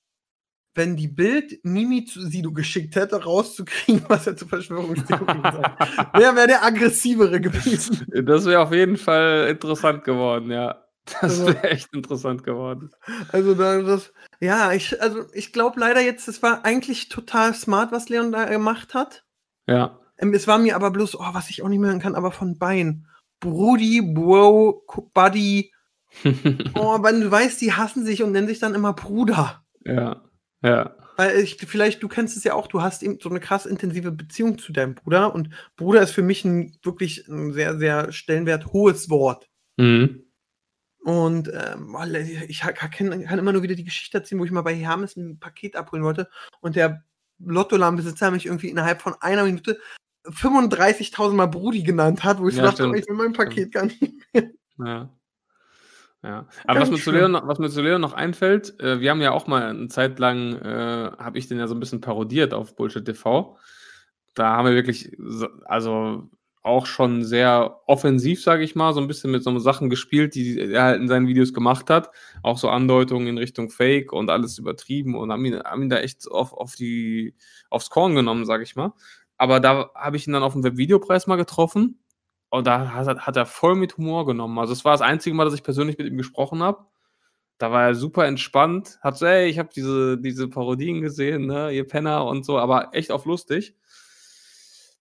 wenn 0.75 0.95
die 0.95 1.07
Bild 1.07 1.59
Mimi 1.63 2.05
zu 2.05 2.21
Sido 2.21 2.51
geschickt 2.51 2.95
hätte, 2.95 3.23
rauszukriegen, 3.23 4.03
was 4.09 4.25
er 4.27 4.35
zu 4.35 4.47
Verschwörungstheorien 4.47 5.41
sagt? 5.43 6.09
Wer 6.15 6.35
wäre 6.35 6.47
der 6.47 6.63
aggressivere 6.63 7.39
gewesen? 7.41 8.05
Das 8.25 8.45
wäre 8.45 8.61
auf 8.61 8.71
jeden 8.73 8.97
Fall 8.97 9.47
interessant 9.49 10.03
geworden, 10.03 10.49
ja. 10.51 10.79
Das 11.05 11.23
Also- 11.23 11.47
wäre 11.47 11.69
echt 11.69 11.93
interessant 11.93 12.43
geworden. 12.43 12.89
Also 13.31 13.53
da, 13.55 13.81
das, 13.81 14.13
ja, 14.39 14.71
ich, 14.71 15.01
also 15.01 15.25
ich 15.33 15.51
glaube 15.53 15.79
leider 15.79 15.99
jetzt, 16.01 16.27
es 16.27 16.41
war 16.41 16.63
eigentlich 16.65 17.09
total 17.09 17.53
smart, 17.53 17.91
was 17.91 18.09
Leon 18.09 18.31
da 18.31 18.45
gemacht 18.45 18.93
hat. 18.93 19.23
Ja. 19.67 19.99
Ähm, 20.17 20.33
es 20.33 20.47
war 20.47 20.57
mir 20.59 20.75
aber 20.75 20.91
bloß, 20.91 21.19
oh, 21.19 21.25
was 21.33 21.49
ich 21.49 21.61
auch 21.61 21.67
nicht 21.69 21.79
mehr 21.79 21.89
hören 21.89 21.99
kann, 22.01 22.15
aber 22.15 22.31
von 22.31 22.57
Bein. 22.57 23.05
Brudi, 23.41 24.01
Bro, 24.01 24.85
Buddy. 25.13 25.71
Oh, 26.75 27.01
weil 27.01 27.19
du 27.19 27.29
weißt, 27.29 27.59
die 27.59 27.73
hassen 27.73 28.05
sich 28.05 28.23
und 28.23 28.31
nennen 28.31 28.47
sich 28.47 28.59
dann 28.59 28.75
immer 28.75 28.93
Bruder. 28.93 29.63
ja. 29.83 30.21
Ja. 30.63 30.95
Weil 31.15 31.37
ich, 31.39 31.57
vielleicht, 31.57 32.01
du 32.01 32.07
kennst 32.07 32.35
es 32.35 32.43
ja 32.43 32.55
auch, 32.55 32.67
du 32.67 32.81
hast 32.81 33.03
eben 33.03 33.19
so 33.21 33.29
eine 33.29 33.39
krass 33.39 33.67
intensive 33.67 34.11
Beziehung 34.11 34.57
zu 34.57 34.73
deinem 34.73 34.95
Bruder 34.95 35.35
und 35.35 35.49
Bruder 35.75 36.01
ist 36.01 36.11
für 36.11 36.23
mich 36.23 36.43
ein 36.43 36.75
wirklich 36.81 37.27
ein 37.27 37.53
sehr, 37.53 37.77
sehr 37.77 38.11
stellenwert 38.11 38.67
hohes 38.73 39.09
Wort. 39.09 39.47
Mhm. 39.77 40.23
Und 41.03 41.51
ähm, 41.53 41.95
ich 42.47 42.61
kann, 42.61 42.89
kann 42.89 43.39
immer 43.39 43.51
nur 43.51 43.61
wieder 43.61 43.75
die 43.75 43.83
Geschichte 43.83 44.17
erzählen, 44.17 44.39
wo 44.39 44.45
ich 44.45 44.51
mal 44.51 44.61
bei 44.61 44.73
Hermes 44.73 45.15
ein 45.17 45.37
Paket 45.37 45.75
abholen 45.75 46.03
wollte 46.03 46.29
und 46.61 46.75
der 46.75 47.03
Lottoladenbesitzer 47.39 48.31
mich 48.31 48.45
irgendwie 48.45 48.69
innerhalb 48.69 49.01
von 49.01 49.13
einer 49.19 49.43
Minute 49.43 49.79
35.000 50.25 51.33
Mal 51.33 51.47
Brudi 51.47 51.83
genannt 51.83 52.23
hat, 52.23 52.39
wo 52.39 52.47
ich 52.47 52.55
Ja, 52.55 52.63
dachte, 52.63 52.83
oh, 52.83 52.87
stimmt. 52.87 52.99
ich 52.99 53.07
will 53.07 53.17
mein 53.17 53.33
Paket 53.33 53.73
gar 53.73 53.85
nicht. 53.85 54.13
Ja. 54.79 55.09
Ja. 56.23 56.47
Aber 56.65 56.79
was 56.79 56.89
mir, 56.89 56.97
zu. 56.97 57.11
Leon, 57.11 57.31
noch- 57.31 57.47
was 57.47 57.59
mir 57.59 57.69
zu 57.69 57.81
Leon 57.81 58.01
noch 58.01 58.13
einfällt, 58.13 58.79
äh, 58.79 59.01
wir 59.01 59.11
haben 59.11 59.21
ja 59.21 59.31
auch 59.31 59.47
mal 59.47 59.63
eine 59.63 59.89
Zeit 59.89 60.19
lang, 60.19 60.53
äh, 60.55 61.11
habe 61.17 61.37
ich 61.37 61.47
den 61.47 61.59
ja 61.59 61.67
so 61.67 61.75
ein 61.75 61.79
bisschen 61.81 62.01
parodiert 62.01 62.53
auf 62.53 62.75
Bullshit 62.75 63.03
TV. 63.05 63.57
Da 64.33 64.55
haben 64.57 64.65
wir 64.67 64.73
wirklich, 64.73 65.11
so, 65.19 65.47
also 65.65 66.29
auch 66.63 66.85
schon 66.85 67.25
sehr 67.25 67.81
offensiv, 67.87 68.41
sage 68.41 68.63
ich 68.63 68.73
mal, 68.73 68.93
so 68.93 69.01
ein 69.01 69.07
bisschen 69.07 69.31
mit 69.31 69.43
so 69.43 69.59
Sachen 69.59 69.89
gespielt, 69.89 70.33
die 70.33 70.57
er 70.59 70.83
halt 70.83 71.01
in 71.01 71.09
seinen 71.09 71.27
Videos 71.27 71.53
gemacht 71.53 71.89
hat. 71.89 72.09
Auch 72.41 72.57
so 72.57 72.69
Andeutungen 72.69 73.27
in 73.27 73.37
Richtung 73.37 73.69
Fake 73.69 74.13
und 74.13 74.29
alles 74.29 74.57
übertrieben 74.57 75.15
und 75.15 75.29
haben 75.31 75.43
ihn, 75.43 75.59
haben 75.61 75.83
ihn 75.83 75.89
da 75.89 75.97
echt 75.97 76.31
auf, 76.31 76.53
auf 76.53 76.75
die, 76.75 77.35
aufs 77.69 77.89
Korn 77.89 78.15
genommen, 78.15 78.45
sage 78.45 78.63
ich 78.63 78.77
mal. 78.77 78.93
Aber 79.37 79.59
da 79.59 79.91
habe 79.93 80.15
ich 80.15 80.25
ihn 80.25 80.31
dann 80.31 80.43
auf 80.43 80.53
dem 80.53 80.63
Webvideopreis 80.63 81.27
mal 81.27 81.35
getroffen 81.35 81.99
und 82.53 82.67
da 82.67 82.93
hat, 82.93 83.19
hat 83.25 83.35
er 83.35 83.45
voll 83.47 83.75
mit 83.75 83.97
Humor 83.97 84.25
genommen. 84.27 84.59
Also 84.59 84.73
es 84.73 84.85
war 84.85 84.91
das 84.93 85.01
einzige 85.01 85.35
Mal, 85.35 85.45
dass 85.45 85.55
ich 85.55 85.63
persönlich 85.63 85.97
mit 85.97 86.07
ihm 86.07 86.17
gesprochen 86.17 86.61
habe. 86.61 86.85
Da 87.59 87.71
war 87.71 87.83
er 87.85 87.95
super 87.95 88.25
entspannt, 88.27 88.99
hat 89.01 89.17
so, 89.17 89.25
ey, 89.25 89.47
ich 89.49 89.59
habe 89.59 89.69
diese, 89.75 90.17
diese 90.19 90.49
Parodien 90.49 91.01
gesehen, 91.01 91.47
ne, 91.47 91.71
ihr 91.71 91.87
Penner 91.87 92.25
und 92.25 92.45
so, 92.45 92.59
aber 92.59 92.89
echt 92.93 93.11
auf 93.11 93.25
lustig. 93.25 93.75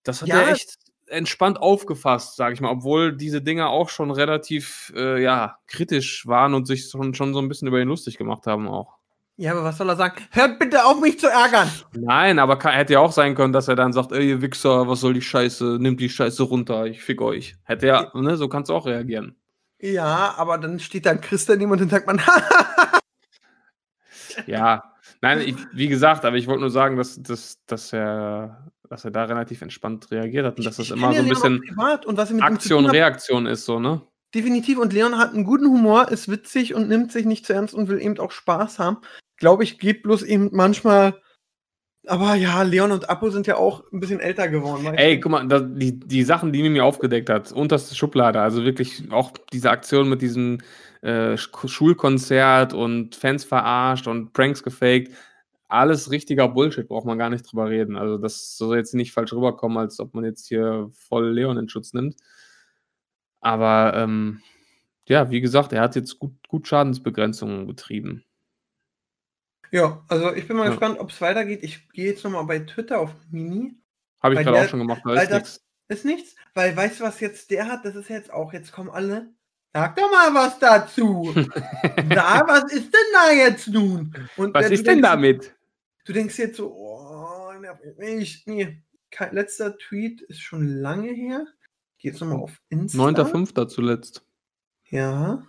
Das 0.04 0.22
hat 0.22 0.28
Ja. 0.28 0.40
er 0.42 0.48
echt 0.52 0.76
entspannt 1.06 1.58
aufgefasst, 1.60 2.36
sage 2.36 2.54
ich 2.54 2.60
mal, 2.60 2.70
obwohl 2.70 3.14
diese 3.16 3.42
Dinger 3.42 3.68
auch 3.70 3.88
schon 3.90 4.10
relativ, 4.10 4.92
äh, 4.96 5.22
ja, 5.22 5.58
kritisch 5.66 6.26
waren 6.26 6.54
und 6.54 6.66
sich 6.66 6.88
schon, 6.88 7.14
schon 7.14 7.34
so 7.34 7.40
ein 7.40 7.48
bisschen 7.48 7.68
über 7.68 7.80
ihn 7.80 7.88
lustig 7.88 8.16
gemacht 8.18 8.46
haben 8.46 8.68
auch. 8.68 8.96
Ja, 9.36 9.52
aber 9.52 9.64
was 9.64 9.78
soll 9.78 9.88
er 9.88 9.96
sagen? 9.96 10.22
Hört 10.30 10.58
bitte 10.58 10.84
auf, 10.84 11.00
mich 11.00 11.18
zu 11.18 11.26
ärgern! 11.26 11.68
Nein, 11.92 12.38
aber 12.38 12.58
kann, 12.58 12.74
hätte 12.74 12.92
ja 12.92 13.00
auch 13.00 13.12
sein 13.12 13.34
können, 13.34 13.52
dass 13.52 13.66
er 13.66 13.76
dann 13.76 13.92
sagt, 13.92 14.12
ey, 14.12 14.28
ihr 14.28 14.42
Wichser, 14.42 14.86
was 14.88 15.00
soll 15.00 15.14
die 15.14 15.22
Scheiße, 15.22 15.78
nimmt 15.80 16.00
die 16.00 16.10
Scheiße 16.10 16.42
runter, 16.42 16.86
ich 16.86 17.02
fick 17.02 17.20
euch. 17.22 17.56
Hätte 17.64 17.86
ja, 17.86 18.10
ne, 18.14 18.36
so 18.36 18.48
kannst 18.48 18.70
du 18.70 18.74
auch 18.74 18.86
reagieren. 18.86 19.36
Ja, 19.80 20.34
aber 20.36 20.58
dann 20.58 20.78
steht 20.78 21.06
da 21.06 21.14
Chris 21.14 21.46
daneben 21.46 21.72
und 21.72 21.80
dann 21.80 21.88
sagt 21.88 22.06
man, 22.06 22.20
Ja, 24.46 24.94
nein, 25.20 25.40
ich, 25.40 25.56
wie 25.72 25.88
gesagt, 25.88 26.24
aber 26.24 26.36
ich 26.36 26.46
wollte 26.46 26.60
nur 26.60 26.70
sagen, 26.70 26.96
dass, 26.96 27.20
dass, 27.22 27.64
dass, 27.66 27.92
er, 27.92 28.72
dass 28.88 29.04
er 29.04 29.10
da 29.10 29.24
relativ 29.24 29.62
entspannt 29.62 30.10
reagiert 30.10 30.46
hat 30.46 30.58
und 30.58 30.66
dass 30.66 30.76
das 30.76 30.90
immer 30.90 31.12
so 31.12 31.20
ein 31.20 31.28
bisschen 31.28 31.60
privat 31.60 32.06
und 32.06 32.16
was 32.16 32.30
er 32.30 32.36
mit 32.36 32.44
ihm 32.44 32.48
zu 32.48 32.54
Aktion, 32.54 32.78
tun 32.80 32.88
hat. 32.88 32.94
Reaktion 32.94 33.46
ist, 33.46 33.64
so, 33.64 33.80
ne? 33.80 34.02
Definitiv. 34.34 34.78
Und 34.78 34.92
Leon 34.92 35.18
hat 35.18 35.34
einen 35.34 35.44
guten 35.44 35.66
Humor, 35.66 36.10
ist 36.10 36.30
witzig 36.30 36.74
und 36.74 36.88
nimmt 36.88 37.12
sich 37.12 37.26
nicht 37.26 37.46
zu 37.46 37.52
ernst 37.52 37.74
und 37.74 37.88
will 37.88 38.00
eben 38.00 38.18
auch 38.18 38.32
Spaß 38.32 38.78
haben. 38.78 38.98
Glaube 39.36 39.64
ich, 39.64 39.78
geht 39.78 40.02
bloß 40.02 40.22
eben 40.22 40.48
manchmal. 40.52 41.20
Aber 42.06 42.34
ja, 42.34 42.62
Leon 42.62 42.90
und 42.90 43.10
Apo 43.10 43.30
sind 43.30 43.46
ja 43.46 43.56
auch 43.56 43.84
ein 43.92 44.00
bisschen 44.00 44.18
älter 44.18 44.48
geworden. 44.48 44.86
Ey, 44.94 45.20
guck 45.20 45.30
mal, 45.30 45.46
da, 45.46 45.60
die, 45.60 46.00
die 46.00 46.24
Sachen, 46.24 46.52
die 46.52 46.62
Mimi 46.62 46.80
aufgedeckt 46.80 47.30
hat, 47.30 47.52
unterste 47.52 47.94
Schublade, 47.94 48.40
also 48.40 48.64
wirklich 48.64 49.04
auch 49.12 49.30
diese 49.52 49.70
Aktion 49.70 50.08
mit 50.08 50.20
diesem 50.20 50.58
äh, 51.02 51.34
Sch- 51.34 51.68
Schulkonzert 51.68 52.74
und 52.74 53.14
Fans 53.14 53.44
verarscht 53.44 54.08
und 54.08 54.32
Pranks 54.32 54.64
gefaked, 54.64 55.12
alles 55.68 56.10
richtiger 56.10 56.48
Bullshit, 56.48 56.88
braucht 56.88 57.06
man 57.06 57.18
gar 57.18 57.30
nicht 57.30 57.50
drüber 57.50 57.70
reden. 57.70 57.96
Also 57.96 58.18
das 58.18 58.56
soll 58.56 58.78
jetzt 58.78 58.94
nicht 58.94 59.12
falsch 59.12 59.32
rüberkommen, 59.32 59.78
als 59.78 60.00
ob 60.00 60.12
man 60.14 60.24
jetzt 60.24 60.48
hier 60.48 60.90
voll 60.92 61.32
Leon 61.32 61.56
in 61.56 61.68
Schutz 61.68 61.92
nimmt. 61.92 62.16
Aber 63.42 63.92
ähm, 63.96 64.40
ja, 65.08 65.30
wie 65.30 65.40
gesagt, 65.42 65.72
er 65.74 65.82
hat 65.82 65.96
jetzt 65.96 66.18
gut, 66.18 66.32
gut 66.48 66.66
Schadensbegrenzungen 66.66 67.66
betrieben. 67.66 68.24
Ja, 69.70 70.04
also 70.08 70.32
ich 70.34 70.46
bin 70.48 70.56
mal 70.56 70.64
Ja. 70.64 70.70
gespannt, 70.70 70.98
ob 70.98 71.10
es 71.10 71.20
weitergeht. 71.20 71.62
Ich 71.62 71.88
gehe 71.90 72.06
jetzt 72.06 72.24
nochmal 72.24 72.44
bei 72.44 72.60
Twitter 72.60 73.00
auf 73.00 73.14
Mini. 73.30 73.74
Habe 74.22 74.34
ich 74.34 74.40
gerade 74.40 74.60
auch 74.60 74.68
schon 74.68 74.78
gemacht, 74.80 75.02
da 75.04 75.10
weil 75.10 75.18
ist 75.24 75.30
das- 75.30 75.38
nichts. 75.42 75.62
Ist 75.88 76.04
nichts, 76.06 76.36
weil 76.54 76.74
weißt 76.74 77.00
du, 77.00 77.04
was 77.04 77.20
jetzt 77.20 77.50
der 77.50 77.66
hat? 77.68 77.84
Das 77.84 77.94
ist 77.96 78.08
jetzt 78.08 78.32
auch, 78.32 78.52
jetzt 78.54 78.72
kommen 78.72 78.88
alle. 78.88 79.28
Sag 79.74 79.96
doch 79.96 80.10
mal 80.10 80.32
was 80.32 80.58
dazu. 80.58 81.34
Na, 82.08 82.46
was 82.46 82.72
ist 82.72 82.94
denn 82.94 83.12
da 83.12 83.32
jetzt 83.32 83.68
nun? 83.68 84.14
Und 84.36 84.54
Was 84.54 84.70
äh, 84.70 84.74
ist 84.74 84.86
denn 84.86 85.02
denkst- 85.02 85.10
damit? 85.10 85.54
Du 86.06 86.12
denkst 86.14 86.38
jetzt 86.38 86.56
so, 86.56 86.72
oh, 86.74 87.50
ich, 88.00 88.46
nee, 88.46 88.82
kein 89.10 89.34
letzter 89.34 89.76
Tweet 89.76 90.22
ist 90.22 90.40
schon 90.40 90.66
lange 90.66 91.10
her. 91.12 91.46
Geh 92.02 92.08
jetzt 92.08 92.20
nochmal 92.20 92.38
auf 92.38 92.60
Insta. 92.68 92.98
9.5. 92.98 93.68
zuletzt. 93.68 94.26
Ja. 94.90 95.46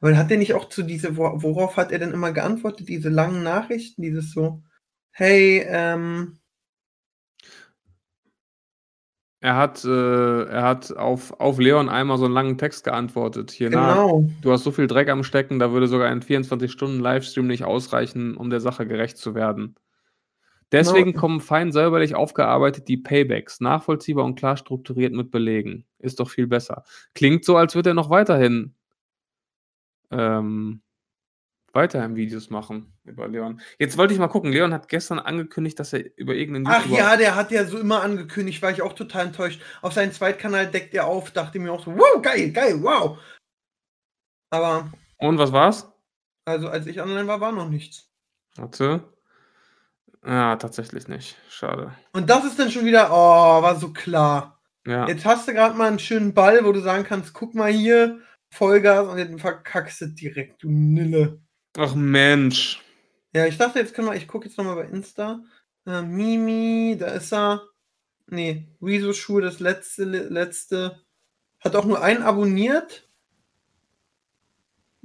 Aber 0.00 0.16
hat 0.18 0.28
der 0.30 0.38
nicht 0.38 0.52
auch 0.54 0.68
zu 0.68 0.82
diese, 0.82 1.16
wo- 1.16 1.40
worauf 1.42 1.76
hat 1.76 1.92
er 1.92 2.00
denn 2.00 2.10
immer 2.12 2.32
geantwortet? 2.32 2.88
Diese 2.88 3.08
langen 3.08 3.42
Nachrichten, 3.44 4.02
dieses 4.02 4.32
so, 4.32 4.62
hey, 5.12 5.64
ähm, 5.66 6.38
Er 9.40 9.56
hat, 9.56 9.84
äh, 9.84 10.44
er 10.44 10.62
hat 10.62 10.96
auf, 10.96 11.38
auf 11.38 11.58
Leon 11.58 11.90
einmal 11.90 12.16
so 12.16 12.24
einen 12.24 12.32
langen 12.32 12.56
Text 12.56 12.82
geantwortet. 12.84 13.50
Hier, 13.50 13.68
na, 13.68 13.92
genau. 13.92 14.24
du 14.40 14.50
hast 14.50 14.64
so 14.64 14.72
viel 14.72 14.86
Dreck 14.86 15.10
am 15.10 15.22
Stecken, 15.22 15.58
da 15.58 15.70
würde 15.70 15.86
sogar 15.86 16.08
ein 16.08 16.22
24-Stunden-Livestream 16.22 17.46
nicht 17.46 17.62
ausreichen, 17.62 18.38
um 18.38 18.48
der 18.48 18.60
Sache 18.60 18.86
gerecht 18.86 19.18
zu 19.18 19.34
werden. 19.34 19.74
Deswegen 20.72 21.10
Genau. 21.12 21.20
kommen 21.20 21.40
fein 21.40 21.72
säuberlich 21.72 22.14
aufgearbeitet 22.14 22.88
die 22.88 22.96
Paybacks, 22.96 23.60
nachvollziehbar 23.60 24.24
und 24.24 24.36
klar 24.36 24.56
strukturiert 24.56 25.12
mit 25.12 25.30
Belegen. 25.30 25.86
Ist 25.98 26.20
doch 26.20 26.30
viel 26.30 26.46
besser. 26.46 26.84
Klingt 27.14 27.44
so, 27.44 27.56
als 27.56 27.74
würde 27.74 27.90
er 27.90 27.94
noch 27.94 28.10
weiterhin 28.10 28.74
ähm, 30.10 30.82
weiterhin 31.72 32.14
Videos 32.14 32.50
machen 32.50 32.92
über 33.04 33.26
Leon. 33.26 33.60
Jetzt 33.78 33.98
wollte 33.98 34.14
ich 34.14 34.20
mal 34.20 34.28
gucken. 34.28 34.52
Leon 34.52 34.72
hat 34.72 34.88
gestern 34.88 35.18
angekündigt, 35.18 35.78
dass 35.80 35.92
er 35.92 36.04
über 36.16 36.34
irgendeinen 36.34 36.66
Ach 36.68 36.84
YouTuber- 36.86 36.96
ja, 36.98 37.16
der 37.16 37.34
hat 37.34 37.50
ja 37.50 37.64
so 37.64 37.78
immer 37.78 38.02
angekündigt, 38.02 38.62
war 38.62 38.70
ich 38.70 38.82
auch 38.82 38.92
total 38.92 39.26
enttäuscht. 39.26 39.60
Auf 39.82 39.92
seinen 39.92 40.12
Zweitkanal 40.12 40.70
deckt 40.70 40.94
er 40.94 41.06
auf, 41.06 41.30
dachte 41.32 41.58
mir 41.58 41.72
auch 41.72 41.84
so, 41.84 41.92
wow, 41.96 42.22
geil, 42.22 42.52
geil, 42.52 42.80
wow. 42.82 43.18
Aber, 44.50 44.92
Und 45.18 45.38
was 45.38 45.52
war's? 45.52 45.90
also 46.46 46.68
als 46.68 46.86
ich 46.86 47.00
online 47.00 47.26
war, 47.26 47.40
war 47.40 47.52
noch 47.52 47.68
nichts. 47.68 48.08
Warte. 48.56 49.13
Ja, 50.26 50.56
tatsächlich 50.56 51.08
nicht. 51.08 51.36
Schade. 51.48 51.92
Und 52.12 52.30
das 52.30 52.44
ist 52.44 52.58
dann 52.58 52.70
schon 52.70 52.86
wieder, 52.86 53.10
oh, 53.10 53.62
war 53.62 53.76
so 53.76 53.92
klar. 53.92 54.60
Ja. 54.86 55.06
Jetzt 55.06 55.24
hast 55.24 55.48
du 55.48 55.52
gerade 55.52 55.76
mal 55.76 55.88
einen 55.88 55.98
schönen 55.98 56.34
Ball, 56.34 56.64
wo 56.64 56.72
du 56.72 56.80
sagen 56.80 57.04
kannst, 57.04 57.32
guck 57.34 57.54
mal 57.54 57.72
hier, 57.72 58.20
Vollgas 58.50 59.08
und 59.08 59.18
jetzt 59.18 59.40
verkackst 59.40 60.00
du 60.00 60.06
direkt, 60.06 60.62
du 60.62 60.70
Nille. 60.70 61.40
Ach 61.76 61.94
Mensch. 61.94 62.82
Ja, 63.34 63.46
ich 63.46 63.58
dachte, 63.58 63.80
jetzt 63.80 63.94
können 63.94 64.08
wir, 64.08 64.14
ich 64.14 64.28
gucke 64.28 64.46
jetzt 64.46 64.56
nochmal 64.56 64.76
bei 64.76 64.84
Insta. 64.84 65.42
Äh, 65.86 66.02
Mimi, 66.02 66.96
da 66.98 67.08
ist 67.08 67.32
er. 67.32 67.62
Nee, 68.26 68.68
Rezo 68.80 69.12
Schuhe, 69.12 69.42
das 69.42 69.60
letzte, 69.60 70.04
letzte. 70.04 71.02
Hat 71.60 71.76
auch 71.76 71.84
nur 71.84 72.02
einen 72.02 72.22
abonniert. 72.22 73.08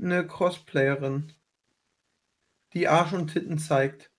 Eine 0.01 0.26
Crossplayerin. 0.26 1.34
Die 2.74 2.88
Arsch 2.88 3.13
und 3.13 3.34
Titten 3.34 3.57
zeigt. 3.57 4.11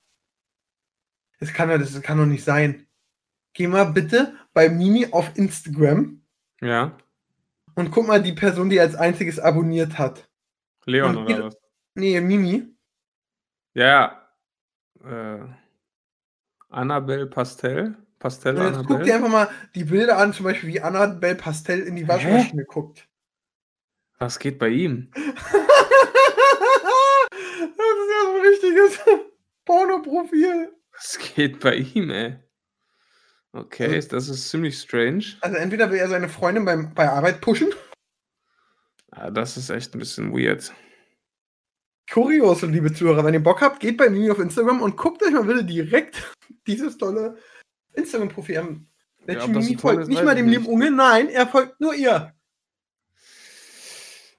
Das 1.41 1.53
kann 1.53 1.69
doch, 1.69 1.79
das 1.79 2.01
kann 2.03 2.19
doch 2.19 2.27
nicht 2.27 2.45
sein. 2.45 2.87
Geh 3.55 3.67
mal 3.67 3.85
bitte 3.85 4.35
bei 4.53 4.69
Mimi 4.69 5.09
auf 5.11 5.37
Instagram 5.37 6.23
Ja. 6.61 6.97
und 7.75 7.91
guck 7.91 8.07
mal 8.07 8.23
die 8.23 8.33
Person, 8.33 8.71
die 8.71 8.79
als 8.79 8.95
einziges 8.95 9.39
abonniert 9.41 9.99
hat. 9.99 10.29
Leon 10.87 11.17
Und 11.17 11.25
oder 11.25 11.45
was? 11.47 11.57
Nee, 11.95 12.21
Mimi. 12.21 12.69
Ja. 13.75 14.31
Äh, 15.05 15.41
Annabelle 16.69 17.27
Pastel. 17.27 17.97
Pastel 18.19 18.57
Und 18.59 18.65
jetzt 18.67 18.77
guck 18.87 18.87
dir 18.87 18.95
Annabelle. 18.95 19.15
einfach 19.15 19.29
mal 19.31 19.49
die 19.75 19.85
Bilder 19.85 20.19
an, 20.19 20.33
zum 20.33 20.45
Beispiel 20.45 20.69
wie 20.69 20.81
Annabelle 20.81 21.35
Pastell 21.37 21.81
in 21.81 21.97
die 21.97 22.07
Waschmaschine 22.07 22.65
guckt. 22.67 23.09
Was 24.19 24.39
geht 24.39 24.59
bei 24.59 24.69
ihm? 24.69 25.11
das 25.15 25.25
ist 27.65 28.11
ja 28.11 28.23
so 28.25 28.35
ein 28.37 28.43
richtiges 28.47 29.01
Porno-Profil. 29.65 30.73
Was 31.01 31.19
geht 31.35 31.61
bei 31.61 31.77
ihm, 31.77 32.11
ey? 32.11 32.37
Okay, 33.53 33.97
Also- 33.97 34.09
das 34.11 34.29
ist 34.29 34.51
ziemlich 34.51 34.79
strange. 34.79 35.25
Also 35.41 35.57
entweder 35.57 35.91
will 35.91 35.99
er 35.99 36.09
seine 36.09 36.29
Freundin 36.29 36.65
beim, 36.65 36.95
bei 36.95 37.09
Arbeit 37.09 37.41
pushen. 37.41 37.73
Ja, 39.17 39.31
das 39.31 39.57
ist 39.57 39.71
echt 39.71 39.95
ein 39.95 39.99
bisschen 39.99 40.33
weird. 40.33 40.73
Kurios, 42.13 42.63
liebe 42.63 42.93
Zuhörer, 42.93 43.25
wenn 43.25 43.35
ihr 43.35 43.43
Bock 43.43 43.61
habt, 43.61 43.81
geht 43.81 43.97
bei 43.97 44.09
Mimi 44.11 44.31
auf 44.31 44.39
Instagram 44.39 44.83
und 44.83 44.97
guckt 44.97 45.23
euch 45.23 45.33
mal 45.33 45.45
bitte 45.45 45.65
direkt 45.65 46.35
dieses 46.67 46.97
tolle 46.99 47.39
Instagram-Profil 47.95 48.59
an. 48.59 48.87
Welche 49.27 49.53
das 49.53 49.65
Mimi 49.65 49.79
folgt 49.79 50.09
nicht 50.09 50.23
mal 50.25 50.35
dem 50.35 50.49
lieben 50.49 50.67
Unge, 50.67 50.91
nein, 50.91 51.29
er 51.29 51.47
folgt 51.47 51.81
nur 51.81 51.95
ihr. 51.95 52.35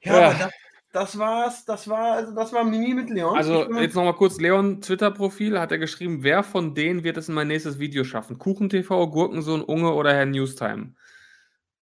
Ja, 0.03 0.13
Ja. 0.19 0.29
aber 0.29 0.39
das, 0.39 0.51
das 0.91 1.17
war's, 1.17 1.65
das 1.65 1.87
war, 1.87 2.13
also 2.13 2.33
das 2.33 2.51
war 2.53 2.63
Mimi 2.63 2.93
mit 2.93 3.09
Leon. 3.09 3.37
Also 3.37 3.71
jetzt 3.79 3.95
nochmal 3.95 4.15
kurz, 4.15 4.39
Leon, 4.39 4.81
Twitter-Profil, 4.81 5.59
hat 5.59 5.71
er 5.71 5.77
geschrieben, 5.77 6.23
wer 6.23 6.43
von 6.43 6.75
denen 6.75 7.03
wird 7.03 7.17
es 7.17 7.29
in 7.29 7.35
mein 7.35 7.47
nächstes 7.47 7.79
Video 7.79 8.03
schaffen? 8.03 8.37
KuchenTV, 8.37 9.09
Gurkensohn, 9.09 9.61
Unge 9.61 9.93
oder 9.93 10.13
Herr 10.13 10.25
Newstime? 10.25 10.95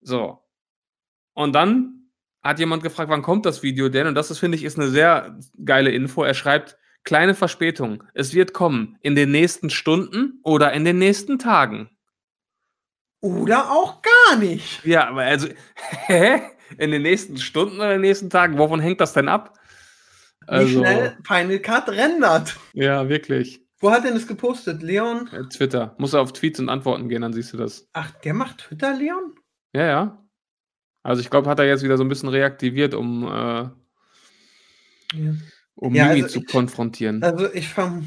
So. 0.00 0.38
Und 1.34 1.52
dann 1.54 2.10
hat 2.42 2.58
jemand 2.58 2.82
gefragt, 2.82 3.10
wann 3.10 3.22
kommt 3.22 3.46
das 3.46 3.62
Video 3.62 3.88
denn? 3.88 4.06
Und 4.06 4.14
das 4.14 4.30
ist, 4.30 4.38
finde 4.38 4.56
ich, 4.56 4.64
ist 4.64 4.78
eine 4.78 4.88
sehr 4.88 5.38
geile 5.64 5.90
Info. 5.90 6.22
Er 6.22 6.34
schreibt, 6.34 6.76
kleine 7.04 7.34
Verspätung. 7.34 8.04
Es 8.14 8.34
wird 8.34 8.52
kommen 8.52 8.98
in 9.00 9.14
den 9.14 9.30
nächsten 9.30 9.70
Stunden 9.70 10.40
oder 10.42 10.72
in 10.72 10.84
den 10.84 10.98
nächsten 10.98 11.38
Tagen. 11.38 11.90
Oder 13.20 13.70
auch 13.70 14.02
gar 14.02 14.36
nicht. 14.38 14.84
Ja, 14.84 15.08
aber 15.08 15.22
also, 15.22 15.48
hä? 16.06 16.42
In 16.78 16.90
den 16.90 17.02
nächsten 17.02 17.36
Stunden 17.38 17.76
oder 17.76 17.94
in 17.94 18.02
den 18.02 18.08
nächsten 18.10 18.30
Tagen? 18.30 18.58
Wovon 18.58 18.80
hängt 18.80 19.00
das 19.00 19.12
denn 19.12 19.28
ab? 19.28 19.58
Wie 20.42 20.48
Also, 20.48 20.78
schnell 20.80 21.16
Final 21.26 21.58
Cut 21.60 21.88
rendert. 21.88 22.58
ja, 22.72 23.08
wirklich. 23.08 23.60
Wo 23.80 23.90
hat 23.90 24.04
denn 24.04 24.14
das 24.14 24.26
gepostet? 24.26 24.82
Leon? 24.82 25.28
Äh, 25.32 25.48
Twitter. 25.48 25.94
Muss 25.98 26.12
er 26.14 26.20
auf 26.20 26.32
Tweets 26.32 26.60
und 26.60 26.68
Antworten 26.68 27.08
gehen, 27.08 27.22
dann 27.22 27.32
siehst 27.32 27.52
du 27.52 27.56
das. 27.56 27.88
Ach, 27.92 28.10
der 28.20 28.34
macht 28.34 28.58
Twitter, 28.58 28.94
Leon? 28.96 29.34
Ja, 29.74 29.86
ja. 29.86 30.24
Also 31.02 31.20
ich 31.20 31.30
glaube, 31.30 31.50
hat 31.50 31.58
er 31.58 31.66
jetzt 31.66 31.82
wieder 31.82 31.96
so 31.96 32.04
ein 32.04 32.08
bisschen 32.08 32.28
reaktiviert, 32.28 32.94
um, 32.94 33.24
äh, 33.24 33.28
Ja. 33.28 33.74
um 35.74 35.94
Ja, 35.94 36.08
Mimi 36.08 36.22
also 36.22 36.34
zu 36.34 36.40
ich- 36.40 36.46
konfrontieren. 36.46 37.22
Also 37.24 37.52
ich 37.52 37.68
fand. 37.68 38.06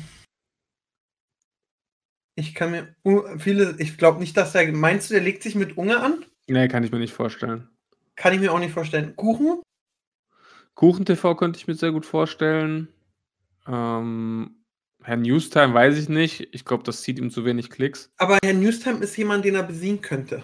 Ich 2.37 2.53
kann 2.53 2.71
mir 2.71 2.95
viele, 3.37 3.75
ich 3.79 3.97
glaube 3.97 4.19
nicht, 4.19 4.35
dass 4.35 4.55
er. 4.55 4.69
Meinst 4.71 5.09
du, 5.09 5.13
der 5.13 5.23
legt 5.23 5.43
sich 5.43 5.55
mit 5.55 5.77
Unge 5.77 5.99
an? 6.01 6.25
nee, 6.47 6.67
kann 6.67 6.83
ich 6.83 6.91
mir 6.91 6.99
nicht 6.99 7.13
vorstellen. 7.13 7.69
Kann 8.15 8.33
ich 8.33 8.39
mir 8.39 8.51
auch 8.51 8.59
nicht 8.59 8.73
vorstellen. 8.73 9.15
Kuchen? 9.15 9.61
Kuchen-TV 10.75 11.35
könnte 11.35 11.57
ich 11.57 11.67
mir 11.67 11.75
sehr 11.75 11.91
gut 11.91 12.05
vorstellen. 12.05 12.89
Ähm, 13.67 14.55
Herr 15.03 15.17
Newstime 15.17 15.73
weiß 15.73 15.97
ich 15.97 16.09
nicht. 16.09 16.49
Ich 16.51 16.65
glaube, 16.65 16.83
das 16.83 17.01
zieht 17.01 17.19
ihm 17.19 17.29
zu 17.29 17.45
wenig 17.45 17.69
Klicks. 17.69 18.11
Aber 18.17 18.37
Herr 18.43 18.53
Newstime 18.53 18.99
ist 18.99 19.15
jemand, 19.17 19.45
den 19.45 19.55
er 19.55 19.63
besiegen 19.63 20.01
könnte. 20.01 20.43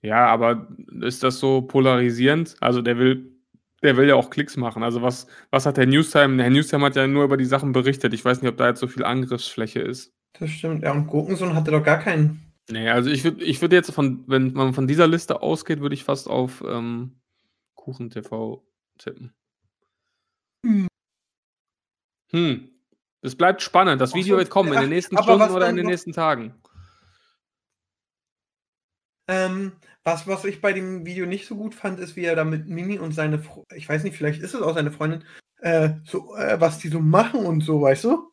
Ja, 0.00 0.26
aber 0.26 0.68
ist 1.00 1.22
das 1.22 1.38
so 1.38 1.62
polarisierend? 1.62 2.56
Also 2.60 2.82
der 2.82 2.98
will, 2.98 3.32
der 3.82 3.96
will 3.96 4.06
ja 4.06 4.14
auch 4.14 4.30
Klicks 4.30 4.56
machen. 4.56 4.82
Also 4.82 5.02
was, 5.02 5.26
was 5.50 5.66
hat 5.66 5.78
Herr 5.78 5.86
Newstime? 5.86 6.42
Herr 6.42 6.50
Newstime 6.50 6.84
hat 6.84 6.96
ja 6.96 7.06
nur 7.06 7.24
über 7.24 7.36
die 7.36 7.46
Sachen 7.46 7.72
berichtet. 7.72 8.12
Ich 8.14 8.24
weiß 8.24 8.42
nicht, 8.42 8.50
ob 8.50 8.56
da 8.56 8.68
jetzt 8.68 8.80
so 8.80 8.86
viel 8.86 9.04
Angriffsfläche 9.04 9.80
ist. 9.80 10.12
Das 10.38 10.50
stimmt. 10.50 10.82
Ja, 10.82 10.92
und 10.92 11.06
Gurkensohn 11.06 11.54
hatte 11.54 11.70
doch 11.70 11.82
gar 11.82 11.98
keinen. 11.98 12.43
Nee, 12.70 12.88
also 12.88 13.10
ich 13.10 13.24
würde 13.24 13.44
ich 13.44 13.60
würd 13.60 13.72
jetzt 13.72 13.92
von, 13.92 14.24
wenn 14.26 14.52
man 14.52 14.72
von 14.72 14.86
dieser 14.86 15.06
Liste 15.06 15.42
ausgeht, 15.42 15.80
würde 15.80 15.94
ich 15.94 16.04
fast 16.04 16.28
auf 16.28 16.62
ähm, 16.66 17.20
Kuchen 17.74 18.10
TV 18.10 18.64
tippen. 18.98 19.34
Hm. 20.64 20.88
Hm. 22.30 22.70
Es 23.20 23.36
bleibt 23.36 23.62
spannend. 23.62 24.00
Das 24.00 24.12
Ach 24.12 24.16
Video 24.16 24.36
wird 24.36 24.50
kommen 24.50 24.72
in 24.72 24.80
den 24.80 24.90
nächsten 24.90 25.16
aber 25.16 25.34
Stunden 25.34 25.54
oder 25.54 25.68
in 25.68 25.76
den 25.76 25.86
nächsten 25.86 26.12
Tagen. 26.12 26.54
Ähm, 29.28 29.72
was, 30.02 30.26
was 30.26 30.44
ich 30.44 30.60
bei 30.60 30.72
dem 30.72 31.06
Video 31.06 31.24
nicht 31.24 31.46
so 31.46 31.56
gut 31.56 31.74
fand, 31.74 31.98
ist, 31.98 32.16
wie 32.16 32.24
er 32.24 32.36
da 32.36 32.44
mit 32.44 32.68
Mimi 32.68 32.98
und 32.98 33.12
seine, 33.12 33.38
Fro 33.38 33.64
ich 33.74 33.88
weiß 33.88 34.04
nicht, 34.04 34.16
vielleicht 34.16 34.42
ist 34.42 34.54
es 34.54 34.60
auch 34.60 34.74
seine 34.74 34.90
Freundin, 34.90 35.24
äh, 35.60 35.94
so, 36.04 36.36
äh, 36.36 36.60
was 36.60 36.78
die 36.78 36.88
so 36.88 37.00
machen 37.00 37.46
und 37.46 37.62
so, 37.62 37.80
weißt 37.80 38.04
du? 38.04 38.30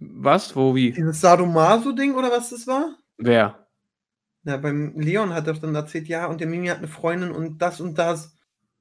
Was? 0.00 0.56
Wo? 0.56 0.74
Wie? 0.74 0.92
Dieses 0.92 1.20
Sadomaso-Ding 1.20 2.14
oder 2.14 2.30
was 2.30 2.50
das 2.50 2.66
war? 2.66 2.96
Wer? 3.18 3.66
Na, 4.44 4.56
beim 4.56 4.98
Leon 4.98 5.34
hat 5.34 5.46
er 5.46 5.54
dann 5.54 5.74
erzählt, 5.74 6.06
ja, 6.08 6.26
und 6.26 6.40
der 6.40 6.46
Mimi 6.48 6.68
hat 6.68 6.78
eine 6.78 6.88
Freundin 6.88 7.30
und 7.32 7.58
das 7.58 7.80
und 7.80 7.98
das. 7.98 8.34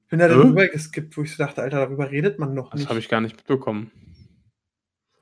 Bin 0.10 0.20
da 0.20 0.28
darüber 0.28 0.68
geskippt, 0.68 1.18
wo 1.18 1.24
ich 1.24 1.36
so 1.36 1.44
dachte, 1.44 1.64
Alter, 1.64 1.80
darüber 1.80 2.12
redet 2.12 2.38
man 2.38 2.54
noch 2.54 2.70
Das 2.72 2.82
nicht. 2.82 2.90
habe 2.90 3.00
ich 3.00 3.10
gar 3.10 3.22
nicht 3.22 3.38
mitbekommen. 3.38 3.92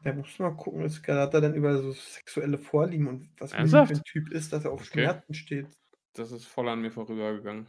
Da 0.04 0.12
musst 0.12 0.38
du 0.38 0.44
mal 0.44 0.52
gucken, 0.52 0.84
was 0.84 0.98
hat 1.08 1.34
er 1.34 1.40
dann 1.40 1.54
über 1.54 1.78
so 1.78 1.94
sexuelle 1.94 2.58
Vorlieben 2.58 3.08
und 3.08 3.30
was 3.40 3.54
für 3.54 3.60
ein 3.60 4.04
Typ 4.04 4.30
ist, 4.34 4.52
dass 4.52 4.66
er 4.66 4.72
auf 4.72 4.82
Okay. 4.82 5.04
Schmerzen 5.04 5.34
steht. 5.34 5.68
Das 6.14 6.34
ist 6.34 6.46
voll 6.46 6.68
an 6.68 6.82
mir 6.82 6.92
vorübergegangen. 6.92 7.68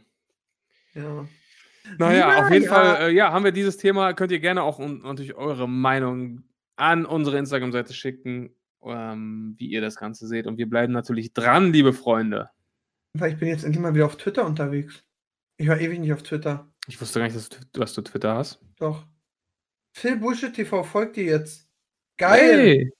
Ja. 0.93 1.25
Naja, 1.97 2.43
auf 2.43 2.51
jeden 2.51 2.65
Ja. 2.65 2.69
Fall, 2.73 2.95
äh, 3.09 3.13
ja, 3.13 3.31
haben 3.31 3.45
wir 3.45 3.53
dieses 3.53 3.77
Thema. 3.77 4.13
Könnt 4.13 4.33
ihr 4.33 4.39
gerne 4.39 4.63
auch 4.63 4.79
natürlich 4.79 5.35
eure 5.35 5.69
Meinung 5.69 6.43
an 6.75 7.05
unsere 7.05 7.37
Instagram-Seite 7.37 7.93
schicken, 7.93 8.53
ähm, 8.87 9.55
wie 9.57 9.67
ihr 9.67 9.81
das 9.81 9.95
Ganze 9.95 10.27
seht. 10.27 10.47
Und 10.47 10.57
wir 10.57 10.69
bleiben 10.69 10.93
natürlich 10.93 11.33
dran, 11.33 11.73
liebe 11.73 11.93
Freunde. 11.93 12.49
Weil 13.13 13.33
ich 13.33 13.39
bin 13.39 13.47
jetzt 13.47 13.63
endlich 13.63 13.81
mal 13.81 13.95
wieder 13.95 14.05
auf 14.05 14.17
Twitter 14.17 14.45
unterwegs. 14.45 15.03
Ich 15.57 15.67
war 15.67 15.79
ewig 15.79 15.99
nicht 15.99 16.13
auf 16.13 16.23
Twitter. 16.23 16.69
Ich 16.87 16.99
wusste 16.99 17.19
gar 17.19 17.25
nicht, 17.25 17.35
dass 17.35 17.49
du, 17.49 17.57
dass 17.73 17.93
du 17.93 18.01
Twitter 18.01 18.35
hast. 18.35 18.59
Doch. 18.77 19.05
Phil 19.93 20.17
Bullshit 20.17 20.53
TV 20.53 20.83
folgt 20.83 21.15
dir 21.15 21.23
jetzt. 21.23 21.67
Geil. 22.17 22.39
Hey, 22.39 22.93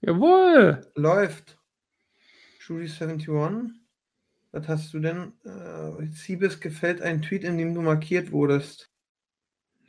jawohl. 0.00 0.90
Läuft. 0.96 1.58
Judy71. 2.66 3.70
Was 4.52 4.68
hast 4.68 4.94
du 4.94 5.00
denn? 5.00 5.32
Äh, 5.44 6.06
Siebes 6.12 6.60
gefällt 6.60 7.02
ein 7.02 7.22
Tweet, 7.22 7.44
in 7.44 7.58
dem 7.58 7.74
du 7.74 7.82
markiert 7.82 8.32
wurdest. 8.32 8.90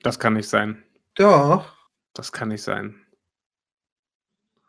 Das 0.03 0.19
kann 0.19 0.33
nicht 0.33 0.49
sein. 0.49 0.83
Doch. 1.15 1.75
Das 2.13 2.31
kann 2.31 2.49
nicht 2.49 2.63
sein. 2.63 3.04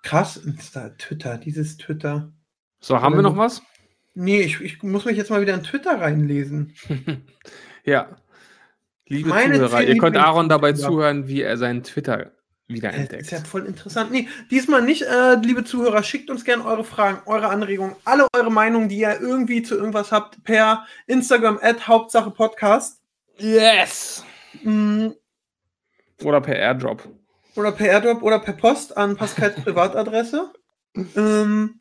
Krass, 0.07 0.37
Insta, 0.37 0.91
Twitter, 0.99 1.37
dieses 1.37 1.79
Twitter. 1.79 2.33
So, 2.79 3.01
haben 3.01 3.17
wir 3.17 3.23
noch 3.23 3.37
was? 3.37 3.61
Nee, 4.15 4.43
ich, 4.43 4.61
ich 4.61 4.81
muss 4.85 5.05
mich 5.05 5.17
jetzt 5.17 5.31
mal 5.31 5.41
wieder 5.41 5.55
in 5.55 5.65
Twitter 5.65 6.01
reinlesen. 6.01 6.75
ja. 7.85 8.17
Liebe 9.09 9.31
Meine 9.31 9.55
Zuhörer, 9.55 9.83
ihr 9.83 9.97
könnt 9.99 10.17
Aaron 10.17 10.49
dabei 10.49 10.75
zuhören, 10.75 11.27
wie 11.27 11.43
er 11.43 11.57
seinen 11.57 11.83
Twitter 11.83 12.31
wieder 12.69 12.93
Äh, 12.93 12.99
entdeckt. 12.99 13.23
ist 13.23 13.31
ja 13.33 13.41
voll 13.41 13.67
interessant. 13.67 14.13
Nee, 14.13 14.29
diesmal 14.49 14.83
nicht, 14.83 15.03
äh, 15.03 15.35
liebe 15.43 15.65
Zuhörer, 15.65 16.05
schickt 16.05 16.31
uns 16.31 16.45
gerne 16.45 16.65
eure 16.65 16.85
Fragen, 16.85 17.23
eure 17.27 17.49
Anregungen, 17.49 17.97
alle 18.05 18.29
eure 18.33 18.53
Meinungen, 18.53 18.89
die 18.89 18.99
ihr 18.99 19.21
irgendwie 19.21 19.65
zu 19.65 19.75
irgendwas 19.77 20.13
habt, 20.13 20.45
per 20.45 20.87
Instagram 21.09 21.59
at 21.61 21.89
Hauptsache 21.89 22.31
Podcast. 22.31 23.03
Yes! 23.39 24.25
Mm, 24.63 25.09
Oder 26.23 26.41
per 26.41 26.55
Airdrop. 26.55 27.09
Oder 27.57 27.73
per 27.73 27.89
Airdrop 27.89 28.23
oder 28.23 28.39
per 28.39 28.55
Post 28.55 28.97
an 28.97 29.17
Pascals 29.17 29.57
Privatadresse. 29.65 30.53
ähm, 30.95 31.81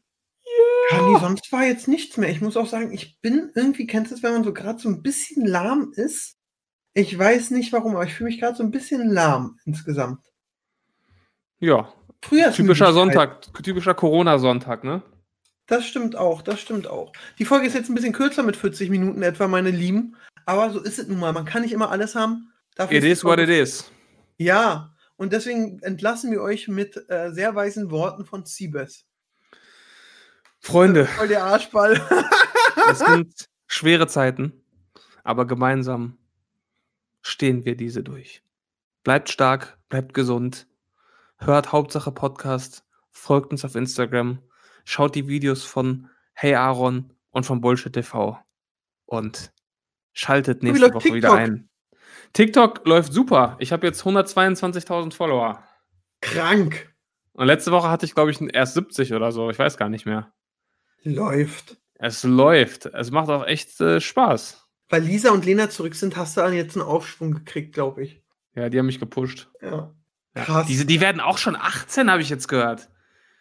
ja, 0.91 1.01
nee, 1.01 1.19
sonst 1.19 1.51
war 1.51 1.63
jetzt 1.63 1.87
nichts 1.87 2.17
mehr. 2.17 2.29
Ich 2.29 2.41
muss 2.41 2.57
auch 2.57 2.67
sagen, 2.67 2.91
ich 2.93 3.19
bin 3.21 3.51
irgendwie, 3.55 3.87
kennst 3.87 4.11
du 4.11 4.15
es, 4.15 4.23
wenn 4.23 4.33
man 4.33 4.43
so 4.43 4.53
gerade 4.53 4.79
so 4.79 4.89
ein 4.89 5.01
bisschen 5.01 5.45
lahm 5.45 5.91
ist? 5.95 6.37
Ich 6.93 7.17
weiß 7.17 7.51
nicht 7.51 7.73
warum, 7.73 7.95
aber 7.95 8.05
ich 8.05 8.13
fühle 8.13 8.29
mich 8.29 8.39
gerade 8.39 8.55
so 8.55 8.63
ein 8.63 8.71
bisschen 8.71 9.09
lahm 9.09 9.59
insgesamt. 9.65 10.19
Ja, 11.59 11.91
Früher 12.21 12.51
typischer 12.51 12.91
Sonntag, 12.91 13.41
typischer 13.63 13.93
Corona-Sonntag, 13.93 14.83
ne? 14.83 15.03
Das 15.67 15.85
stimmt 15.85 16.15
auch, 16.15 16.41
das 16.41 16.59
stimmt 16.59 16.87
auch. 16.87 17.11
Die 17.37 17.45
Folge 17.45 17.67
ist 17.67 17.73
jetzt 17.73 17.89
ein 17.89 17.95
bisschen 17.95 18.13
kürzer 18.13 18.43
mit 18.43 18.55
40 18.55 18.89
Minuten 18.89 19.21
etwa, 19.21 19.47
meine 19.47 19.71
Lieben. 19.71 20.15
Aber 20.45 20.71
so 20.71 20.79
ist 20.79 20.99
es 20.99 21.07
nun 21.07 21.19
mal. 21.19 21.33
Man 21.33 21.45
kann 21.45 21.61
nicht 21.61 21.71
immer 21.71 21.89
alles 21.91 22.15
haben. 22.15 22.51
Dafür 22.75 22.97
It 22.97 23.03
is 23.03 23.23
what 23.23 23.39
it 23.39 23.49
is. 23.49 23.91
Ja, 24.37 24.94
und 25.17 25.33
deswegen 25.33 25.79
entlassen 25.81 26.31
wir 26.31 26.41
euch 26.41 26.67
mit 26.67 27.09
äh, 27.09 27.31
sehr 27.31 27.55
weisen 27.55 27.91
Worten 27.91 28.25
von 28.25 28.45
Siebes. 28.45 29.05
Freunde, 30.59 31.05
Voll 31.05 31.27
der 31.27 31.43
Arschball. 31.43 32.01
es 32.89 32.99
sind 32.99 33.49
schwere 33.67 34.07
Zeiten, 34.07 34.53
aber 35.23 35.45
gemeinsam 35.45 36.17
stehen 37.21 37.65
wir 37.65 37.77
diese 37.77 38.03
durch. 38.03 38.43
Bleibt 39.03 39.29
stark, 39.29 39.77
bleibt 39.89 40.13
gesund, 40.13 40.67
hört 41.37 41.71
Hauptsache 41.71 42.11
Podcast, 42.11 42.83
folgt 43.11 43.51
uns 43.51 43.63
auf 43.63 43.75
Instagram, 43.75 44.39
schaut 44.83 45.15
die 45.15 45.27
Videos 45.27 45.63
von 45.63 46.09
Hey 46.33 46.55
Aaron 46.55 47.13
und 47.29 47.45
von 47.45 47.61
Bullshit 47.61 47.93
TV 47.93 48.39
und 49.05 49.53
schaltet 50.13 50.63
nächste 50.63 50.93
Woche 50.93 51.05
wieder 51.13 51.29
TikTok? 51.29 51.37
ein. 51.37 51.69
TikTok 52.35 52.85
läuft 52.85 53.13
super. 53.13 53.55
Ich 53.59 53.71
habe 53.71 53.87
jetzt 53.87 54.03
122.000 54.03 55.13
Follower. 55.13 55.63
Krank. 56.21 56.93
Und 57.31 57.47
letzte 57.47 57.71
Woche 57.71 57.89
hatte 57.89 58.05
ich, 58.05 58.13
glaube 58.13 58.29
ich, 58.31 58.39
erst 58.53 58.73
70 58.73 59.13
oder 59.13 59.31
so. 59.31 59.49
Ich 59.49 59.57
weiß 59.57 59.77
gar 59.77 59.87
nicht 59.89 60.05
mehr. 60.05 60.33
Läuft. 61.03 61.77
Es 61.95 62.23
läuft. 62.23 62.87
Es 62.87 63.09
macht 63.11 63.29
auch 63.29 63.45
echt 63.45 63.79
äh, 63.79 64.01
Spaß. 64.01 64.67
Weil 64.89 65.03
Lisa 65.03 65.31
und 65.31 65.45
Lena 65.45 65.69
zurück 65.69 65.95
sind, 65.95 66.17
hast 66.17 66.35
du 66.37 66.41
dann 66.41 66.53
jetzt 66.53 66.75
einen 66.75 66.85
Aufschwung 66.85 67.31
gekriegt, 67.33 67.73
glaube 67.73 68.03
ich. 68.03 68.21
Ja, 68.53 68.69
die 68.69 68.79
haben 68.79 68.85
mich 68.85 68.99
gepusht. 68.99 69.49
Ja. 69.61 69.93
Ja. 70.35 70.43
Krass. 70.43 70.67
Diese, 70.67 70.85
die 70.85 70.99
werden 70.99 71.21
auch 71.21 71.37
schon 71.37 71.55
18, 71.55 72.11
habe 72.11 72.21
ich 72.21 72.29
jetzt 72.29 72.47
gehört. 72.49 72.89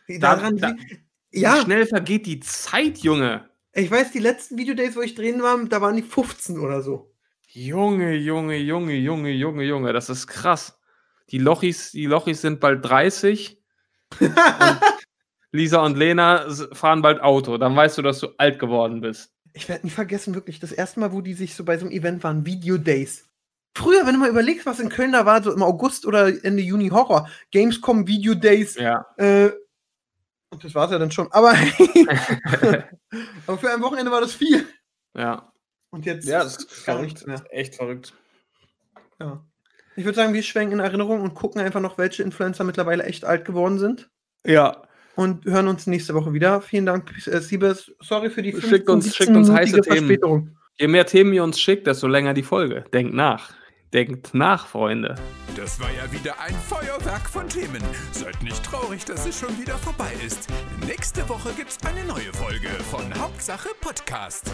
Da- 0.07 0.19
Daran, 0.37 0.57
da- 0.57 0.69
li- 0.69 1.01
ja, 1.33 1.57
Wie 1.57 1.61
schnell 1.63 1.87
vergeht 1.87 2.27
die 2.27 2.39
Zeit, 2.41 2.99
Junge. 2.99 3.49
ich 3.73 3.91
weiß, 3.91 4.13
die 4.13 4.21
letzten 4.21 4.57
Videodays, 4.57 4.95
wo 4.95 5.01
ich 5.01 5.17
drin 5.17 5.43
war, 5.43 5.59
da 5.65 5.81
waren 5.81 5.97
die 5.97 6.03
15 6.03 6.59
oder 6.61 6.81
so. 6.83 7.13
Junge, 7.55 8.15
Junge, 8.17 8.57
Junge, 8.57 8.95
Junge, 8.97 9.31
Junge, 9.31 9.63
Junge. 9.65 9.93
Das 9.93 10.11
ist 10.11 10.27
krass. 10.27 10.77
Die 11.31 11.39
Lochis, 11.39 11.93
die 11.93 12.07
Lochis 12.07 12.41
sind 12.41 12.59
bald 12.61 12.85
30. 12.85 13.59
und 14.21 14.35
Lisa 15.53 15.81
und 15.85 15.97
Lena 15.97 16.51
fahren 16.73 17.01
bald 17.01 17.21
Auto. 17.23 17.57
Dann 17.57 17.77
weißt 17.77 17.97
du, 17.99 18.03
dass 18.03 18.19
du 18.19 18.29
alt 18.39 18.59
geworden 18.59 19.01
bist. 19.01 19.33
Ich 19.53 19.69
werde 19.69 19.87
nie 19.87 19.91
vergessen, 19.93 20.35
wirklich, 20.35 20.59
das 20.59 20.73
erste 20.73 20.99
Mal, 20.99 21.13
wo 21.13 21.21
die 21.21 21.35
sich 21.35 21.55
so 21.55 21.65
bei 21.65 21.79
so 21.79 21.87
einem 21.87 21.95
Event 21.95 22.25
waren, 22.25 22.45
Video 22.45 22.77
Days. 22.77 23.29
Früher, 23.77 24.05
wenn 24.05 24.15
du 24.15 24.21
mal 24.21 24.29
überlegst, 24.31 24.67
was 24.67 24.81
in 24.81 24.89
Köln 24.89 25.13
da 25.13 25.25
war, 25.27 25.41
so 25.43 25.53
im 25.53 25.63
August 25.63 26.07
oder 26.07 26.27
Ende 26.45 26.63
Juni 26.63 26.89
Horror, 26.89 27.29
Gamescom 27.53 28.07
Video 28.09 28.35
Days, 28.35 28.75
Ja. 28.75 29.07
äh, 29.17 29.51
und 30.51 30.63
das 30.63 30.75
war's 30.75 30.91
ja 30.91 30.99
dann 30.99 31.11
schon. 31.13 31.31
Aber, 31.33 31.53
aber 33.47 33.59
für 33.59 33.71
ein 33.73 33.81
Wochenende 33.83 34.11
war 34.11 34.21
das 34.21 34.35
viel. 34.35 34.67
ja. 35.17 35.53
Und 35.95 36.07
jetzt 36.07 36.27
Ja, 36.27 36.43
das 36.43 36.57
ist 36.57 36.85
gar 36.85 37.01
nichts 37.01 37.25
mehr. 37.25 37.43
Echt 37.51 37.77
verrückt. 37.77 38.15
Ja. 39.21 39.45
Ich 39.97 40.05
würde 40.05 40.17
sagen, 40.17 40.35
wir 40.35 40.43
schwenken 40.43 40.75
in 40.75 40.81
Erinnerung 40.81 41.21
und 41.21 41.35
gucken 41.35 41.61
einfach 41.61 41.81
noch, 41.81 41.99
welche 41.99 42.25
Influencer 42.25 42.65
mittlerweile 42.65 43.05
echt 43.05 43.25
alt 43.25 43.45
geworden 43.45 43.79
sind. 43.79 44.11
Ja. 44.45 44.83
Und 45.15 45.45
hören 45.45 45.69
uns 45.69 45.87
nächste 45.87 46.15
Woche 46.15 46.33
wieder. 46.33 46.61
Vielen 46.61 46.87
Dank, 46.87 47.13
äh, 47.29 47.39
Siebes. 47.41 47.93
Sorry 48.01 48.29
für 48.31 48.43
die 48.43 48.51
Schickt 48.51 48.89
uns- 48.89 49.05
15, 49.07 49.13
schickt 49.13 49.37
uns 49.37 49.51
heiße 49.51 49.77
17-minütige 49.77 49.83
Themen. 49.83 50.07
Verspätung. 50.09 50.57
Je 50.81 50.89
mehr 50.89 51.07
Themen 51.07 51.33
ihr 51.33 51.45
uns 51.45 51.61
schickt, 51.61 51.87
desto 51.87 52.09
länger 52.09 52.35
die 52.35 52.43
Folge. 52.43 52.85
Denkt 52.93 53.15
nach. 53.15 53.53
Denkt 53.93 54.35
nach, 54.35 54.67
Freunde. 54.67 55.15
Das 55.57 55.79
war 55.79 55.91
ja 55.93 56.11
wieder 56.11 56.35
ein 56.41 56.57
Feuerwerk 56.69 57.31
von 57.31 57.49
Themen. 57.49 57.81
Seid 58.11 58.43
nicht 58.43 58.65
traurig, 58.65 59.05
dass 59.05 59.25
es 59.25 59.39
schon 59.39 59.57
wieder 59.61 59.79
vorbei 59.79 60.11
ist. 60.27 60.49
Nächste 60.85 61.29
Woche 61.29 61.51
gibt's 61.57 61.79
eine 61.87 62.05
neue 62.09 62.33
Folge 62.33 62.71
von 62.91 63.05
Hauptsache 63.17 63.69
Podcast. 63.81 64.51